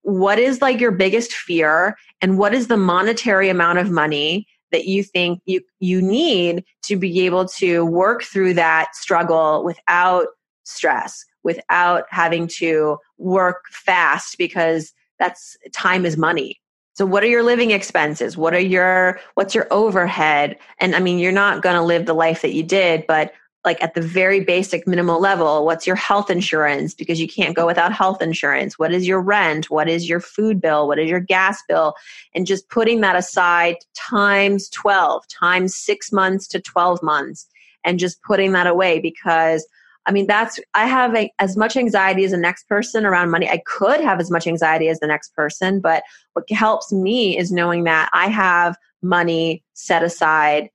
what 0.03 0.39
is 0.39 0.63
like 0.63 0.81
your 0.81 0.91
biggest 0.91 1.33
fear 1.33 1.97
and 2.21 2.39
what 2.39 2.55
is 2.55 2.67
the 2.67 2.77
monetary 2.77 3.49
amount 3.49 3.79
of 3.79 3.91
money 3.91 4.47
that 4.73 4.87
you 4.87 5.03
think 5.03 5.41
you 5.47 5.61
you 5.81 6.01
need 6.03 6.65
to 6.83 6.97
be 6.97 7.21
able 7.21 7.47
to 7.47 7.85
work 7.85 8.23
through 8.23 8.55
that 8.55 8.95
struggle 8.95 9.65
without 9.65 10.27
stress 10.65 11.25
without 11.45 12.05
having 12.11 12.47
to 12.47 12.99
work 13.17 13.63
fast 13.71 14.37
because 14.39 14.93
that's 15.19 15.57
time 15.73 16.05
is 16.05 16.17
money 16.17 16.61
so 16.99 17.07
what 17.07 17.23
are 17.23 17.29
your 17.29 17.45
living 17.45 17.71
expenses? 17.71 18.37
What 18.37 18.55
are 18.55 18.59
your 18.59 19.21
what's 19.35 19.55
your 19.55 19.69
overhead? 19.71 20.59
And 20.81 20.97
I 20.97 20.99
mean, 20.99 21.21
you're 21.21 21.31
not 21.31 21.63
going 21.63 21.77
to 21.77 21.83
live 21.83 22.07
the 22.07 22.13
life 22.13 22.43
that 22.43 22.55
you 22.55 22.65
did, 22.65 23.05
but 23.07 23.33
like 23.65 23.81
at 23.81 23.95
the 23.95 24.01
very 24.01 24.41
basic 24.41 24.85
minimal 24.85 25.21
level, 25.21 25.65
what's 25.65 25.87
your 25.87 25.95
health 25.95 26.29
insurance 26.29 26.95
because 26.95 27.21
you 27.21 27.29
can't 27.29 27.55
go 27.55 27.67
without 27.67 27.93
health 27.93 28.21
insurance? 28.21 28.81
What 28.81 28.93
is 28.93 29.07
your 29.07 29.21
rent? 29.21 29.71
What 29.71 29.89
is 29.89 30.09
your 30.09 30.19
food 30.19 30.61
bill? 30.61 30.89
What 30.89 30.99
is 30.99 31.09
your 31.09 31.21
gas 31.21 31.63
bill? 31.69 31.95
And 32.35 32.49
just 32.49 32.69
putting 32.69 33.01
that 33.03 33.15
aside 33.15 33.77
times 33.95 34.69
12, 34.71 35.23
times 35.29 35.77
6 35.77 36.11
months 36.11 36.49
to 36.49 36.61
12 36.61 37.01
months 37.01 37.47
and 37.85 38.01
just 38.01 38.21
putting 38.25 38.51
that 38.55 38.67
away 38.67 38.99
because 38.99 39.65
I 40.09 40.11
mean, 40.11 40.27
that's, 40.27 40.59
I 40.73 40.87
have 40.87 41.15
a, 41.15 41.31
as 41.39 41.55
much 41.57 41.77
anxiety 41.77 42.25
as 42.25 42.31
the 42.31 42.39
next 42.39 42.67
person 42.67 43.05
around 43.05 43.31
money. 43.31 43.49
I 43.49 43.63
could 43.67 44.01
have 44.01 44.21
as 44.21 44.31
much 44.31 44.47
anxiety 44.47 44.89
as 44.89 45.01
the 45.01 45.07
next 45.07 45.35
person, 45.35 45.81
but 45.81 46.03
what 46.33 46.51
helps 46.51 46.91
me 46.91 47.37
is 47.37 47.53
knowing 47.53 47.85
that 47.85 48.09
I 48.15 48.29
have 48.29 48.77
money 49.03 49.63
set 49.75 50.03
aside 50.03 50.71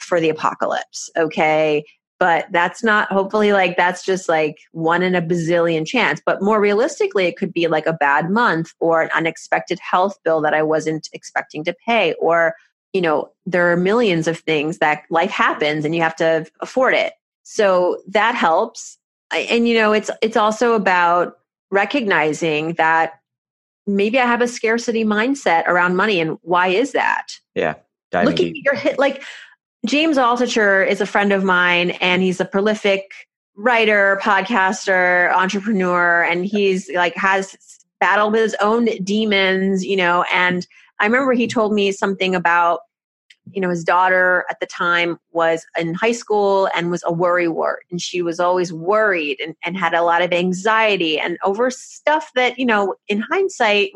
for 0.00 0.20
the 0.20 0.28
apocalypse. 0.28 1.08
Okay. 1.16 1.84
But 2.18 2.46
that's 2.50 2.82
not, 2.82 3.12
hopefully, 3.12 3.52
like, 3.52 3.76
that's 3.76 4.04
just 4.04 4.28
like 4.28 4.56
one 4.72 5.02
in 5.02 5.14
a 5.14 5.22
bazillion 5.22 5.86
chance. 5.86 6.20
But 6.24 6.42
more 6.42 6.60
realistically, 6.60 7.26
it 7.26 7.36
could 7.36 7.52
be 7.52 7.68
like 7.68 7.86
a 7.86 7.92
bad 7.92 8.30
month 8.30 8.72
or 8.80 9.02
an 9.02 9.10
unexpected 9.14 9.78
health 9.78 10.18
bill 10.24 10.40
that 10.40 10.54
I 10.54 10.62
wasn't 10.62 11.08
expecting 11.12 11.64
to 11.64 11.74
pay. 11.86 12.14
Or, 12.14 12.54
you 12.92 13.00
know, 13.00 13.30
there 13.46 13.70
are 13.70 13.76
millions 13.76 14.26
of 14.26 14.38
things 14.38 14.78
that 14.78 15.02
life 15.10 15.30
happens 15.30 15.84
and 15.84 15.94
you 15.94 16.02
have 16.02 16.16
to 16.16 16.46
afford 16.60 16.94
it. 16.94 17.12
So 17.44 18.02
that 18.08 18.34
helps. 18.34 18.98
And 19.30 19.68
you 19.68 19.74
know, 19.74 19.92
it's 19.92 20.10
it's 20.20 20.36
also 20.36 20.74
about 20.74 21.38
recognizing 21.70 22.74
that 22.74 23.20
maybe 23.86 24.18
I 24.18 24.26
have 24.26 24.42
a 24.42 24.48
scarcity 24.48 25.04
mindset 25.04 25.66
around 25.66 25.96
money 25.96 26.20
and 26.20 26.38
why 26.42 26.68
is 26.68 26.92
that? 26.92 27.38
Yeah. 27.54 27.74
Looking 28.12 28.52
deep. 28.52 28.66
at 28.66 28.72
your 28.72 28.74
hit 28.74 28.98
like 28.98 29.22
James 29.86 30.16
Altucher 30.16 30.86
is 30.86 31.00
a 31.00 31.06
friend 31.06 31.32
of 31.32 31.44
mine 31.44 31.90
and 32.00 32.22
he's 32.22 32.40
a 32.40 32.44
prolific 32.44 33.12
writer, 33.56 34.18
podcaster, 34.22 35.32
entrepreneur, 35.34 36.22
and 36.22 36.46
he's 36.46 36.90
like 36.92 37.14
has 37.16 37.56
battled 38.00 38.32
with 38.32 38.42
his 38.42 38.56
own 38.60 38.86
demons, 39.02 39.84
you 39.84 39.96
know, 39.96 40.24
and 40.32 40.66
I 41.00 41.06
remember 41.06 41.32
he 41.32 41.44
mm-hmm. 41.44 41.58
told 41.58 41.72
me 41.72 41.92
something 41.92 42.34
about 42.34 42.80
you 43.52 43.60
know 43.60 43.70
his 43.70 43.84
daughter 43.84 44.44
at 44.50 44.60
the 44.60 44.66
time 44.66 45.18
was 45.32 45.66
in 45.78 45.94
high 45.94 46.12
school 46.12 46.68
and 46.74 46.90
was 46.90 47.02
a 47.06 47.12
worry 47.12 47.48
wart 47.48 47.84
and 47.90 48.00
she 48.00 48.22
was 48.22 48.40
always 48.40 48.72
worried 48.72 49.38
and, 49.40 49.54
and 49.64 49.76
had 49.76 49.94
a 49.94 50.02
lot 50.02 50.22
of 50.22 50.32
anxiety 50.32 51.18
and 51.18 51.38
over 51.44 51.70
stuff 51.70 52.30
that 52.34 52.58
you 52.58 52.66
know 52.66 52.94
in 53.08 53.20
hindsight 53.20 53.90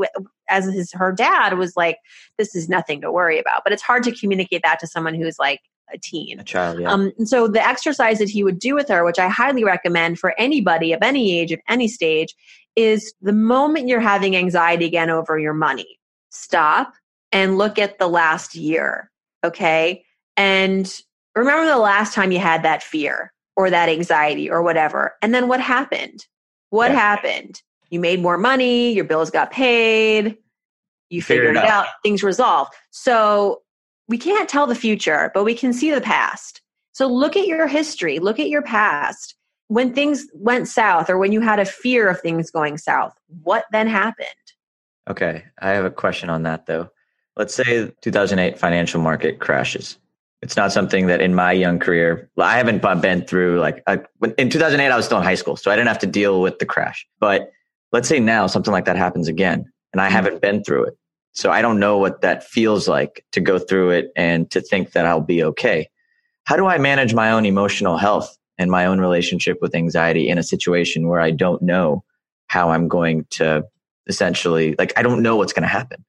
as 0.49 0.67
his 0.67 0.93
her 0.93 1.13
dad 1.13 1.57
was 1.57 1.77
like 1.77 1.99
this 2.37 2.55
is 2.55 2.69
nothing 2.69 3.01
to 3.01 3.11
worry 3.11 3.39
about 3.39 3.63
but 3.65 3.73
it's 3.73 3.83
hard 3.83 4.03
to 4.03 4.13
communicate 4.13 4.63
that 4.63 4.79
to 4.79 4.87
someone 4.87 5.15
who's 5.15 5.39
like 5.39 5.61
a 5.93 5.99
teen 5.99 6.39
a 6.39 6.45
child 6.45 6.79
yeah. 6.81 6.93
um, 6.93 7.13
and 7.17 7.29
so 7.29 7.49
the 7.49 7.67
exercise 7.67 8.19
that 8.19 8.29
he 8.29 8.45
would 8.45 8.59
do 8.59 8.75
with 8.75 8.89
her 8.89 9.05
which 9.05 9.19
i 9.19 9.29
highly 9.29 9.65
recommend 9.65 10.19
for 10.19 10.35
anybody 10.39 10.93
of 10.93 11.01
any 11.03 11.39
age 11.39 11.53
of 11.53 11.61
any 11.69 11.89
stage 11.89 12.35
is 12.77 13.15
the 13.23 13.33
moment 13.33 13.89
you're 13.89 14.01
having 14.01 14.37
anxiety 14.37 14.85
again 14.85 15.09
over 15.09 15.39
your 15.39 15.55
money 15.55 15.99
stop 16.31 16.93
and 17.33 17.59
look 17.59 17.79
at 17.79 17.99
the 17.99 18.07
last 18.09 18.55
year 18.55 19.11
Okay. 19.45 20.05
And 20.37 20.93
remember 21.35 21.67
the 21.67 21.79
last 21.79 22.15
time 22.15 22.33
you 22.33 22.39
had 22.39 22.63
that 22.63 22.83
fear 22.83 23.33
or 23.57 23.71
that 23.71 23.89
anxiety 23.89 24.49
or 24.51 24.63
whatever. 24.63 25.15
And 25.23 25.35
then 25.35 25.49
what 25.49 25.61
happened? 25.61 26.27
What 26.71 26.91
yeah. 26.91 26.99
happened? 26.99 27.63
You 27.91 28.01
made 28.01 28.21
more 28.21 28.39
money, 28.39 28.93
your 28.93 29.05
bills 29.05 29.31
got 29.31 29.51
paid, 29.51 30.37
you 31.09 31.23
figured, 31.23 31.57
it 31.57 31.65
out. 31.65 31.69
out, 31.69 31.87
things 32.03 32.23
resolved. 32.23 32.75
So 32.91 33.63
we 34.09 34.19
can't 34.19 34.49
tell 34.49 34.67
the 34.67 34.75
future, 34.75 35.31
but 35.35 35.45
we 35.45 35.55
can 35.55 35.73
see 35.73 35.91
the 35.91 36.01
past. 36.01 36.61
So 36.93 37.07
look 37.07 37.37
at 37.37 37.47
your 37.47 37.67
history, 37.67 38.19
look 38.19 38.39
at 38.39 38.49
your 38.49 38.63
past. 38.63 39.35
When 39.69 39.93
things 39.93 40.27
went 40.35 40.67
south 40.67 41.11
or 41.11 41.19
when 41.19 41.33
you 41.33 41.41
had 41.41 41.59
a 41.59 41.65
fear 41.65 42.09
of 42.09 42.21
things 42.21 42.51
going 42.51 42.79
south, 42.79 43.13
what 43.43 43.65
then 43.71 43.87
happened? 43.87 44.29
Okay, 45.09 45.45
I 45.61 45.71
have 45.71 45.85
a 45.85 45.91
question 45.91 46.31
on 46.31 46.43
that 46.45 46.67
though. 46.67 46.91
Let's 47.39 47.55
say 47.55 47.91
2008 48.03 48.59
financial 48.59 49.01
market 49.01 49.39
crashes. 49.39 49.97
It's 50.43 50.57
not 50.57 50.73
something 50.73 51.07
that 51.07 51.21
in 51.21 51.35
my 51.35 51.53
young 51.53 51.79
career, 51.79 52.29
I 52.39 52.59
haven't 52.59 52.83
been 53.01 53.25
through 53.25 53.61
like 53.61 53.83
a, 53.87 54.01
in 54.37 54.51
2008, 54.51 54.91
I 54.91 54.97
was 54.97 55.07
still 55.07 55.19
in 55.19 55.25
high 55.25 55.37
school, 55.37 55.57
so 55.57 55.71
I 55.71 55.77
didn't 55.77 55.89
have 55.89 56.01
to 56.01 56.07
deal 56.07 56.41
with 56.41 56.59
the 56.59 56.67
crash. 56.67 57.07
But 57.21 57.51
let's 57.93 58.09
say 58.09 58.21
now 58.21 58.47
something 58.47 58.73
like 58.73 58.85
that 58.85 58.97
happens 58.97 59.29
again 59.29 59.65
and 59.93 60.01
I 60.01 60.07
mm-hmm. 60.07 60.15
haven't 60.15 60.43
been 60.43 60.63
through 60.65 60.85
it. 60.87 60.99
So 61.33 61.51
I 61.51 61.63
don't 61.63 61.79
know 61.79 61.99
what 61.99 62.21
that 62.23 62.43
feels 62.43 62.89
like 62.89 63.25
to 63.33 63.41
go 63.41 63.59
through 63.59 63.91
it 63.91 64.11
and 64.17 64.51
to 64.51 64.61
think 64.61 64.93
that 64.93 65.07
I'll 65.07 65.21
be 65.21 65.43
okay. 65.45 65.89
How 66.45 66.57
do 66.57 66.67
I 66.67 66.79
manage 66.79 67.15
my 67.15 67.31
own 67.31 67.47
emotional 67.47 67.97
health 67.97 68.37
and 68.59 68.71
my 68.71 68.87
own 68.87 68.99
relationship 68.99 69.59
with 69.61 69.75
anxiety 69.75 70.29
in 70.29 70.39
a 70.39 70.43
situation 70.43 71.07
where 71.07 71.21
I 71.21 71.31
don't 71.31 71.63
know 71.63 72.03
how 72.49 72.71
I'm 72.71 72.89
going 72.89 73.27
to 73.31 73.65
essentially, 74.09 74.75
like, 74.79 74.93
I 74.97 75.03
don't 75.03 75.23
know 75.23 75.37
what's 75.37 75.53
going 75.53 75.63
to 75.63 75.69
happen? 75.69 76.05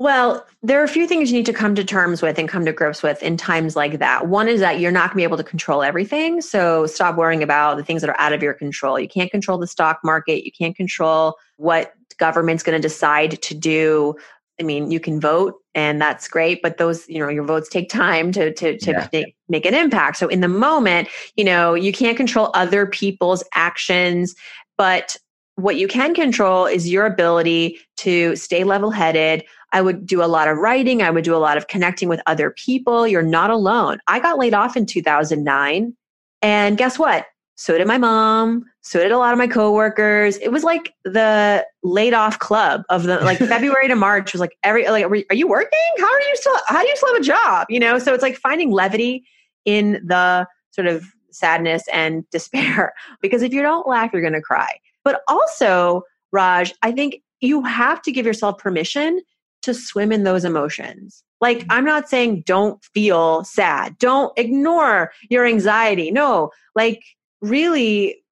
Well, 0.00 0.46
there 0.62 0.80
are 0.80 0.84
a 0.84 0.88
few 0.88 1.08
things 1.08 1.30
you 1.30 1.38
need 1.38 1.46
to 1.46 1.52
come 1.52 1.74
to 1.74 1.82
terms 1.82 2.22
with 2.22 2.38
and 2.38 2.48
come 2.48 2.64
to 2.64 2.72
grips 2.72 3.02
with 3.02 3.20
in 3.20 3.36
times 3.36 3.74
like 3.74 3.98
that. 3.98 4.28
One 4.28 4.46
is 4.46 4.60
that 4.60 4.78
you're 4.78 4.92
not 4.92 5.08
going 5.08 5.14
to 5.14 5.16
be 5.16 5.22
able 5.24 5.36
to 5.38 5.44
control 5.44 5.82
everything. 5.82 6.40
So 6.40 6.86
stop 6.86 7.16
worrying 7.16 7.42
about 7.42 7.76
the 7.76 7.84
things 7.84 8.02
that 8.02 8.10
are 8.10 8.20
out 8.20 8.32
of 8.32 8.40
your 8.40 8.54
control. 8.54 9.00
You 9.00 9.08
can't 9.08 9.30
control 9.30 9.58
the 9.58 9.66
stock 9.66 9.98
market. 10.04 10.44
You 10.44 10.52
can't 10.52 10.76
control 10.76 11.36
what 11.56 11.94
government's 12.18 12.62
going 12.62 12.80
to 12.80 12.88
decide 12.88 13.42
to 13.42 13.54
do. 13.54 14.14
I 14.60 14.62
mean, 14.62 14.90
you 14.90 15.00
can 15.00 15.20
vote 15.20 15.54
and 15.74 16.00
that's 16.00 16.28
great, 16.28 16.62
but 16.62 16.78
those, 16.78 17.08
you 17.08 17.18
know, 17.18 17.28
your 17.28 17.44
votes 17.44 17.68
take 17.68 17.88
time 17.88 18.30
to, 18.32 18.52
to, 18.54 18.78
to 18.78 18.90
yeah. 18.90 19.08
make, 19.12 19.36
make 19.48 19.66
an 19.66 19.74
impact. 19.74 20.16
So 20.16 20.28
in 20.28 20.40
the 20.40 20.48
moment, 20.48 21.08
you 21.36 21.44
know, 21.44 21.74
you 21.74 21.92
can't 21.92 22.16
control 22.16 22.50
other 22.54 22.86
people's 22.86 23.42
actions, 23.54 24.34
but 24.76 25.16
what 25.58 25.76
you 25.76 25.88
can 25.88 26.14
control 26.14 26.66
is 26.66 26.88
your 26.88 27.04
ability 27.04 27.80
to 27.96 28.36
stay 28.36 28.62
level 28.62 28.92
headed, 28.92 29.44
I 29.72 29.82
would 29.82 30.06
do 30.06 30.22
a 30.22 30.26
lot 30.26 30.46
of 30.46 30.56
writing. 30.58 31.02
I 31.02 31.10
would 31.10 31.24
do 31.24 31.34
a 31.34 31.38
lot 31.38 31.56
of 31.56 31.66
connecting 31.66 32.08
with 32.08 32.20
other 32.26 32.52
people. 32.52 33.08
You're 33.08 33.22
not 33.22 33.50
alone. 33.50 33.98
I 34.06 34.20
got 34.20 34.38
laid 34.38 34.54
off 34.54 34.76
in 34.76 34.86
2009. 34.86 35.96
And 36.42 36.78
guess 36.78 36.96
what? 36.96 37.26
So 37.56 37.76
did 37.76 37.88
my 37.88 37.98
mom. 37.98 38.64
So 38.82 39.00
did 39.00 39.10
a 39.10 39.18
lot 39.18 39.32
of 39.32 39.38
my 39.38 39.48
coworkers. 39.48 40.36
It 40.36 40.52
was 40.52 40.62
like 40.62 40.94
the 41.04 41.66
laid 41.82 42.14
off 42.14 42.38
club 42.38 42.82
of 42.88 43.02
the 43.02 43.18
like 43.18 43.38
February 43.38 43.88
to 43.88 43.96
March 43.96 44.32
was 44.32 44.40
like 44.40 44.56
every 44.62 44.88
like 44.88 45.06
are 45.06 45.34
you 45.34 45.48
working? 45.48 45.78
How 45.98 46.06
are 46.06 46.20
you 46.20 46.36
still 46.36 46.56
how 46.68 46.82
do 46.82 46.88
you 46.88 46.96
still 46.96 47.14
have 47.14 47.20
a 47.20 47.24
job? 47.24 47.66
You 47.68 47.80
know, 47.80 47.98
so 47.98 48.14
it's 48.14 48.22
like 48.22 48.36
finding 48.36 48.70
levity 48.70 49.24
in 49.64 50.00
the 50.06 50.46
sort 50.70 50.86
of 50.86 51.04
sadness 51.32 51.82
and 51.92 52.24
despair 52.30 52.94
because 53.20 53.42
if 53.42 53.52
you 53.52 53.60
don't 53.60 53.88
laugh 53.88 54.12
you're 54.12 54.22
going 54.22 54.34
to 54.34 54.40
cry. 54.40 54.78
But 55.08 55.22
also, 55.26 56.02
Raj, 56.32 56.74
I 56.82 56.92
think 56.92 57.22
you 57.40 57.62
have 57.62 58.02
to 58.02 58.12
give 58.12 58.26
yourself 58.26 58.58
permission 58.58 59.22
to 59.62 59.72
swim 59.72 60.12
in 60.12 60.24
those 60.24 60.44
emotions. 60.44 61.24
Like, 61.40 61.64
I'm 61.70 61.86
not 61.86 62.10
saying 62.10 62.42
don't 62.44 62.84
feel 62.92 63.42
sad, 63.44 63.96
don't 63.96 64.38
ignore 64.38 65.10
your 65.30 65.46
anxiety. 65.46 66.10
No, 66.10 66.50
like, 66.74 67.02
really 67.40 68.22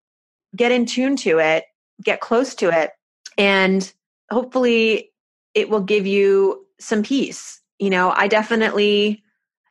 get 0.55 0.71
in 0.71 0.85
tune 0.85 1.17
to 1.17 1.39
it, 1.39 1.65
get 2.05 2.21
close 2.21 2.55
to 2.57 2.69
it, 2.69 2.91
and 3.39 3.91
hopefully 4.31 5.11
it 5.55 5.71
will 5.71 5.81
give 5.81 6.07
you 6.07 6.63
some 6.79 7.03
peace. 7.03 7.63
You 7.79 7.89
know, 7.89 8.13
I 8.15 8.29
definitely 8.29 9.23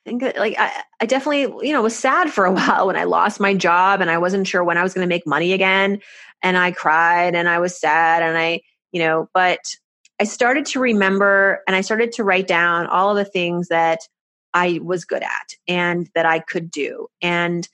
think 0.05 0.23
like 0.23 0.55
I, 0.57 0.71
I 1.01 1.05
definitely, 1.05 1.67
you 1.67 1.71
know, 1.71 1.83
was 1.83 1.95
sad 1.95 2.31
for 2.31 2.45
a 2.45 2.51
while 2.51 2.87
when 2.87 2.95
I 2.95 3.03
lost 3.03 3.39
my 3.39 3.53
job 3.53 4.01
and 4.01 4.09
I 4.09 4.17
wasn't 4.17 4.47
sure 4.47 4.63
when 4.63 4.79
I 4.79 4.81
was 4.81 4.95
going 4.95 5.07
to 5.07 5.13
make 5.13 5.27
money 5.27 5.53
again. 5.53 6.01
And 6.45 6.57
I 6.59 6.71
cried 6.71 7.33
and 7.33 7.49
I 7.49 7.57
was 7.57 7.77
sad 7.77 8.21
and 8.21 8.37
I, 8.37 8.61
you 8.91 8.99
know, 8.99 9.27
but 9.33 9.59
I 10.21 10.25
started 10.25 10.67
to 10.67 10.79
remember 10.79 11.63
and 11.67 11.75
I 11.75 11.81
started 11.81 12.11
to 12.13 12.23
write 12.23 12.47
down 12.47 12.85
all 12.85 13.09
of 13.09 13.17
the 13.17 13.25
things 13.29 13.67
that 13.69 13.99
I 14.53 14.79
was 14.83 15.05
good 15.05 15.23
at 15.23 15.55
and 15.67 16.07
that 16.13 16.27
I 16.27 16.37
could 16.37 16.69
do. 16.69 17.07
And 17.19 17.67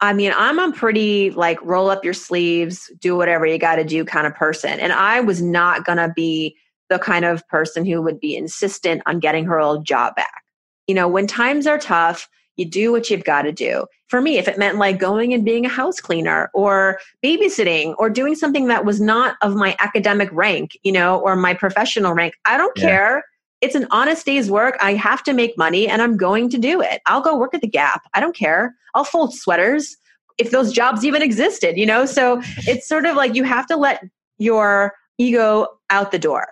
I 0.00 0.14
mean, 0.14 0.32
I'm 0.34 0.58
a 0.58 0.72
pretty 0.72 1.32
like 1.32 1.60
roll 1.62 1.90
up 1.90 2.02
your 2.02 2.14
sleeves, 2.14 2.90
do 2.98 3.14
whatever 3.14 3.44
you 3.44 3.58
got 3.58 3.76
to 3.76 3.84
do 3.84 4.06
kind 4.06 4.26
of 4.26 4.34
person. 4.34 4.80
And 4.80 4.92
I 4.92 5.20
was 5.20 5.42
not 5.42 5.84
going 5.84 5.98
to 5.98 6.10
be 6.16 6.56
the 6.88 6.98
kind 6.98 7.26
of 7.26 7.46
person 7.48 7.84
who 7.84 8.00
would 8.00 8.20
be 8.20 8.34
insistent 8.34 9.02
on 9.04 9.20
getting 9.20 9.44
her 9.44 9.60
old 9.60 9.84
job 9.84 10.16
back. 10.16 10.42
You 10.86 10.94
know, 10.94 11.08
when 11.08 11.26
times 11.26 11.66
are 11.66 11.78
tough, 11.78 12.26
you 12.56 12.64
do 12.64 12.90
what 12.90 13.10
you've 13.10 13.24
got 13.24 13.42
to 13.42 13.52
do. 13.52 13.84
For 14.08 14.20
me, 14.20 14.38
if 14.38 14.48
it 14.48 14.58
meant 14.58 14.78
like 14.78 14.98
going 14.98 15.34
and 15.34 15.44
being 15.44 15.66
a 15.66 15.68
house 15.68 16.00
cleaner 16.00 16.50
or 16.54 16.98
babysitting 17.22 17.94
or 17.98 18.08
doing 18.08 18.34
something 18.34 18.68
that 18.68 18.84
was 18.84 19.00
not 19.00 19.36
of 19.42 19.54
my 19.54 19.76
academic 19.80 20.30
rank, 20.32 20.78
you 20.82 20.92
know, 20.92 21.20
or 21.20 21.36
my 21.36 21.54
professional 21.54 22.14
rank, 22.14 22.34
I 22.44 22.56
don't 22.56 22.76
yeah. 22.78 22.84
care. 22.84 23.24
It's 23.60 23.74
an 23.74 23.86
honest 23.90 24.24
day's 24.24 24.50
work. 24.50 24.76
I 24.80 24.94
have 24.94 25.22
to 25.24 25.32
make 25.32 25.58
money 25.58 25.88
and 25.88 26.00
I'm 26.00 26.16
going 26.16 26.48
to 26.50 26.58
do 26.58 26.80
it. 26.80 27.02
I'll 27.06 27.20
go 27.20 27.36
work 27.36 27.54
at 27.54 27.60
the 27.60 27.68
Gap. 27.68 28.02
I 28.14 28.20
don't 28.20 28.34
care. 28.34 28.74
I'll 28.94 29.04
fold 29.04 29.34
sweaters 29.34 29.96
if 30.38 30.52
those 30.52 30.72
jobs 30.72 31.04
even 31.04 31.20
existed, 31.20 31.76
you 31.76 31.84
know? 31.86 32.06
So 32.06 32.40
it's 32.58 32.88
sort 32.88 33.04
of 33.04 33.16
like 33.16 33.34
you 33.34 33.44
have 33.44 33.66
to 33.66 33.76
let 33.76 34.02
your 34.38 34.94
ego 35.18 35.66
out 35.90 36.12
the 36.12 36.18
door. 36.18 36.46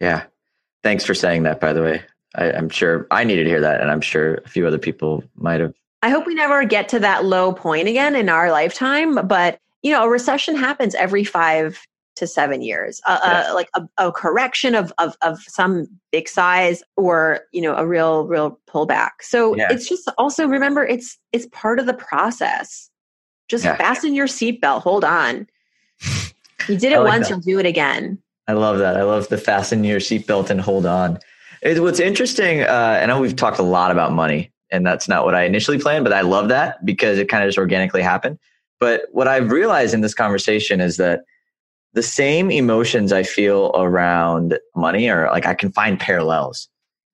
Yeah. 0.00 0.24
Thanks 0.82 1.04
for 1.04 1.14
saying 1.14 1.44
that, 1.44 1.60
by 1.60 1.72
the 1.72 1.82
way. 1.82 2.02
I, 2.34 2.52
I'm 2.52 2.68
sure 2.68 3.06
I 3.10 3.24
needed 3.24 3.44
to 3.44 3.50
hear 3.50 3.60
that, 3.60 3.80
and 3.80 3.90
I'm 3.90 4.00
sure 4.00 4.36
a 4.36 4.48
few 4.48 4.66
other 4.66 4.78
people 4.78 5.24
might 5.36 5.60
have. 5.60 5.74
I 6.02 6.10
hope 6.10 6.26
we 6.26 6.34
never 6.34 6.64
get 6.64 6.88
to 6.90 7.00
that 7.00 7.24
low 7.24 7.52
point 7.52 7.88
again 7.88 8.14
in 8.14 8.28
our 8.28 8.50
lifetime, 8.50 9.26
but 9.26 9.58
you 9.82 9.92
know, 9.92 10.04
a 10.04 10.08
recession 10.08 10.56
happens 10.56 10.94
every 10.94 11.24
five 11.24 11.80
to 12.16 12.26
seven 12.26 12.62
years, 12.62 13.00
uh, 13.06 13.18
uh, 13.22 13.54
like 13.54 13.68
a, 13.74 13.82
a, 13.96 14.12
correction 14.12 14.74
of, 14.74 14.92
of 14.98 15.16
of 15.22 15.38
some 15.42 15.86
big 16.10 16.28
size, 16.28 16.82
or 16.96 17.40
you 17.52 17.62
know, 17.62 17.76
a 17.76 17.86
real 17.86 18.26
real 18.26 18.58
pullback. 18.68 19.10
So 19.20 19.54
yeah. 19.56 19.68
it's 19.70 19.88
just 19.88 20.10
also 20.18 20.46
remember 20.46 20.84
it's 20.84 21.16
it's 21.32 21.46
part 21.52 21.78
of 21.78 21.86
the 21.86 21.94
process. 21.94 22.90
Just 23.48 23.64
yeah. 23.64 23.76
fasten 23.76 24.14
your 24.14 24.26
seatbelt. 24.26 24.82
Hold 24.82 25.04
on. 25.04 25.46
You 26.68 26.76
did 26.76 26.84
it 26.92 26.98
like 26.98 27.08
once, 27.08 27.28
that. 27.28 27.34
you'll 27.34 27.40
do 27.40 27.58
it 27.58 27.66
again. 27.66 28.18
I 28.46 28.52
love 28.52 28.78
that. 28.78 28.96
I 28.96 29.02
love 29.02 29.28
the 29.28 29.38
fasten 29.38 29.84
your 29.84 30.00
seatbelt 30.00 30.50
and 30.50 30.60
hold 30.60 30.86
on. 30.86 31.18
It, 31.62 31.82
what's 31.82 32.00
interesting, 32.00 32.62
uh, 32.62 33.00
I 33.02 33.06
know 33.06 33.20
we've 33.20 33.36
talked 33.36 33.58
a 33.58 33.62
lot 33.62 33.90
about 33.90 34.12
money, 34.12 34.52
and 34.70 34.86
that's 34.86 35.08
not 35.08 35.24
what 35.24 35.34
I 35.34 35.44
initially 35.44 35.78
planned, 35.78 36.04
but 36.04 36.12
I 36.12 36.20
love 36.20 36.48
that 36.48 36.84
because 36.84 37.18
it 37.18 37.28
kind 37.28 37.42
of 37.42 37.48
just 37.48 37.58
organically 37.58 38.02
happened. 38.02 38.38
But 38.80 39.02
what 39.12 39.28
I've 39.28 39.50
realized 39.50 39.94
in 39.94 40.00
this 40.00 40.14
conversation 40.14 40.80
is 40.80 40.96
that 40.98 41.20
the 41.94 42.02
same 42.02 42.50
emotions 42.50 43.12
I 43.12 43.22
feel 43.22 43.72
around 43.74 44.58
money 44.76 45.10
are 45.10 45.30
like 45.30 45.46
I 45.46 45.54
can 45.54 45.72
find 45.72 45.98
parallels. 45.98 46.68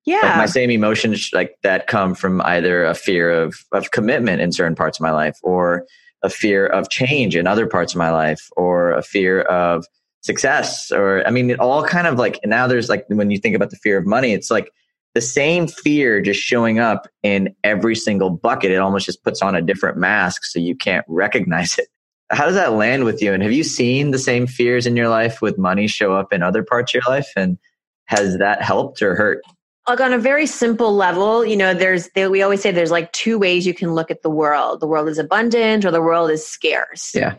Yeah. 0.05 0.21
Like 0.23 0.37
my 0.37 0.47
same 0.47 0.71
emotions 0.71 1.31
like 1.33 1.57
that 1.63 1.87
come 1.87 2.15
from 2.15 2.43
either 2.43 2.85
a 2.85 2.95
fear 2.95 3.31
of 3.31 3.55
of 3.73 3.91
commitment 3.93 4.43
in 4.43 4.53
certain 4.53 4.75
parts 4.75 4.99
of 4.99 5.03
my 5.03 5.13
life 5.13 5.39
or 5.43 5.87
a 6.23 6.29
fear 6.29 6.67
of 6.67 6.91
change 6.91 7.37
in 7.37 7.47
other 7.47 7.67
parts 7.67 7.95
of 7.95 7.99
my 7.99 8.11
life 8.11 8.49
or 8.57 8.93
a 8.93 9.03
fear 9.03 9.43
of 9.43 9.87
success 10.23 10.91
or 10.91 11.23
i 11.27 11.31
mean 11.31 11.51
it 11.51 11.61
all 11.61 11.85
kind 11.85 12.07
of 12.07 12.19
like 12.19 12.41
now 12.47 12.67
there's 12.67 12.89
like 12.89 13.05
when 13.09 13.31
you 13.31 13.39
think 13.39 13.55
about 13.55 13.69
the 13.69 13.77
fear 13.77 13.99
of 13.99 14.07
money 14.07 14.33
it's 14.33 14.51
like 14.51 14.71
the 15.15 15.21
same 15.21 15.69
fear 15.69 16.21
just 16.21 16.41
showing 16.41 16.79
up 16.79 17.09
in 17.23 17.55
every 17.63 17.95
single 17.95 18.31
bucket. 18.31 18.73
It 18.73 18.77
almost 18.77 19.07
just 19.07 19.23
puts 19.23 19.43
on 19.43 19.55
a 19.55 19.63
different 19.63 19.97
mask 19.97 20.45
so 20.45 20.59
you 20.59 20.75
can't 20.75 21.05
recognize 21.09 21.79
it. 21.79 21.89
How 22.31 22.47
does 22.47 22.55
that 22.55 22.73
land 22.73 23.05
with 23.05 23.23
you? 23.23 23.33
And 23.33 23.43
have 23.43 23.53
you 23.53 23.65
seen 23.65 24.11
the 24.11 24.19
same 24.19 24.47
fears 24.47 24.87
in 24.87 24.97
your 24.97 25.09
life 25.09 25.41
with 25.41 25.57
money 25.57 25.87
show 25.87 26.15
up 26.15 26.33
in 26.33 26.43
other 26.43 26.65
parts 26.65 26.91
of 26.91 26.95
your 26.95 27.15
life? 27.15 27.31
And 27.37 27.59
has 28.07 28.39
that 28.39 28.63
helped 28.63 29.03
or 29.03 29.15
hurt? 29.15 29.43
Like 29.87 30.01
on 30.01 30.13
a 30.13 30.19
very 30.19 30.47
simple 30.47 30.95
level 30.95 31.45
you 31.45 31.57
know 31.57 31.75
there's 31.75 32.09
they, 32.15 32.27
we 32.27 32.43
always 32.43 32.63
say 32.63 32.73
there's 32.73 32.91
like 32.91 33.13
two 33.13 33.39
ways 33.39 33.67
you 33.67 33.75
can 33.75 33.95
look 33.95 34.11
at 34.11 34.23
the 34.23 34.31
world. 34.31 34.81
The 34.81 34.87
world 34.87 35.09
is 35.09 35.19
abundant 35.19 35.85
or 35.85 35.91
the 35.91 36.01
world 36.01 36.31
is 36.31 36.45
scarce. 36.45 37.15
Yeah. 37.15 37.37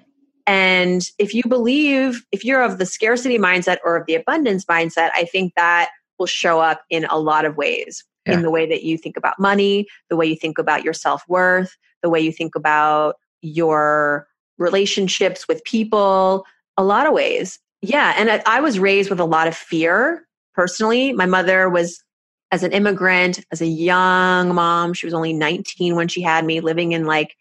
And 0.48 1.02
if 1.18 1.34
you 1.34 1.42
believe, 1.48 2.24
if 2.32 2.46
you're 2.46 2.62
of 2.62 2.78
the 2.78 2.86
scarcity 2.86 3.40
mindset 3.40 3.78
or 3.84 3.98
of 3.98 4.06
the 4.06 4.14
abundance 4.14 4.66
mindset, 4.66 5.10
I 5.16 5.26
think 5.26 5.54
that 5.56 5.90
will 6.20 6.26
show 6.26 6.59
up 6.59 6.84
in 6.89 7.05
a 7.05 7.18
lot 7.18 7.45
of 7.45 7.57
ways 7.57 8.03
yeah. 8.26 8.34
in 8.34 8.41
the 8.41 8.51
way 8.51 8.66
that 8.68 8.84
you 8.84 8.97
think 8.97 9.18
about 9.18 9.39
money, 9.39 9.88
the 10.09 10.16
way 10.16 10.26
you 10.26 10.36
think 10.36 10.57
about 10.57 10.84
your 10.84 10.93
self 10.93 11.24
worth, 11.28 11.76
the 12.01 12.09
way 12.09 12.20
you 12.20 12.32
think 12.32 12.55
about 12.55 13.16
your 13.41 14.28
relationships 14.57 15.47
with 15.47 15.63
people, 15.63 16.45
a 16.78 16.84
lot 16.84 17.07
of 17.07 17.13
ways. 17.13 17.59
Yeah. 17.82 18.13
And 18.18 18.30
I, 18.32 18.41
I 18.45 18.61
was 18.61 18.80
raised 18.80 19.09
with 19.09 19.20
a 19.20 19.26
lot 19.26 19.47
of 19.47 19.55
fear 19.55 20.28
personally. 20.53 21.13
My 21.13 21.26
mother 21.26 21.70
was 21.70 22.03
as 22.51 22.63
an 22.63 22.72
immigrant, 22.72 23.41
as 23.51 23.61
a 23.61 23.68
young 23.68 24.53
mom. 24.55 24.93
She 24.93 25.05
was 25.05 25.13
only 25.13 25.34
19 25.34 25.95
when 25.95 26.07
she 26.07 26.22
had 26.22 26.45
me 26.45 26.61
living 26.61 26.93
in 26.93 27.05
like 27.05 27.36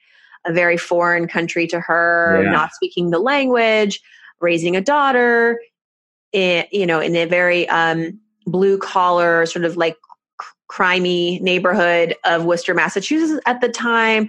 a 0.46 0.52
very 0.52 0.76
foreign 0.76 1.26
country 1.28 1.66
to 1.68 1.80
her, 1.80 2.42
yeah. 2.42 2.50
not 2.50 2.72
speaking 2.72 3.10
the 3.10 3.18
language, 3.18 4.00
raising 4.40 4.76
a 4.76 4.80
daughter, 4.80 5.60
in, 6.32 6.64
you 6.72 6.84
know, 6.84 7.00
in 7.00 7.14
a 7.16 7.24
very 7.24 7.66
um, 7.68 8.20
blue 8.46 8.78
collar, 8.78 9.46
sort 9.46 9.64
of 9.64 9.76
like 9.76 9.96
crimey 10.70 11.40
neighborhood 11.40 12.16
of 12.24 12.44
Worcester, 12.44 12.74
Massachusetts 12.74 13.40
at 13.46 13.60
the 13.60 13.68
time, 13.68 14.28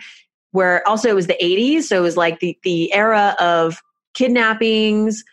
where 0.51 0.87
also 0.87 1.09
it 1.09 1.15
was 1.15 1.27
the 1.27 1.37
80s. 1.41 1.83
So 1.83 1.97
it 1.97 2.01
was 2.01 2.17
like 2.17 2.39
the, 2.39 2.57
the 2.63 2.93
era 2.93 3.35
of 3.39 3.81
kidnappings. 4.13 5.23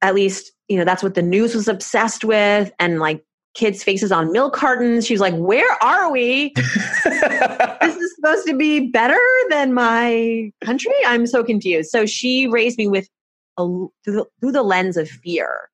At 0.00 0.14
least, 0.14 0.52
you 0.68 0.76
know, 0.76 0.84
that's 0.84 1.02
what 1.02 1.14
the 1.14 1.22
news 1.22 1.54
was 1.54 1.68
obsessed 1.68 2.24
with. 2.24 2.72
And 2.78 2.98
like 2.98 3.24
kids' 3.54 3.82
faces 3.82 4.12
on 4.12 4.32
milk 4.32 4.54
cartons. 4.54 5.06
She 5.06 5.14
was 5.14 5.20
like, 5.20 5.34
Where 5.34 5.82
are 5.82 6.10
we? 6.10 6.52
this 7.04 7.96
is 7.96 8.14
supposed 8.14 8.46
to 8.46 8.56
be 8.56 8.88
better 8.88 9.18
than 9.50 9.74
my 9.74 10.50
country? 10.64 10.94
I'm 11.06 11.26
so 11.26 11.42
confused. 11.42 11.90
So 11.90 12.06
she 12.06 12.46
raised 12.46 12.78
me 12.78 12.88
with 12.88 13.08
a, 13.58 13.64
through, 13.64 13.90
the, 14.06 14.26
through 14.40 14.52
the 14.52 14.62
lens 14.62 14.96
of 14.96 15.08
fear. 15.08 15.70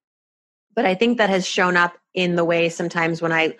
But 0.74 0.86
I 0.86 0.94
think 0.94 1.18
that 1.18 1.30
has 1.30 1.46
shown 1.46 1.76
up 1.76 1.94
in 2.14 2.36
the 2.36 2.44
way 2.44 2.68
sometimes 2.68 3.20
when 3.20 3.32
I 3.32 3.56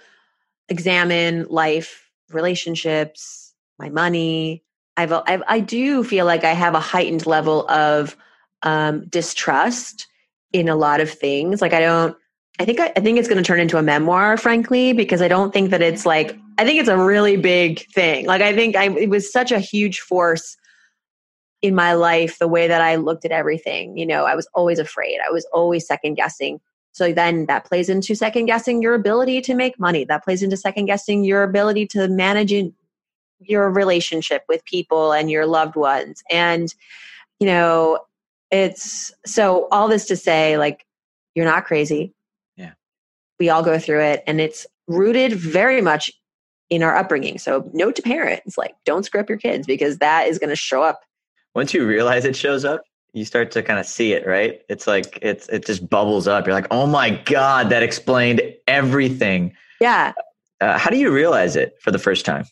examine 0.68 1.46
life, 1.48 2.10
relationships, 2.30 3.54
my 3.78 3.88
money. 3.88 4.62
I've, 4.96 5.12
I've 5.12 5.42
I 5.48 5.60
do 5.60 6.04
feel 6.04 6.24
like 6.24 6.44
I 6.44 6.52
have 6.52 6.74
a 6.74 6.80
heightened 6.80 7.26
level 7.26 7.68
of 7.68 8.16
um, 8.62 9.06
distrust 9.08 10.06
in 10.52 10.68
a 10.68 10.76
lot 10.76 11.00
of 11.00 11.10
things. 11.10 11.60
Like 11.60 11.72
I 11.72 11.80
don't 11.80 12.16
I 12.60 12.64
think 12.64 12.78
I, 12.78 12.92
I 12.96 13.00
think 13.00 13.18
it's 13.18 13.28
going 13.28 13.42
to 13.42 13.46
turn 13.46 13.58
into 13.58 13.78
a 13.78 13.82
memoir, 13.82 14.36
frankly, 14.36 14.92
because 14.92 15.20
I 15.20 15.28
don't 15.28 15.52
think 15.52 15.70
that 15.70 15.82
it's 15.82 16.06
like 16.06 16.38
I 16.58 16.64
think 16.64 16.78
it's 16.78 16.88
a 16.88 16.96
really 16.96 17.36
big 17.36 17.84
thing. 17.90 18.26
Like 18.26 18.42
I 18.42 18.54
think 18.54 18.76
I, 18.76 18.90
it 18.90 19.10
was 19.10 19.30
such 19.30 19.50
a 19.50 19.58
huge 19.58 20.00
force 20.00 20.56
in 21.62 21.74
my 21.74 21.94
life, 21.94 22.38
the 22.38 22.46
way 22.46 22.68
that 22.68 22.80
I 22.80 22.96
looked 22.96 23.24
at 23.24 23.32
everything. 23.32 23.96
You 23.96 24.06
know, 24.06 24.24
I 24.24 24.36
was 24.36 24.46
always 24.54 24.78
afraid. 24.78 25.18
I 25.26 25.32
was 25.32 25.46
always 25.52 25.86
second 25.86 26.14
guessing. 26.14 26.60
So 26.94 27.12
then 27.12 27.44
that 27.46 27.66
plays 27.66 27.88
into 27.90 28.14
second 28.14 28.46
guessing 28.46 28.80
your 28.80 28.94
ability 28.94 29.42
to 29.42 29.54
make 29.54 29.78
money. 29.78 30.04
That 30.04 30.24
plays 30.24 30.42
into 30.42 30.56
second 30.56 30.86
guessing 30.86 31.24
your 31.24 31.42
ability 31.42 31.86
to 31.88 32.08
manage 32.08 32.54
your 33.40 33.70
relationship 33.70 34.44
with 34.48 34.64
people 34.64 35.12
and 35.12 35.30
your 35.30 35.44
loved 35.44 35.76
ones. 35.76 36.22
And 36.30 36.74
you 37.40 37.46
know, 37.46 37.98
it's 38.50 39.12
so 39.26 39.68
all 39.72 39.88
this 39.88 40.06
to 40.06 40.16
say, 40.16 40.56
like, 40.56 40.86
you're 41.34 41.44
not 41.44 41.64
crazy 41.64 42.14
Yeah. 42.56 42.72
we 43.40 43.50
all 43.50 43.62
go 43.64 43.78
through 43.78 44.02
it 44.02 44.22
and 44.26 44.40
it's 44.40 44.66
rooted 44.86 45.32
very 45.32 45.80
much 45.80 46.12
in 46.70 46.82
our 46.82 46.96
upbringing. 46.96 47.38
So 47.38 47.68
note 47.74 47.96
to 47.96 48.02
parents, 48.02 48.56
like 48.56 48.74
don't 48.84 49.04
screw 49.04 49.20
up 49.20 49.28
your 49.28 49.38
kids 49.38 49.66
because 49.66 49.98
that 49.98 50.28
is 50.28 50.38
going 50.38 50.50
to 50.50 50.56
show 50.56 50.82
up. 50.82 51.00
Once 51.54 51.74
you 51.74 51.86
realize 51.86 52.24
it 52.24 52.36
shows 52.36 52.64
up, 52.64 52.82
you 53.14 53.24
start 53.24 53.50
to 53.52 53.62
kind 53.62 53.78
of 53.78 53.86
see 53.86 54.12
it, 54.12 54.26
right? 54.26 54.60
It's 54.68 54.86
like 54.86 55.18
it's 55.22 55.48
it 55.48 55.64
just 55.66 55.88
bubbles 55.88 56.28
up. 56.28 56.46
You're 56.46 56.54
like, 56.54 56.66
"Oh 56.70 56.86
my 56.86 57.10
god, 57.10 57.70
that 57.70 57.82
explained 57.82 58.42
everything." 58.66 59.54
Yeah. 59.80 60.12
Uh, 60.60 60.78
how 60.78 60.90
do 60.90 60.98
you 60.98 61.10
realize 61.10 61.56
it 61.56 61.76
for 61.80 61.90
the 61.90 61.98
first 61.98 62.24
time? 62.24 62.44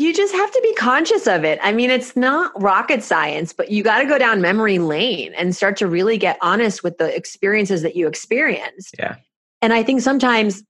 you 0.00 0.14
just 0.14 0.34
have 0.34 0.50
to 0.50 0.60
be 0.62 0.72
conscious 0.74 1.26
of 1.26 1.44
it. 1.44 1.58
I 1.62 1.72
mean, 1.72 1.90
it's 1.90 2.16
not 2.16 2.52
rocket 2.60 3.02
science, 3.02 3.52
but 3.52 3.70
you 3.70 3.82
got 3.82 3.98
to 3.98 4.06
go 4.06 4.18
down 4.18 4.40
memory 4.40 4.78
lane 4.78 5.34
and 5.34 5.54
start 5.54 5.76
to 5.78 5.86
really 5.86 6.16
get 6.16 6.38
honest 6.40 6.82
with 6.82 6.96
the 6.98 7.14
experiences 7.14 7.82
that 7.82 7.96
you 7.96 8.06
experienced. 8.06 8.94
Yeah. 8.98 9.16
And 9.60 9.72
I 9.72 9.82
think 9.82 10.00
sometimes 10.00 10.62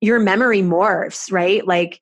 your 0.00 0.18
memory 0.18 0.62
morphs, 0.62 1.30
right? 1.30 1.64
Like 1.66 2.00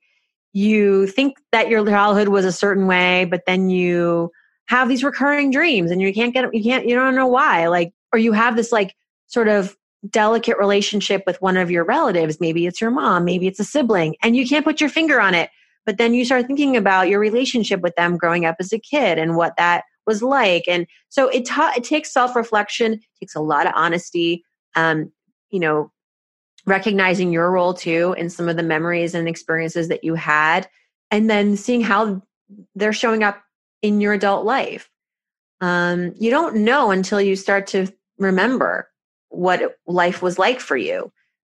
you 0.53 1.09
think 1.09 1.37
that 1.53 1.69
your 1.69 1.85
childhood 1.85 2.29
was 2.29 2.45
a 2.45 2.53
certain 2.53 2.87
way, 2.87 3.27
but 3.27 3.43
then 3.47 3.69
you 3.69 4.31
have 4.67 4.89
these 4.89 5.05
recurring 5.05 5.51
dreams 5.51 5.91
and 5.91 6.01
you 6.01 6.13
can't 6.13 6.35
get 6.35 6.53
you 6.55 6.63
can't 6.63 6.87
you 6.87 6.95
don't 6.95 7.15
know 7.15 7.27
why. 7.27 7.69
Like 7.69 7.93
or 8.13 8.19
you 8.19 8.33
have 8.33 8.57
this 8.57 8.73
like 8.73 8.95
sort 9.27 9.49
of 9.49 9.77
delicate 10.11 10.59
relationship 10.59 11.25
with 11.27 11.41
one 11.43 11.57
of 11.57 11.71
your 11.71 11.85
relatives, 11.85 12.41
maybe 12.41 12.67
it's 12.67 12.81
your 12.81 12.91
mom, 12.91 13.25
maybe 13.25 13.47
it's 13.47 13.59
a 13.59 13.65
sibling, 13.65 14.15
and 14.23 14.37
you 14.37 14.47
can't 14.47 14.65
put 14.65 14.81
your 14.81 14.91
finger 14.91 15.21
on 15.21 15.35
it 15.35 15.51
but 15.87 15.99
then 15.99 16.13
you 16.13 16.25
start 16.25 16.47
thinking 16.47 16.77
about 16.77 17.09
your 17.09 17.21
relationship 17.21 17.81
with 17.81 17.95
them 17.95 18.19
growing 18.19 18.45
up 18.45 18.57
as 18.59 18.73
a 18.73 18.79
kid 18.79 19.19
and 19.19 19.37
what 19.37 19.57
that 19.57 19.85
was 20.05 20.21
like. 20.21 20.65
And 20.69 20.87
so 21.09 21.29
it, 21.29 21.47
ta- 21.47 21.73
it 21.77 21.85
takes 21.85 22.13
self 22.13 22.37
reflection, 22.37 23.01
takes 23.19 23.37
a 23.37 23.41
lot 23.41 23.67
of 23.67 23.73
honesty, 23.75 24.45
um, 24.75 25.13
you 25.51 25.61
know, 25.61 25.93
recognizing 26.67 27.33
your 27.33 27.51
role 27.53 27.73
too 27.73 28.15
in 28.19 28.29
some 28.29 28.49
of 28.49 28.57
the 28.57 28.63
memories 28.63 29.15
and 29.15 29.29
experiences 29.29 29.89
that 29.89 30.03
you 30.03 30.15
had, 30.15 30.69
and 31.13 31.31
then 31.31 31.57
seeing 31.57 31.81
how 31.81 32.21
they're 32.75 32.93
showing 32.93 33.23
up 33.23 33.41
in 33.83 34.01
your 34.01 34.13
adult 34.13 34.45
life. 34.45 34.91
Um, 35.61 36.13
you 36.19 36.31
don't 36.31 36.57
know 36.57 36.91
until 36.91 37.21
you 37.21 37.37
start 37.37 37.67
to 37.69 37.93
remember 38.19 38.89
what 39.29 39.79
life 39.87 40.23
was 40.23 40.39
like 40.39 40.61
for 40.61 40.77
you. 40.77 41.13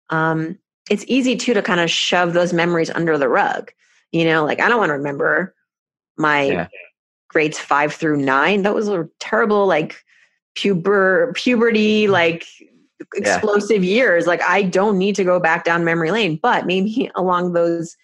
Um, 0.09 0.59
it's 0.89 1.05
easy 1.07 1.35
too 1.35 1.53
to 1.53 1.61
kind 1.61 1.79
of 1.79 1.89
shove 1.89 2.33
those 2.33 2.53
memories 2.53 2.89
under 2.89 3.17
the 3.17 3.29
rug. 3.29 3.71
You 4.11 4.25
know, 4.25 4.45
like 4.45 4.59
I 4.59 4.69
don't 4.69 4.77
want 4.77 4.89
to 4.89 4.97
remember 4.97 5.55
my 6.17 6.43
yeah. 6.43 6.67
grades 7.29 7.57
five 7.57 7.93
through 7.93 8.17
nine. 8.17 8.63
That 8.63 8.75
was 8.75 8.87
a 8.87 9.09
terrible, 9.19 9.65
like 9.65 10.03
puber 10.55 11.33
puberty, 11.35 12.07
like 12.07 12.45
explosive 13.15 13.83
yeah. 13.83 13.95
years. 13.95 14.27
Like 14.27 14.41
I 14.43 14.63
don't 14.63 14.97
need 14.97 15.15
to 15.15 15.23
go 15.23 15.39
back 15.39 15.63
down 15.63 15.83
memory 15.83 16.11
lane, 16.11 16.39
but 16.41 16.65
maybe 16.65 17.09
along 17.15 17.53
those, 17.53 17.95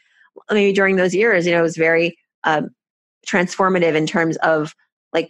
maybe 0.49 0.73
during 0.73 0.95
those 0.95 1.13
years, 1.13 1.45
you 1.45 1.51
know, 1.51 1.59
it 1.59 1.63
was 1.63 1.77
very 1.77 2.17
um, 2.43 2.69
transformative 3.27 3.95
in 3.95 4.07
terms 4.07 4.37
of 4.37 4.75
like 5.13 5.29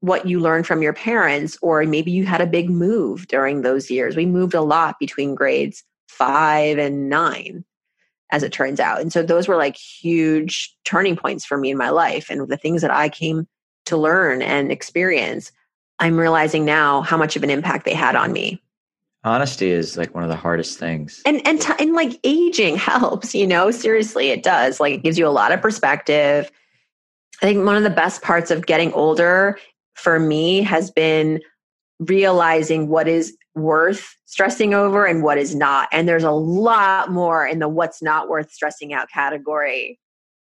what 0.00 0.26
you 0.26 0.40
learned 0.40 0.66
from 0.66 0.82
your 0.82 0.92
parents, 0.92 1.58
or 1.62 1.84
maybe 1.84 2.10
you 2.10 2.24
had 2.24 2.40
a 2.40 2.46
big 2.46 2.70
move 2.70 3.26
during 3.28 3.62
those 3.62 3.90
years. 3.90 4.16
We 4.16 4.26
moved 4.26 4.54
a 4.54 4.62
lot 4.62 4.98
between 4.98 5.34
grades 5.34 5.84
five 6.08 6.78
and 6.78 7.08
nine 7.08 7.64
as 8.32 8.42
it 8.42 8.52
turns 8.52 8.80
out. 8.80 9.00
And 9.00 9.12
so 9.12 9.22
those 9.22 9.48
were 9.48 9.56
like 9.56 9.76
huge 9.76 10.74
turning 10.84 11.16
points 11.16 11.44
for 11.44 11.58
me 11.58 11.70
in 11.70 11.78
my 11.78 11.90
life 11.90 12.30
and 12.30 12.48
the 12.48 12.56
things 12.56 12.82
that 12.82 12.90
I 12.90 13.08
came 13.08 13.46
to 13.86 13.96
learn 13.96 14.40
and 14.42 14.70
experience. 14.70 15.52
I'm 15.98 16.18
realizing 16.18 16.64
now 16.64 17.02
how 17.02 17.16
much 17.16 17.36
of 17.36 17.42
an 17.42 17.50
impact 17.50 17.84
they 17.84 17.94
had 17.94 18.16
on 18.16 18.32
me. 18.32 18.62
Honesty 19.22 19.70
is 19.70 19.96
like 19.98 20.14
one 20.14 20.24
of 20.24 20.30
the 20.30 20.36
hardest 20.36 20.78
things. 20.78 21.20
And 21.26 21.46
and 21.46 21.60
t- 21.60 21.74
and 21.78 21.92
like 21.92 22.18
aging 22.24 22.76
helps, 22.76 23.34
you 23.34 23.46
know, 23.46 23.70
seriously 23.70 24.28
it 24.28 24.42
does. 24.42 24.80
Like 24.80 24.94
it 24.94 25.02
gives 25.02 25.18
you 25.18 25.26
a 25.26 25.28
lot 25.28 25.52
of 25.52 25.60
perspective. 25.60 26.50
I 27.42 27.46
think 27.46 27.64
one 27.64 27.76
of 27.76 27.82
the 27.82 27.90
best 27.90 28.22
parts 28.22 28.50
of 28.50 28.66
getting 28.66 28.92
older 28.92 29.58
for 29.94 30.18
me 30.18 30.62
has 30.62 30.90
been 30.90 31.40
realizing 31.98 32.88
what 32.88 33.08
is 33.08 33.36
worth 33.54 34.14
stressing 34.26 34.74
over 34.74 35.04
and 35.04 35.22
what 35.22 35.38
is 35.38 35.54
not. 35.54 35.88
And 35.92 36.08
there's 36.08 36.24
a 36.24 36.30
lot 36.30 37.10
more 37.10 37.46
in 37.46 37.58
the 37.58 37.68
what's 37.68 38.02
not 38.02 38.28
worth 38.28 38.50
stressing 38.50 38.92
out 38.92 39.10
category. 39.10 39.98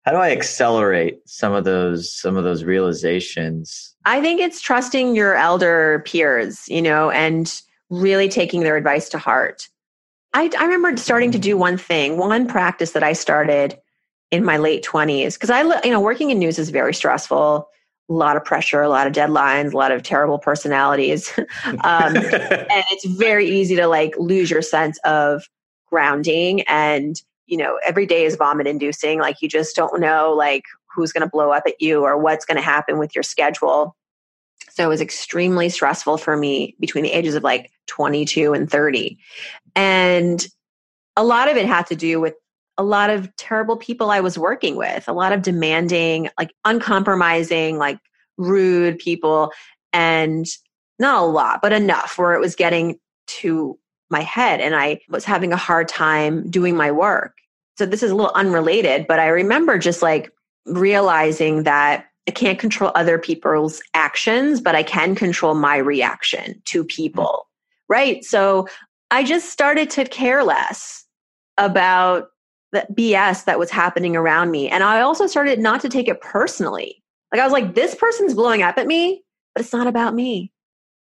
How 0.05 0.13
do 0.13 0.19
I 0.19 0.31
accelerate 0.31 1.19
some 1.27 1.53
of 1.53 1.65
those 1.65 2.13
some 2.13 2.37
of 2.37 2.45
those 2.45 2.65
realizations? 2.65 3.95
I 4.05 4.21
think 4.21 4.41
it's 4.41 4.61
trusting 4.61 5.15
your 5.15 5.35
elder 5.35 6.03
peers, 6.07 6.69
you 6.69 6.83
know, 6.83 7.11
and 7.11 7.61
really 7.91 8.29
taking 8.29 8.61
their 8.61 8.77
advice 8.77 9.09
to 9.11 9.19
heart. 9.19 9.69
I, 10.33 10.51
I 10.59 10.65
remember 10.65 10.97
starting 10.97 11.33
to 11.33 11.39
do 11.39 11.57
one 11.57 11.77
thing, 11.77 12.17
one 12.17 12.47
practice 12.47 12.93
that 12.93 13.03
I 13.03 13.13
started 13.13 13.79
in 14.31 14.45
my 14.45 14.57
late 14.57 14.85
20s 14.85 15.35
because 15.35 15.51
I 15.51 15.63
you 15.85 15.91
know 15.91 16.01
working 16.01 16.31
in 16.31 16.39
news 16.39 16.59
is 16.59 16.71
very 16.71 16.95
stressful 16.95 17.69
a 18.11 18.13
lot 18.13 18.37
of 18.37 18.45
pressure, 18.45 18.83
a 18.83 18.89
lot 18.89 19.07
of 19.07 19.13
deadlines, 19.13 19.73
a 19.73 19.77
lot 19.77 19.93
of 19.93 20.03
terrible 20.03 20.39
personalities. 20.39 21.33
um, 21.65 22.17
and 22.17 22.85
it's 22.91 23.07
very 23.07 23.49
easy 23.49 23.77
to 23.77 23.87
like 23.87 24.15
lose 24.19 24.51
your 24.51 24.63
sense 24.63 24.99
of 25.05 25.45
grounding. 25.87 26.63
And, 26.63 27.17
you 27.47 27.57
know, 27.57 27.79
every 27.87 28.07
day 28.07 28.25
is 28.25 28.37
vomit 28.37 28.67
inducing. 28.67 29.21
Like 29.21 29.41
you 29.41 29.49
just 29.49 29.77
don't 29.77 30.01
know 30.01 30.33
like 30.33 30.65
who's 30.95 31.13
going 31.13 31.23
to 31.23 31.31
blow 31.31 31.53
up 31.53 31.63
at 31.67 31.81
you 31.81 32.03
or 32.03 32.19
what's 32.19 32.45
going 32.45 32.57
to 32.57 32.63
happen 32.63 32.99
with 32.99 33.15
your 33.15 33.23
schedule. 33.23 33.97
So 34.81 34.87
it 34.87 34.89
was 34.89 35.03
extremely 35.03 35.69
stressful 35.69 36.17
for 36.17 36.39
me 36.39 36.75
between 36.81 37.05
the 37.05 37.13
ages 37.13 37.35
of 37.35 37.43
like 37.43 37.71
22 37.89 38.55
and 38.55 38.71
30. 38.71 39.19
And 39.77 40.47
a 41.17 41.23
lot 41.23 41.51
of 41.51 41.59
it 41.59 41.67
had 41.67 41.87
to 41.89 41.95
do 41.95 42.19
with 42.19 42.33
a 42.79 42.83
lot 42.83 43.11
of 43.11 43.29
terrible 43.37 43.77
people 43.77 44.11
I 44.11 44.21
was 44.21 44.39
working 44.39 44.77
with, 44.77 45.07
a 45.07 45.13
lot 45.13 45.35
of 45.35 45.43
demanding, 45.43 46.31
like 46.39 46.55
uncompromising, 46.65 47.77
like 47.77 47.99
rude 48.39 48.99
people, 48.99 49.53
and 49.93 50.47
not 50.99 51.23
a 51.23 51.27
lot, 51.27 51.61
but 51.61 51.75
enough 51.75 52.17
where 52.17 52.33
it 52.33 52.41
was 52.41 52.57
getting 52.57 52.99
to 53.27 53.79
my 54.09 54.23
head 54.23 54.63
and 54.63 54.75
I 54.75 55.01
was 55.11 55.27
having 55.27 55.53
a 55.53 55.59
hard 55.59 55.89
time 55.89 56.49
doing 56.49 56.75
my 56.75 56.91
work. 56.91 57.37
So 57.77 57.85
this 57.85 58.03
is 58.03 58.13
a 58.13 58.15
little 58.15 58.33
unrelated, 58.35 59.07
but 59.07 59.21
I 59.21 59.27
remember 59.27 59.77
just 59.77 60.01
like 60.01 60.33
realizing 60.65 61.65
that 61.65 62.07
I 62.29 62.33
can't 62.33 62.59
control 62.59 62.93
other 62.95 63.19
people's 63.19 63.83
actions, 63.95 64.61
but 64.61 64.75
I 64.75 64.83
can 64.83 65.15
control 65.15 65.55
my 65.55 65.77
reaction 65.77 66.61
to 66.67 66.85
people. 66.85 67.49
Right. 67.89 68.25
So 68.25 68.69
I 69.11 69.25
just 69.25 69.51
started 69.51 69.91
to 69.91 70.05
care 70.05 70.45
less 70.45 71.05
about 71.59 72.29
the 72.73 72.87
BS 72.93 73.45
that 73.45 73.59
was 73.59 73.71
happening 73.71 74.17
around 74.17 74.51
me. 74.51 74.69
And 74.69 74.85
I 74.85 75.01
also 75.01 75.27
started 75.27 75.59
not 75.59 75.81
to 75.81 75.89
take 75.89 76.09
it 76.09 76.21
personally. 76.21 77.03
Like 77.33 77.41
I 77.41 77.45
was 77.45 77.53
like, 77.53 77.75
this 77.75 77.95
person's 77.95 78.35
blowing 78.35 78.63
up 78.63 78.79
at 78.79 78.87
me, 78.87 79.25
but 79.55 79.63
it's 79.63 79.73
not 79.73 79.87
about 79.87 80.15
me. 80.15 80.53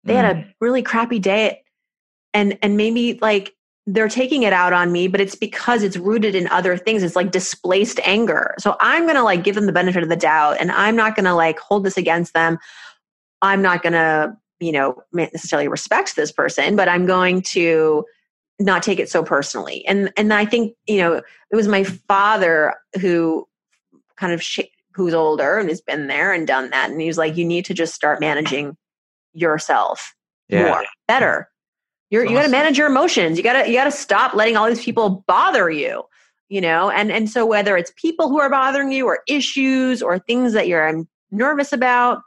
They 0.03 0.13
mm. 0.13 0.21
had 0.21 0.35
a 0.37 0.39
mm. 0.39 0.53
really 0.59 0.81
crappy 0.81 1.19
day 1.19 1.63
and 2.33 2.57
and 2.61 2.77
maybe 2.77 3.19
like 3.21 3.53
they're 3.93 4.09
taking 4.09 4.43
it 4.43 4.53
out 4.53 4.73
on 4.73 4.91
me, 4.91 5.07
but 5.07 5.19
it's 5.19 5.35
because 5.35 5.83
it's 5.83 5.97
rooted 5.97 6.35
in 6.35 6.47
other 6.47 6.77
things. 6.77 7.01
It's 7.01 7.15
like 7.15 7.31
displaced 7.31 7.99
anger. 8.03 8.53
So 8.59 8.75
I'm 8.81 9.03
going 9.03 9.15
to 9.15 9.23
like 9.23 9.43
give 9.43 9.55
them 9.55 9.65
the 9.65 9.71
benefit 9.71 10.03
of 10.03 10.09
the 10.09 10.15
doubt 10.15 10.57
and 10.59 10.71
I'm 10.71 10.95
not 10.95 11.15
going 11.15 11.25
to 11.25 11.33
like 11.33 11.59
hold 11.59 11.83
this 11.83 11.97
against 11.97 12.33
them. 12.33 12.59
I'm 13.41 13.61
not 13.61 13.81
going 13.81 13.93
to, 13.93 14.37
you 14.59 14.71
know, 14.71 15.01
necessarily 15.11 15.67
respect 15.67 16.15
this 16.15 16.31
person, 16.31 16.75
but 16.75 16.87
I'm 16.87 17.05
going 17.05 17.41
to 17.43 18.05
not 18.59 18.83
take 18.83 18.99
it 18.99 19.09
so 19.09 19.23
personally. 19.23 19.85
And 19.87 20.11
and 20.17 20.33
I 20.33 20.45
think 20.45 20.75
you 20.85 20.97
know 20.97 21.13
it 21.15 21.55
was 21.55 21.67
my 21.67 21.83
father 21.83 22.75
who 22.99 23.47
kind 24.17 24.33
of 24.33 24.43
sh- 24.43 24.59
who's 24.93 25.13
older 25.13 25.57
and 25.57 25.69
has 25.69 25.81
been 25.81 26.07
there 26.07 26.33
and 26.33 26.45
done 26.45 26.69
that, 26.71 26.91
and 26.91 26.99
he 26.99 27.07
was 27.07 27.17
like, 27.17 27.37
you 27.37 27.45
need 27.45 27.65
to 27.65 27.73
just 27.73 27.95
start 27.95 28.19
managing 28.19 28.75
yourself 29.33 30.13
yeah. 30.49 30.65
more, 30.65 30.83
better. 31.07 31.48
You're 32.09 32.23
awesome. 32.23 32.33
you 32.33 32.39
got 32.39 32.45
to 32.45 32.51
manage 32.51 32.77
your 32.77 32.87
emotions. 32.87 33.37
You 33.37 33.43
got 33.43 33.63
to 33.63 33.69
you 33.69 33.75
got 33.75 33.85
to 33.85 33.91
stop 33.91 34.33
letting 34.33 34.57
all 34.57 34.67
these 34.67 34.83
people 34.83 35.23
bother 35.27 35.69
you. 35.69 36.03
You 36.49 36.61
know, 36.61 36.89
and 36.89 37.11
and 37.11 37.29
so 37.29 37.45
whether 37.45 37.77
it's 37.77 37.93
people 37.95 38.29
who 38.29 38.39
are 38.39 38.49
bothering 38.49 38.91
you, 38.91 39.05
or 39.05 39.19
issues, 39.27 40.01
or 40.01 40.17
things 40.17 40.53
that 40.53 40.67
you're 40.67 41.05
nervous 41.29 41.71
about, 41.71 42.21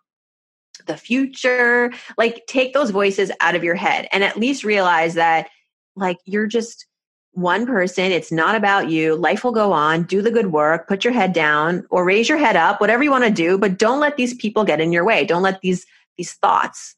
the 0.87 0.97
future, 0.97 1.93
like 2.17 2.45
take 2.47 2.73
those 2.73 2.91
voices 2.91 3.33
out 3.41 3.57
of 3.57 3.65
your 3.65 3.75
head 3.75 4.09
and 4.13 4.23
at 4.23 4.37
least 4.37 4.65
realize 4.65 5.15
that 5.15 5.49
like 5.97 6.19
you're 6.25 6.47
just 6.47 6.87
one 7.33 7.67
person. 7.67 8.13
It's 8.13 8.31
not 8.31 8.55
about 8.55 8.91
you. 8.91 9.17
Life 9.17 9.43
will 9.43 9.53
go 9.53 9.73
on. 9.73 10.05
Do 10.05 10.23
the 10.23 10.31
good 10.31 10.53
work. 10.53 10.87
Put 10.87 11.05
your 11.05 11.15
head 11.15 11.33
down 11.33 11.85
or 11.91 12.05
raise 12.05 12.29
your 12.29 12.39
head 12.39 12.57
up, 12.57 12.81
whatever 12.81 13.03
you 13.03 13.11
want 13.11 13.25
to 13.25 13.31
do. 13.31 13.59
But 13.59 13.79
don't 13.79 14.01
let 14.01 14.17
these 14.17 14.35
people 14.35 14.65
get 14.65 14.81
in 14.81 14.93
your 14.93 15.05
way. 15.05 15.25
Don't 15.25 15.43
let 15.43 15.61
these 15.63 15.87
these 16.17 16.35
thoughts 16.35 16.95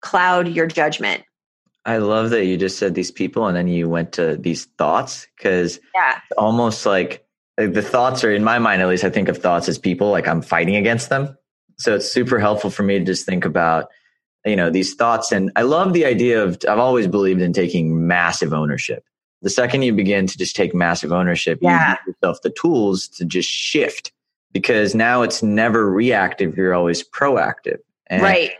cloud 0.00 0.48
your 0.48 0.66
judgment. 0.66 1.24
I 1.86 1.98
love 1.98 2.30
that 2.30 2.46
you 2.46 2.56
just 2.56 2.78
said 2.78 2.94
these 2.94 3.10
people 3.10 3.46
and 3.46 3.56
then 3.56 3.68
you 3.68 3.88
went 3.88 4.12
to 4.12 4.36
these 4.36 4.64
thoughts 4.78 5.26
because 5.36 5.80
yeah. 5.94 6.20
almost 6.38 6.86
like, 6.86 7.26
like 7.58 7.74
the 7.74 7.82
thoughts 7.82 8.24
are 8.24 8.32
in 8.32 8.42
my 8.42 8.58
mind 8.58 8.80
at 8.80 8.88
least 8.88 9.04
I 9.04 9.10
think 9.10 9.28
of 9.28 9.38
thoughts 9.38 9.68
as 9.68 9.78
people 9.78 10.10
like 10.10 10.26
I'm 10.26 10.42
fighting 10.42 10.76
against 10.76 11.10
them. 11.10 11.36
So 11.76 11.96
it's 11.96 12.10
super 12.10 12.38
helpful 12.38 12.70
for 12.70 12.82
me 12.84 12.98
to 12.98 13.04
just 13.04 13.26
think 13.26 13.44
about 13.44 13.88
you 14.44 14.56
know 14.56 14.70
these 14.70 14.94
thoughts 14.94 15.32
and 15.32 15.50
i 15.56 15.62
love 15.62 15.92
the 15.92 16.04
idea 16.04 16.42
of 16.42 16.58
i've 16.68 16.78
always 16.78 17.06
believed 17.06 17.40
in 17.40 17.52
taking 17.52 18.06
massive 18.06 18.52
ownership 18.52 19.04
the 19.42 19.50
second 19.50 19.82
you 19.82 19.92
begin 19.92 20.26
to 20.26 20.38
just 20.38 20.56
take 20.56 20.74
massive 20.74 21.12
ownership 21.12 21.58
yeah. 21.62 21.90
you 21.90 21.96
give 21.96 22.14
yourself 22.14 22.42
the 22.42 22.50
tools 22.50 23.08
to 23.08 23.24
just 23.24 23.48
shift 23.48 24.12
because 24.52 24.94
now 24.94 25.22
it's 25.22 25.42
never 25.42 25.90
reactive 25.90 26.56
you're 26.56 26.74
always 26.74 27.06
proactive 27.08 27.78
and 28.08 28.22
right 28.22 28.52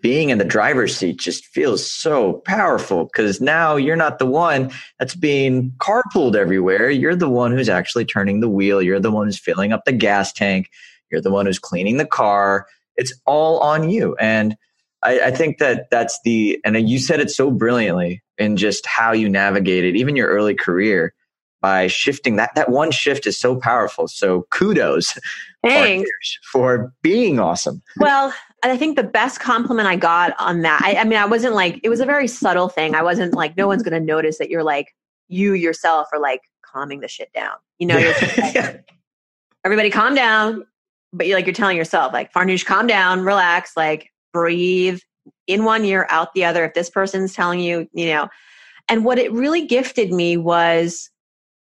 being 0.00 0.30
in 0.30 0.38
the 0.38 0.44
driver's 0.44 0.96
seat 0.96 1.18
just 1.18 1.46
feels 1.46 1.90
so 1.90 2.42
powerful 2.44 3.04
because 3.04 3.40
now 3.40 3.76
you're 3.76 3.96
not 3.96 4.18
the 4.18 4.26
one 4.26 4.70
that's 4.98 5.14
being 5.14 5.72
carpooled 5.78 6.36
everywhere. 6.36 6.90
You're 6.90 7.16
the 7.16 7.28
one 7.28 7.52
who's 7.52 7.70
actually 7.70 8.04
turning 8.04 8.40
the 8.40 8.50
wheel. 8.50 8.82
You're 8.82 9.00
the 9.00 9.10
one 9.10 9.26
who's 9.26 9.38
filling 9.38 9.72
up 9.72 9.84
the 9.86 9.92
gas 9.92 10.32
tank. 10.32 10.70
You're 11.10 11.22
the 11.22 11.30
one 11.30 11.46
who's 11.46 11.58
cleaning 11.58 11.96
the 11.96 12.06
car. 12.06 12.66
It's 12.96 13.18
all 13.24 13.60
on 13.60 13.88
you. 13.88 14.14
And 14.16 14.56
I, 15.02 15.20
I 15.20 15.30
think 15.30 15.58
that 15.58 15.88
that's 15.90 16.18
the, 16.22 16.60
and 16.64 16.88
you 16.88 16.98
said 16.98 17.20
it 17.20 17.30
so 17.30 17.50
brilliantly 17.50 18.22
in 18.36 18.56
just 18.56 18.84
how 18.84 19.12
you 19.12 19.28
navigated 19.28 19.96
even 19.96 20.16
your 20.16 20.28
early 20.28 20.54
career 20.54 21.14
by 21.60 21.86
shifting 21.88 22.36
that 22.36 22.54
that 22.54 22.70
one 22.70 22.90
shift 22.90 23.26
is 23.26 23.38
so 23.38 23.56
powerful 23.56 24.06
so 24.06 24.46
kudos 24.50 25.18
Thanks. 25.64 26.08
for 26.52 26.92
being 27.02 27.40
awesome 27.40 27.82
well 27.98 28.32
i 28.64 28.76
think 28.76 28.96
the 28.96 29.02
best 29.02 29.40
compliment 29.40 29.88
i 29.88 29.96
got 29.96 30.34
on 30.38 30.62
that 30.62 30.80
I, 30.82 30.96
I, 30.96 31.04
mean 31.04 31.18
i 31.18 31.26
wasn't 31.26 31.54
like 31.54 31.80
it 31.82 31.88
was 31.88 32.00
a 32.00 32.06
very 32.06 32.28
subtle 32.28 32.68
thing 32.68 32.94
i 32.94 33.02
wasn't 33.02 33.34
like 33.34 33.56
no 33.56 33.66
one's 33.66 33.82
going 33.82 33.98
to 33.98 34.04
notice 34.04 34.38
that 34.38 34.50
you're 34.50 34.64
like 34.64 34.94
you 35.28 35.54
yourself 35.54 36.08
are 36.12 36.20
like 36.20 36.42
calming 36.62 37.00
the 37.00 37.08
shit 37.08 37.32
down 37.32 37.54
you 37.78 37.86
know 37.86 38.14
like, 38.36 38.84
everybody 39.64 39.90
calm 39.90 40.14
down 40.14 40.66
but 41.12 41.26
you're 41.26 41.36
like 41.36 41.46
you're 41.46 41.54
telling 41.54 41.76
yourself 41.76 42.12
like 42.12 42.32
farnoosh 42.32 42.64
calm 42.64 42.86
down 42.86 43.20
relax 43.20 43.72
like 43.76 44.10
breathe 44.32 45.00
in 45.46 45.64
one 45.64 45.84
ear 45.84 46.06
out 46.10 46.34
the 46.34 46.44
other 46.44 46.64
if 46.64 46.74
this 46.74 46.90
person's 46.90 47.32
telling 47.34 47.60
you 47.60 47.88
you 47.92 48.06
know 48.06 48.28
and 48.88 49.04
what 49.04 49.18
it 49.18 49.30
really 49.32 49.66
gifted 49.66 50.12
me 50.12 50.36
was 50.36 51.10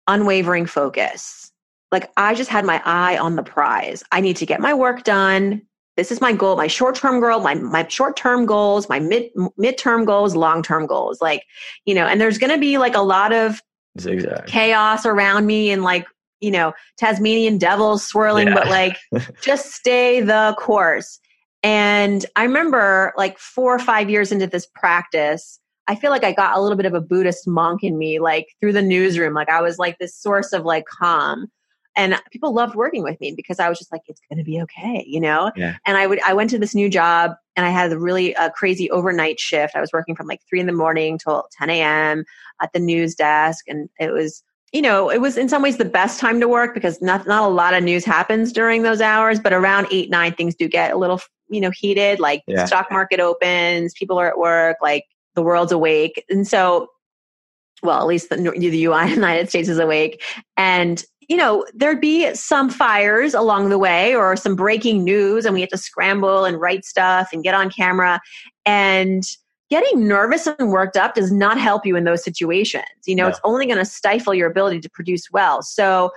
unwavering 0.09 0.67
focus. 0.67 1.51
Like 1.91 2.11
I 2.17 2.35
just 2.35 2.51
had 2.51 2.65
my 2.65 2.83
eye 2.85 3.17
on 3.17 3.37
the 3.37 3.43
prize. 3.43 4.03
I 4.13 4.21
need 4.21 4.37
to 4.37 4.47
get 4.47 4.61
my 4.61 4.75
work 4.75 5.05
done. 5.05 5.63
This 5.97 6.11
is 6.11 6.21
my 6.21 6.33
goal, 6.33 6.57
my 6.57 6.67
short-term 6.67 7.21
goal, 7.21 7.41
my 7.41 7.55
my 7.55 7.87
short-term 7.87 8.47
goals, 8.47 8.89
my 8.89 8.99
mid 8.99 9.31
mid-term 9.57 10.05
goals, 10.05 10.35
long-term 10.35 10.87
goals. 10.87 11.21
Like, 11.21 11.45
you 11.85 11.95
know, 11.95 12.07
and 12.07 12.21
there's 12.21 12.39
going 12.39 12.53
to 12.53 12.59
be 12.59 12.79
like 12.79 12.95
a 12.95 13.03
lot 13.03 13.33
of 13.33 13.61
Zigzag. 14.01 14.47
chaos 14.47 15.07
around 15.07 15.47
me 15.47 15.71
and 15.71 15.83
like, 15.83 16.07
you 16.41 16.51
know, 16.51 16.73
Tasmanian 16.99 17.59
devils 17.59 18.05
swirling, 18.05 18.49
yeah. 18.49 18.55
but 18.55 18.69
like 18.69 18.97
just 19.43 19.73
stay 19.73 20.21
the 20.21 20.55
course. 20.59 21.21
And 21.63 22.27
I 22.37 22.43
remember 22.43 23.15
like 23.17 23.39
4 23.39 23.77
or 23.77 23.79
5 23.79 24.11
years 24.11 24.33
into 24.33 24.47
this 24.47 24.67
practice, 24.75 25.59
I 25.87 25.95
feel 25.95 26.11
like 26.11 26.25
I 26.25 26.33
got 26.33 26.57
a 26.57 26.61
little 26.61 26.77
bit 26.77 26.87
of 26.87 26.95
a 26.95 27.01
Buddhist 27.01 27.47
monk 27.47 27.83
in 27.83 27.99
me, 27.99 28.19
like 28.19 28.49
through 28.61 28.73
the 28.73 28.83
newsroom. 28.83 29.35
Like 29.35 29.51
I 29.51 29.61
was 29.61 29.79
like 29.79 29.99
this 29.99 30.17
source 30.17 30.53
of 30.53 30.65
like 30.65 30.87
calm. 30.87 31.51
And 31.97 32.21
people 32.31 32.53
loved 32.53 32.75
working 32.75 33.03
with 33.03 33.21
me 33.21 33.33
because 33.37 33.61
I 33.61 33.69
was 33.69 33.79
just 33.79 33.93
like, 33.93 34.03
it's 34.09 34.21
going 34.29 34.39
to 34.39 34.45
be 34.45 34.61
okay, 34.63 35.05
you 35.07 35.21
know? 35.21 35.53
Yeah. 35.57 35.77
And 35.87 35.97
I 35.97 36.07
would, 36.07 36.21
I 36.23 36.35
went 36.35 36.51
to 36.51 36.59
this 36.59 36.75
new 36.75 36.89
job 36.89 37.33
and 37.57 37.65
I 37.65 37.71
had 37.71 37.93
a 37.93 37.99
really 37.99 38.35
uh, 38.35 38.51
crazy 38.51 38.91
overnight 38.91 39.39
shift. 39.39 39.77
I 39.77 39.81
was 39.81 39.93
working 39.93 40.17
from 40.17 40.27
like 40.27 40.41
three 40.49 40.61
in 40.61 40.67
the 40.67 40.73
morning 40.73 41.19
till 41.19 41.47
10 41.53 41.71
a.m. 41.71 42.25
at 42.61 42.73
the 42.73 42.81
news 42.81 43.15
desk. 43.15 43.67
And 43.69 43.89
it 44.01 44.13
was, 44.13 44.43
you 44.73 44.83
know, 44.83 45.09
it 45.09 45.21
was 45.21 45.37
in 45.37 45.49
some 45.49 45.63
ways 45.63 45.77
the 45.77 45.85
best 45.85 46.19
time 46.19 46.41
to 46.41 46.49
work 46.49 46.75
because 46.75 47.01
not, 47.01 47.27
not 47.27 47.45
a 47.45 47.53
lot 47.53 47.75
of 47.75 47.85
news 47.85 48.05
happens 48.05 48.53
during 48.53 48.83
those 48.83 49.01
hours, 49.01 49.39
but 49.39 49.53
around 49.53 49.87
eight, 49.93 50.11
nine, 50.11 50.35
things 50.35 50.57
do 50.57 50.67
get 50.67 50.93
a 50.93 50.97
little, 50.97 51.21
you 51.49 51.61
know, 51.61 51.71
heated. 51.71 52.19
Like 52.19 52.43
yeah. 52.49 52.65
stock 52.65 52.91
market 52.91 53.21
opens, 53.21 53.95
people 53.95 54.19
are 54.19 54.29
at 54.29 54.39
work, 54.39 54.79
like 54.83 55.05
the 55.37 55.43
world's 55.43 55.73
awake. 55.73 56.25
And 56.29 56.47
so, 56.47 56.89
well, 57.85 58.01
at 58.01 58.07
least 58.07 58.31
the, 58.31 58.37
the 58.37 58.59
United 58.79 59.49
States 59.49 59.69
is 59.69 59.79
awake. 59.79 60.23
And, 60.57 61.05
you 61.29 61.37
know, 61.37 61.67
there'd 61.75 62.01
be 62.01 62.35
some 62.35 62.71
fires 62.71 63.35
along 63.35 63.69
the 63.69 63.79
way 63.79 64.15
or 64.15 64.37
some 64.37 64.57
breaking 64.57 65.05
news, 65.05 65.45
and 65.45 65.55
we 65.55 65.61
had 65.61 65.71
to 65.71 65.79
scramble 65.79 66.45
and 66.45 66.61
write 66.61 66.85
stuff 66.85 67.31
and 67.33 67.43
get 67.43 67.55
on 67.55 67.71
camera. 67.71 68.21
And 68.67 69.25
getting 69.71 70.07
nervous 70.07 70.47
and 70.47 70.71
worked 70.71 70.97
up 70.97 71.15
does 71.15 71.33
not 71.33 71.59
help 71.59 71.87
you 71.87 71.97
in 71.97 72.05
those 72.05 72.23
situations. 72.23 72.85
You 73.07 73.17
know, 73.17 73.25
no. 73.25 73.29
it's 73.31 73.41
only 73.45 73.67
going 73.67 73.79
to 73.79 73.85
stifle 73.85 74.35
your 74.35 74.49
ability 74.49 74.81
to 74.81 74.91
produce 74.91 75.31
well. 75.33 75.63
So 75.63 76.11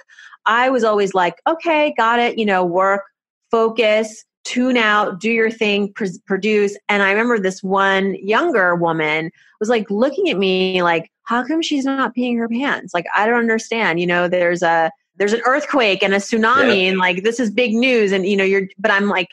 I 0.45 0.69
was 0.69 0.83
always 0.83 1.13
like, 1.13 1.41
okay, 1.47 1.93
got 1.97 2.19
it, 2.19 2.37
you 2.37 2.45
know, 2.45 2.63
work, 2.63 3.03
focus, 3.51 4.23
tune 4.43 4.77
out, 4.77 5.19
do 5.19 5.31
your 5.31 5.51
thing, 5.51 5.91
pr- 5.93 6.05
produce. 6.25 6.77
And 6.87 7.03
I 7.03 7.11
remember 7.11 7.39
this 7.39 7.61
one 7.61 8.15
younger 8.15 8.75
woman 8.75 9.31
was 9.59 9.69
like 9.69 9.89
looking 9.89 10.29
at 10.29 10.37
me 10.37 10.81
like, 10.83 11.11
how 11.27 11.45
come 11.45 11.61
she's 11.61 11.85
not 11.85 12.15
peeing 12.15 12.37
her 12.37 12.47
pants? 12.47 12.93
Like, 12.93 13.05
I 13.15 13.25
don't 13.27 13.39
understand. 13.39 13.99
You 13.99 14.07
know, 14.07 14.27
there's 14.27 14.63
a, 14.63 14.91
there's 15.17 15.33
an 15.33 15.41
earthquake 15.45 16.01
and 16.03 16.13
a 16.13 16.17
tsunami 16.17 16.83
yeah. 16.83 16.89
and 16.89 16.97
like 16.97 17.23
this 17.23 17.39
is 17.39 17.49
big 17.49 17.73
news 17.73 18.11
and 18.11 18.25
you 18.25 18.37
know 18.37 18.43
you're 18.43 18.67
but 18.77 18.91
i'm 18.91 19.07
like 19.07 19.29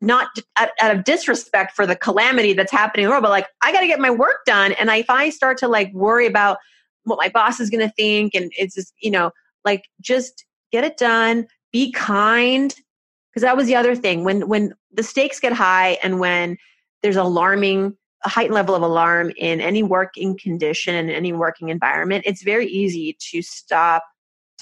not 0.00 0.28
out, 0.56 0.70
out, 0.80 0.94
of 0.94 1.04
disrespect 1.04 1.76
for 1.76 1.86
the 1.86 1.94
calamity 1.94 2.52
that's 2.52 2.72
happening 2.72 3.04
in 3.04 3.08
the 3.08 3.10
world 3.12 3.22
but 3.22 3.30
like 3.30 3.46
i 3.62 3.72
got 3.72 3.80
to 3.80 3.86
get 3.86 4.00
my 4.00 4.10
work 4.10 4.44
done 4.46 4.72
and 4.72 4.90
if 4.90 5.08
i 5.08 5.30
start 5.30 5.56
to 5.56 5.68
like 5.68 5.92
worry 5.92 6.26
about 6.26 6.58
what 7.04 7.18
my 7.18 7.28
boss 7.28 7.60
is 7.60 7.70
going 7.70 7.86
to 7.86 7.94
think 7.94 8.34
and 8.34 8.52
it's 8.56 8.74
just 8.74 8.92
you 9.00 9.10
know 9.10 9.30
like 9.64 9.84
just 10.00 10.44
get 10.70 10.84
it 10.84 10.96
done 10.96 11.46
be 11.72 11.92
kind 11.92 12.74
because 13.30 13.42
that 13.42 13.56
was 13.56 13.66
the 13.66 13.76
other 13.76 13.94
thing 13.94 14.24
when 14.24 14.48
when 14.48 14.74
the 14.92 15.02
stakes 15.02 15.40
get 15.40 15.52
high 15.52 15.98
and 16.02 16.20
when 16.20 16.56
there's 17.02 17.16
alarming 17.16 17.96
a 18.24 18.28
heightened 18.28 18.54
level 18.54 18.74
of 18.74 18.82
alarm 18.82 19.32
in 19.36 19.60
any 19.60 19.82
working 19.82 20.38
condition 20.38 20.94
and 20.94 21.10
any 21.10 21.32
working 21.32 21.68
environment 21.68 22.24
it's 22.26 22.42
very 22.42 22.66
easy 22.66 23.16
to 23.18 23.42
stop 23.42 24.04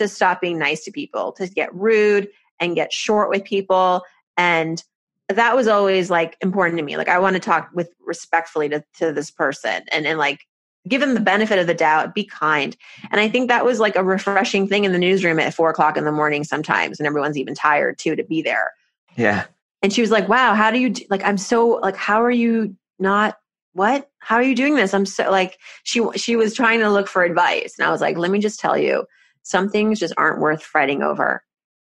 to 0.01 0.09
stop 0.09 0.41
being 0.41 0.59
nice 0.59 0.83
to 0.85 0.91
people 0.91 1.33
to 1.33 1.47
get 1.47 1.75
rude 1.75 2.29
and 2.59 2.75
get 2.75 2.93
short 2.93 3.29
with 3.29 3.45
people. 3.45 4.03
And 4.37 4.83
that 5.29 5.55
was 5.55 5.69
always 5.69 6.11
like 6.11 6.37
important 6.41 6.79
to 6.79 6.85
me. 6.85 6.97
Like 6.97 7.09
i 7.09 7.19
want 7.19 7.35
to 7.35 7.41
talk 7.41 7.71
with 7.75 7.91
respectfully 8.01 8.69
to, 8.71 8.83
to 8.99 9.13
this 9.13 9.31
person 9.31 9.85
and 9.93 10.07
and 10.07 10.19
like 10.19 10.41
give 10.89 11.03
them 11.03 11.13
the 11.13 11.21
benefit 11.21 11.59
of 11.59 11.67
the 11.67 11.75
doubt 11.75 12.15
be 12.15 12.25
kind. 12.25 12.77
And 13.11 13.21
i 13.21 13.29
think 13.29 13.49
that 13.49 13.65
was 13.65 13.79
like 13.79 13.95
a 13.95 14.03
refreshing 14.03 14.67
thing 14.67 14.85
in 14.85 14.93
the 14.93 14.99
newsroom 14.99 15.39
at 15.39 15.55
four 15.55 15.71
o'clock 15.71 15.97
in 15.97 16.05
the 16.05 16.13
morning 16.13 16.45
sometimes 16.45 16.99
and 16.99 17.07
everyone's 17.07 17.39
even 17.39 17.55
tired 17.55 17.99
too 17.99 18.17
to 18.17 18.25
be 18.25 18.43
there. 18.43 18.73
Yeah. 19.17 19.45
And 19.83 19.93
she 19.93 20.01
was 20.01 20.11
like 20.11 20.29
wow 20.29 20.55
how 20.55 20.71
do 20.71 20.79
you 20.79 20.91
do, 20.91 21.05
like 21.11 21.23
i'm 21.25 21.39
so 21.39 21.79
like 21.83 21.97
how 21.97 22.23
are 22.23 22.31
you 22.31 22.75
not 22.99 23.37
what 23.73 24.11
how 24.18 24.37
are 24.37 24.43
you 24.43 24.55
doing 24.55 24.75
this 24.75 24.93
i'm 24.93 25.07
so 25.07 25.31
like 25.31 25.59
she 25.85 26.03
she 26.16 26.37
was 26.37 26.55
trying 26.55 26.81
to 26.81 26.91
look 26.91 27.09
for 27.09 27.23
advice 27.23 27.75
and 27.79 27.87
i 27.87 27.91
was 27.91 28.01
like 28.01 28.16
let 28.16 28.31
me 28.31 28.39
just 28.39 28.61
tell 28.61 28.77
you 28.77 29.05
some 29.43 29.68
things 29.68 29.99
just 29.99 30.14
aren't 30.16 30.41
worth 30.41 30.62
fretting 30.62 31.03
over 31.03 31.43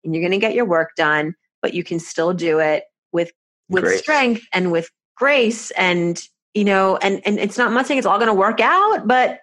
and 0.04 0.14
you're 0.14 0.22
going 0.22 0.32
to 0.32 0.38
get 0.38 0.54
your 0.54 0.66
work 0.66 0.92
done 0.96 1.34
but 1.62 1.74
you 1.74 1.84
can 1.84 2.00
still 2.00 2.34
do 2.34 2.60
it 2.60 2.84
with 3.12 3.32
with 3.70 3.84
grace. 3.84 4.00
strength 4.00 4.44
and 4.54 4.72
with 4.72 4.90
grace 5.16 5.72
and 5.72 6.22
you 6.54 6.66
know, 6.66 6.98
and, 6.98 7.22
and 7.26 7.40
it's 7.40 7.58
not, 7.58 7.68
I'm 7.68 7.74
not 7.74 7.88
saying 7.88 7.98
it's 7.98 8.08
all 8.08 8.18
going 8.18 8.28
to 8.28 8.34
work 8.34 8.60
out, 8.60 9.08
but 9.08 9.40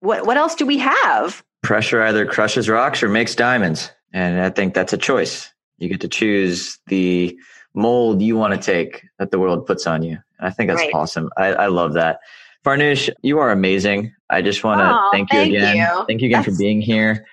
what, 0.00 0.26
what 0.26 0.36
else 0.36 0.54
do 0.54 0.66
we 0.66 0.78
have? 0.78 1.42
Pressure 1.62 2.02
either 2.02 2.26
crushes 2.26 2.68
rocks 2.68 3.02
or 3.02 3.08
makes 3.08 3.34
diamonds. 3.34 3.90
And 4.12 4.40
I 4.40 4.50
think 4.50 4.74
that's 4.74 4.92
a 4.92 4.98
choice. 4.98 5.50
You 5.78 5.88
get 5.88 6.00
to 6.02 6.08
choose 6.08 6.78
the 6.86 7.36
mold 7.74 8.22
you 8.22 8.36
want 8.36 8.54
to 8.54 8.60
take 8.60 9.04
that 9.18 9.30
the 9.30 9.38
world 9.38 9.66
puts 9.66 9.86
on 9.86 10.02
you. 10.02 10.18
And 10.38 10.48
I 10.48 10.50
think 10.50 10.70
that's 10.70 10.80
right. 10.80 10.94
awesome. 10.94 11.30
I, 11.36 11.48
I 11.54 11.66
love 11.66 11.94
that. 11.94 12.20
Farnoosh, 12.64 13.10
you 13.22 13.38
are 13.40 13.50
amazing. 13.50 14.12
I 14.30 14.40
just 14.40 14.64
want 14.64 14.80
to 14.80 14.90
oh, 14.90 15.08
thank 15.12 15.32
you 15.32 15.38
thank 15.38 15.54
again. 15.54 15.76
You. 15.76 16.04
Thank 16.06 16.22
you 16.22 16.28
again 16.28 16.42
that's 16.42 16.56
for 16.56 16.58
being 16.58 16.80
here. 16.80 17.26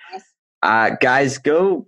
Uh, 0.62 0.90
guys, 1.00 1.38
go 1.38 1.86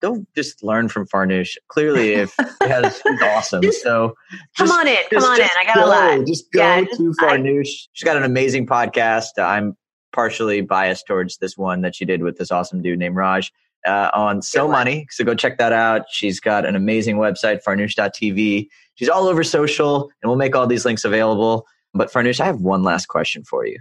don't 0.00 0.32
just 0.34 0.62
learn 0.62 0.88
from 0.88 1.06
Farnoosh. 1.08 1.56
Clearly, 1.68 2.14
if 2.14 2.34
he 2.62 2.68
has, 2.68 3.02
he's 3.08 3.22
awesome. 3.22 3.62
just, 3.62 3.82
so 3.82 4.14
just, 4.56 4.70
come 4.70 4.70
on 4.70 4.86
in, 4.86 4.96
just, 5.10 5.10
come 5.10 5.24
on 5.24 5.40
in. 5.40 5.48
I 5.58 5.64
got 5.64 5.74
go, 5.74 5.84
a 5.84 5.88
lot. 5.88 6.26
Just 6.26 6.52
go 6.52 6.60
yeah, 6.60 6.84
to 6.84 7.14
Farnoosh. 7.20 7.66
I, 7.66 7.88
She's 7.92 8.04
got 8.04 8.16
an 8.16 8.22
amazing 8.22 8.66
podcast. 8.66 9.38
I'm 9.38 9.76
partially 10.12 10.60
biased 10.60 11.06
towards 11.06 11.38
this 11.38 11.56
one 11.56 11.82
that 11.82 11.94
she 11.94 12.04
did 12.04 12.22
with 12.22 12.38
this 12.38 12.50
awesome 12.50 12.80
dude 12.80 12.98
named 12.98 13.16
Raj 13.16 13.52
uh, 13.88 14.10
on 14.12 14.42
So 14.42 14.68
Money. 14.68 15.06
So 15.10 15.24
go 15.24 15.34
check 15.34 15.58
that 15.58 15.72
out. 15.72 16.02
She's 16.10 16.38
got 16.38 16.66
an 16.66 16.76
amazing 16.76 17.16
website, 17.16 17.62
farnoosh.tv. 17.66 18.68
She's 18.94 19.08
all 19.08 19.26
over 19.28 19.42
social, 19.42 20.10
and 20.22 20.28
we'll 20.28 20.36
make 20.36 20.54
all 20.54 20.66
these 20.66 20.84
links 20.84 21.04
available. 21.04 21.66
But 21.94 22.12
Farnoosh, 22.12 22.40
I 22.40 22.46
have 22.46 22.60
one 22.60 22.82
last 22.82 23.06
question 23.06 23.44
for 23.44 23.66
you. 23.66 23.78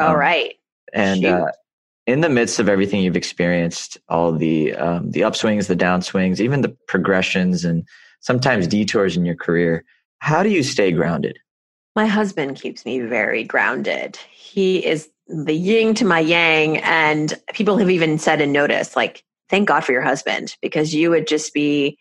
All 0.00 0.12
um, 0.12 0.16
right. 0.16 0.54
And 0.92 1.24
uh, 1.24 1.52
in 2.06 2.22
the 2.22 2.30
midst 2.30 2.58
of 2.58 2.68
everything 2.68 3.02
you've 3.02 3.16
experienced, 3.16 3.98
all 4.08 4.32
the 4.32 4.74
um, 4.74 5.10
the 5.10 5.20
upswings, 5.20 5.66
the 5.66 5.76
downswings, 5.76 6.40
even 6.40 6.62
the 6.62 6.74
progressions, 6.88 7.64
and 7.64 7.86
sometimes 8.20 8.66
detours 8.66 9.16
in 9.16 9.26
your 9.26 9.36
career, 9.36 9.84
how 10.20 10.42
do 10.42 10.48
you 10.48 10.62
stay 10.62 10.90
grounded? 10.90 11.38
My 11.94 12.06
husband 12.06 12.56
keeps 12.56 12.86
me 12.86 13.00
very 13.00 13.44
grounded. 13.44 14.16
He 14.32 14.84
is 14.84 15.10
the 15.28 15.54
yin 15.54 15.94
to 15.94 16.04
my 16.04 16.20
yang, 16.20 16.78
and 16.78 17.34
people 17.52 17.76
have 17.78 17.90
even 17.90 18.18
said 18.18 18.40
and 18.40 18.52
noticed, 18.52 18.96
like, 18.96 19.24
thank 19.48 19.68
God 19.68 19.84
for 19.84 19.92
your 19.92 20.02
husband 20.02 20.56
because 20.60 20.94
you 20.94 21.10
would 21.10 21.26
just 21.26 21.54
be 21.54 21.98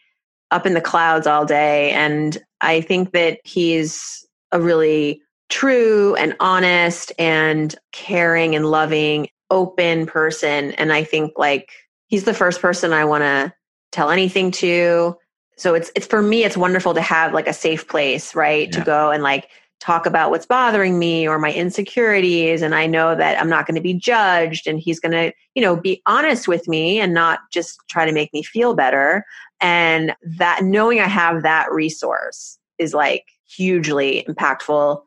up 0.51 0.65
in 0.65 0.73
the 0.73 0.81
clouds 0.81 1.27
all 1.27 1.45
day. 1.45 1.91
And 1.91 2.37
I 2.61 2.81
think 2.81 3.11
that 3.11 3.39
he's 3.43 4.25
a 4.51 4.61
really 4.61 5.21
true 5.49 6.15
and 6.15 6.35
honest 6.39 7.11
and 7.17 7.75
caring 7.91 8.55
and 8.55 8.69
loving 8.69 9.27
open 9.49 10.05
person 10.05 10.71
and 10.73 10.91
i 10.91 11.03
think 11.03 11.31
like 11.37 11.71
he's 12.07 12.25
the 12.25 12.33
first 12.33 12.61
person 12.61 12.91
i 12.91 13.05
want 13.05 13.21
to 13.21 13.53
tell 13.91 14.09
anything 14.09 14.51
to 14.51 15.15
so 15.55 15.73
it's 15.73 15.89
it's 15.95 16.05
for 16.05 16.21
me 16.21 16.43
it's 16.43 16.57
wonderful 16.57 16.93
to 16.93 17.01
have 17.01 17.33
like 17.33 17.47
a 17.47 17.53
safe 17.53 17.87
place 17.87 18.35
right 18.35 18.67
yeah. 18.67 18.79
to 18.79 18.85
go 18.85 19.09
and 19.09 19.23
like 19.23 19.49
talk 19.79 20.05
about 20.05 20.31
what's 20.31 20.45
bothering 20.45 20.97
me 20.97 21.27
or 21.27 21.37
my 21.37 21.53
insecurities 21.53 22.61
and 22.61 22.73
i 22.73 22.87
know 22.87 23.15
that 23.15 23.39
i'm 23.39 23.49
not 23.49 23.67
going 23.67 23.75
to 23.75 23.81
be 23.81 23.93
judged 23.93 24.67
and 24.67 24.79
he's 24.79 24.99
going 24.99 25.11
to 25.11 25.31
you 25.55 25.61
know 25.61 25.75
be 25.75 26.01
honest 26.05 26.47
with 26.47 26.67
me 26.67 26.99
and 26.99 27.13
not 27.13 27.39
just 27.51 27.79
try 27.89 28.05
to 28.05 28.11
make 28.11 28.33
me 28.33 28.41
feel 28.41 28.73
better 28.73 29.23
and 29.61 30.13
that 30.23 30.63
knowing 30.63 30.99
i 30.99 31.07
have 31.07 31.43
that 31.43 31.71
resource 31.71 32.57
is 32.79 32.93
like 32.93 33.25
hugely 33.45 34.25
impactful 34.27 35.01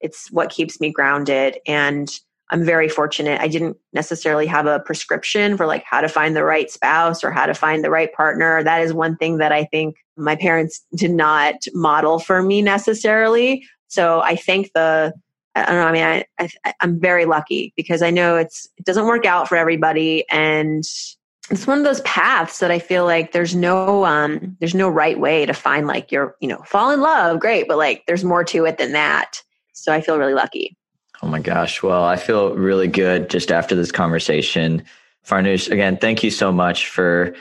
it's 0.00 0.30
what 0.30 0.50
keeps 0.50 0.80
me 0.80 0.90
grounded 0.90 1.58
and 1.66 2.20
I'm 2.50 2.64
very 2.64 2.88
fortunate. 2.88 3.40
I 3.40 3.48
didn't 3.48 3.76
necessarily 3.92 4.46
have 4.46 4.66
a 4.66 4.80
prescription 4.80 5.56
for 5.56 5.66
like 5.66 5.84
how 5.84 6.00
to 6.00 6.08
find 6.08 6.34
the 6.34 6.44
right 6.44 6.70
spouse 6.70 7.22
or 7.22 7.30
how 7.30 7.46
to 7.46 7.54
find 7.54 7.84
the 7.84 7.90
right 7.90 8.12
partner. 8.12 8.62
That 8.64 8.82
is 8.82 8.92
one 8.92 9.16
thing 9.16 9.38
that 9.38 9.52
I 9.52 9.64
think 9.64 9.96
my 10.16 10.36
parents 10.36 10.84
did 10.96 11.12
not 11.12 11.54
model 11.72 12.18
for 12.18 12.42
me 12.42 12.60
necessarily. 12.60 13.64
So 13.90 14.20
I 14.22 14.36
thank 14.36 14.72
the 14.72 15.12
I 15.56 15.64
don't 15.66 15.74
know. 15.74 15.86
I 15.86 15.92
mean, 15.92 16.24
I, 16.38 16.48
I, 16.64 16.74
am 16.80 17.00
very 17.00 17.24
lucky 17.24 17.72
because 17.76 18.02
I 18.02 18.10
know 18.10 18.36
it's 18.36 18.68
it 18.76 18.84
doesn't 18.84 19.06
work 19.06 19.26
out 19.26 19.48
for 19.48 19.56
everybody, 19.56 20.24
and 20.30 20.84
it's 21.50 21.66
one 21.66 21.78
of 21.78 21.84
those 21.84 22.00
paths 22.02 22.60
that 22.60 22.70
I 22.70 22.78
feel 22.78 23.04
like 23.04 23.32
there's 23.32 23.54
no 23.54 24.04
um 24.04 24.56
there's 24.60 24.76
no 24.76 24.88
right 24.88 25.18
way 25.18 25.46
to 25.46 25.52
find 25.52 25.88
like 25.88 26.12
your 26.12 26.36
you 26.40 26.46
know 26.46 26.62
fall 26.66 26.92
in 26.92 27.00
love, 27.00 27.40
great, 27.40 27.66
but 27.66 27.78
like 27.78 28.04
there's 28.06 28.24
more 28.24 28.44
to 28.44 28.64
it 28.64 28.78
than 28.78 28.92
that. 28.92 29.42
So 29.72 29.92
I 29.92 30.00
feel 30.00 30.18
really 30.18 30.34
lucky. 30.34 30.76
Oh 31.22 31.26
my 31.26 31.40
gosh. 31.40 31.82
Well, 31.82 32.04
I 32.04 32.16
feel 32.16 32.54
really 32.54 32.88
good 32.88 33.28
just 33.28 33.50
after 33.50 33.74
this 33.74 33.90
conversation. 33.90 34.84
Farnoosh, 35.26 35.70
again, 35.70 35.96
thank 35.96 36.22
you 36.22 36.30
so 36.30 36.52
much 36.52 36.88
for 36.88 37.34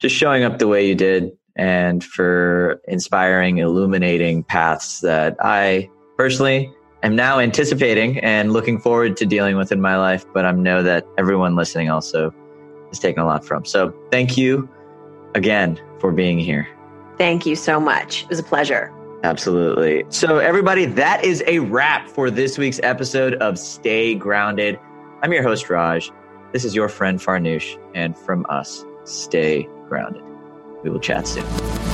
just 0.00 0.14
showing 0.14 0.44
up 0.44 0.58
the 0.58 0.68
way 0.68 0.86
you 0.86 0.94
did 0.94 1.32
and 1.56 2.04
for 2.04 2.80
inspiring, 2.86 3.58
illuminating 3.58 4.44
paths 4.44 5.00
that 5.00 5.36
I 5.40 5.88
personally 6.16 6.72
am 7.02 7.14
now 7.14 7.38
anticipating 7.38 8.18
and 8.20 8.52
looking 8.52 8.78
forward 8.78 9.16
to 9.18 9.26
dealing 9.26 9.56
with 9.56 9.72
in 9.72 9.80
my 9.80 9.96
life. 9.96 10.24
But 10.32 10.44
I 10.44 10.52
know 10.52 10.82
that 10.82 11.06
everyone 11.18 11.56
listening 11.56 11.90
also 11.90 12.34
is 12.90 12.98
taking 12.98 13.20
a 13.20 13.26
lot 13.26 13.44
from. 13.44 13.64
So 13.64 13.94
thank 14.10 14.36
you 14.36 14.68
again 15.34 15.80
for 15.98 16.12
being 16.12 16.38
here. 16.38 16.68
Thank 17.18 17.46
you 17.46 17.56
so 17.56 17.78
much. 17.78 18.24
It 18.24 18.30
was 18.30 18.38
a 18.38 18.44
pleasure. 18.44 18.92
Absolutely. 19.22 20.04
So, 20.10 20.36
everybody, 20.36 20.84
that 20.84 21.24
is 21.24 21.42
a 21.46 21.60
wrap 21.60 22.08
for 22.08 22.30
this 22.30 22.58
week's 22.58 22.78
episode 22.82 23.34
of 23.36 23.58
Stay 23.58 24.14
Grounded. 24.14 24.78
I'm 25.22 25.32
your 25.32 25.42
host, 25.42 25.70
Raj. 25.70 26.10
This 26.52 26.62
is 26.62 26.74
your 26.74 26.90
friend, 26.90 27.18
Farnoosh. 27.18 27.80
And 27.94 28.18
from 28.18 28.44
us, 28.50 28.84
stay 29.04 29.66
grounded. 29.88 30.22
We 30.82 30.90
will 30.90 31.00
chat 31.00 31.26
soon. 31.26 31.93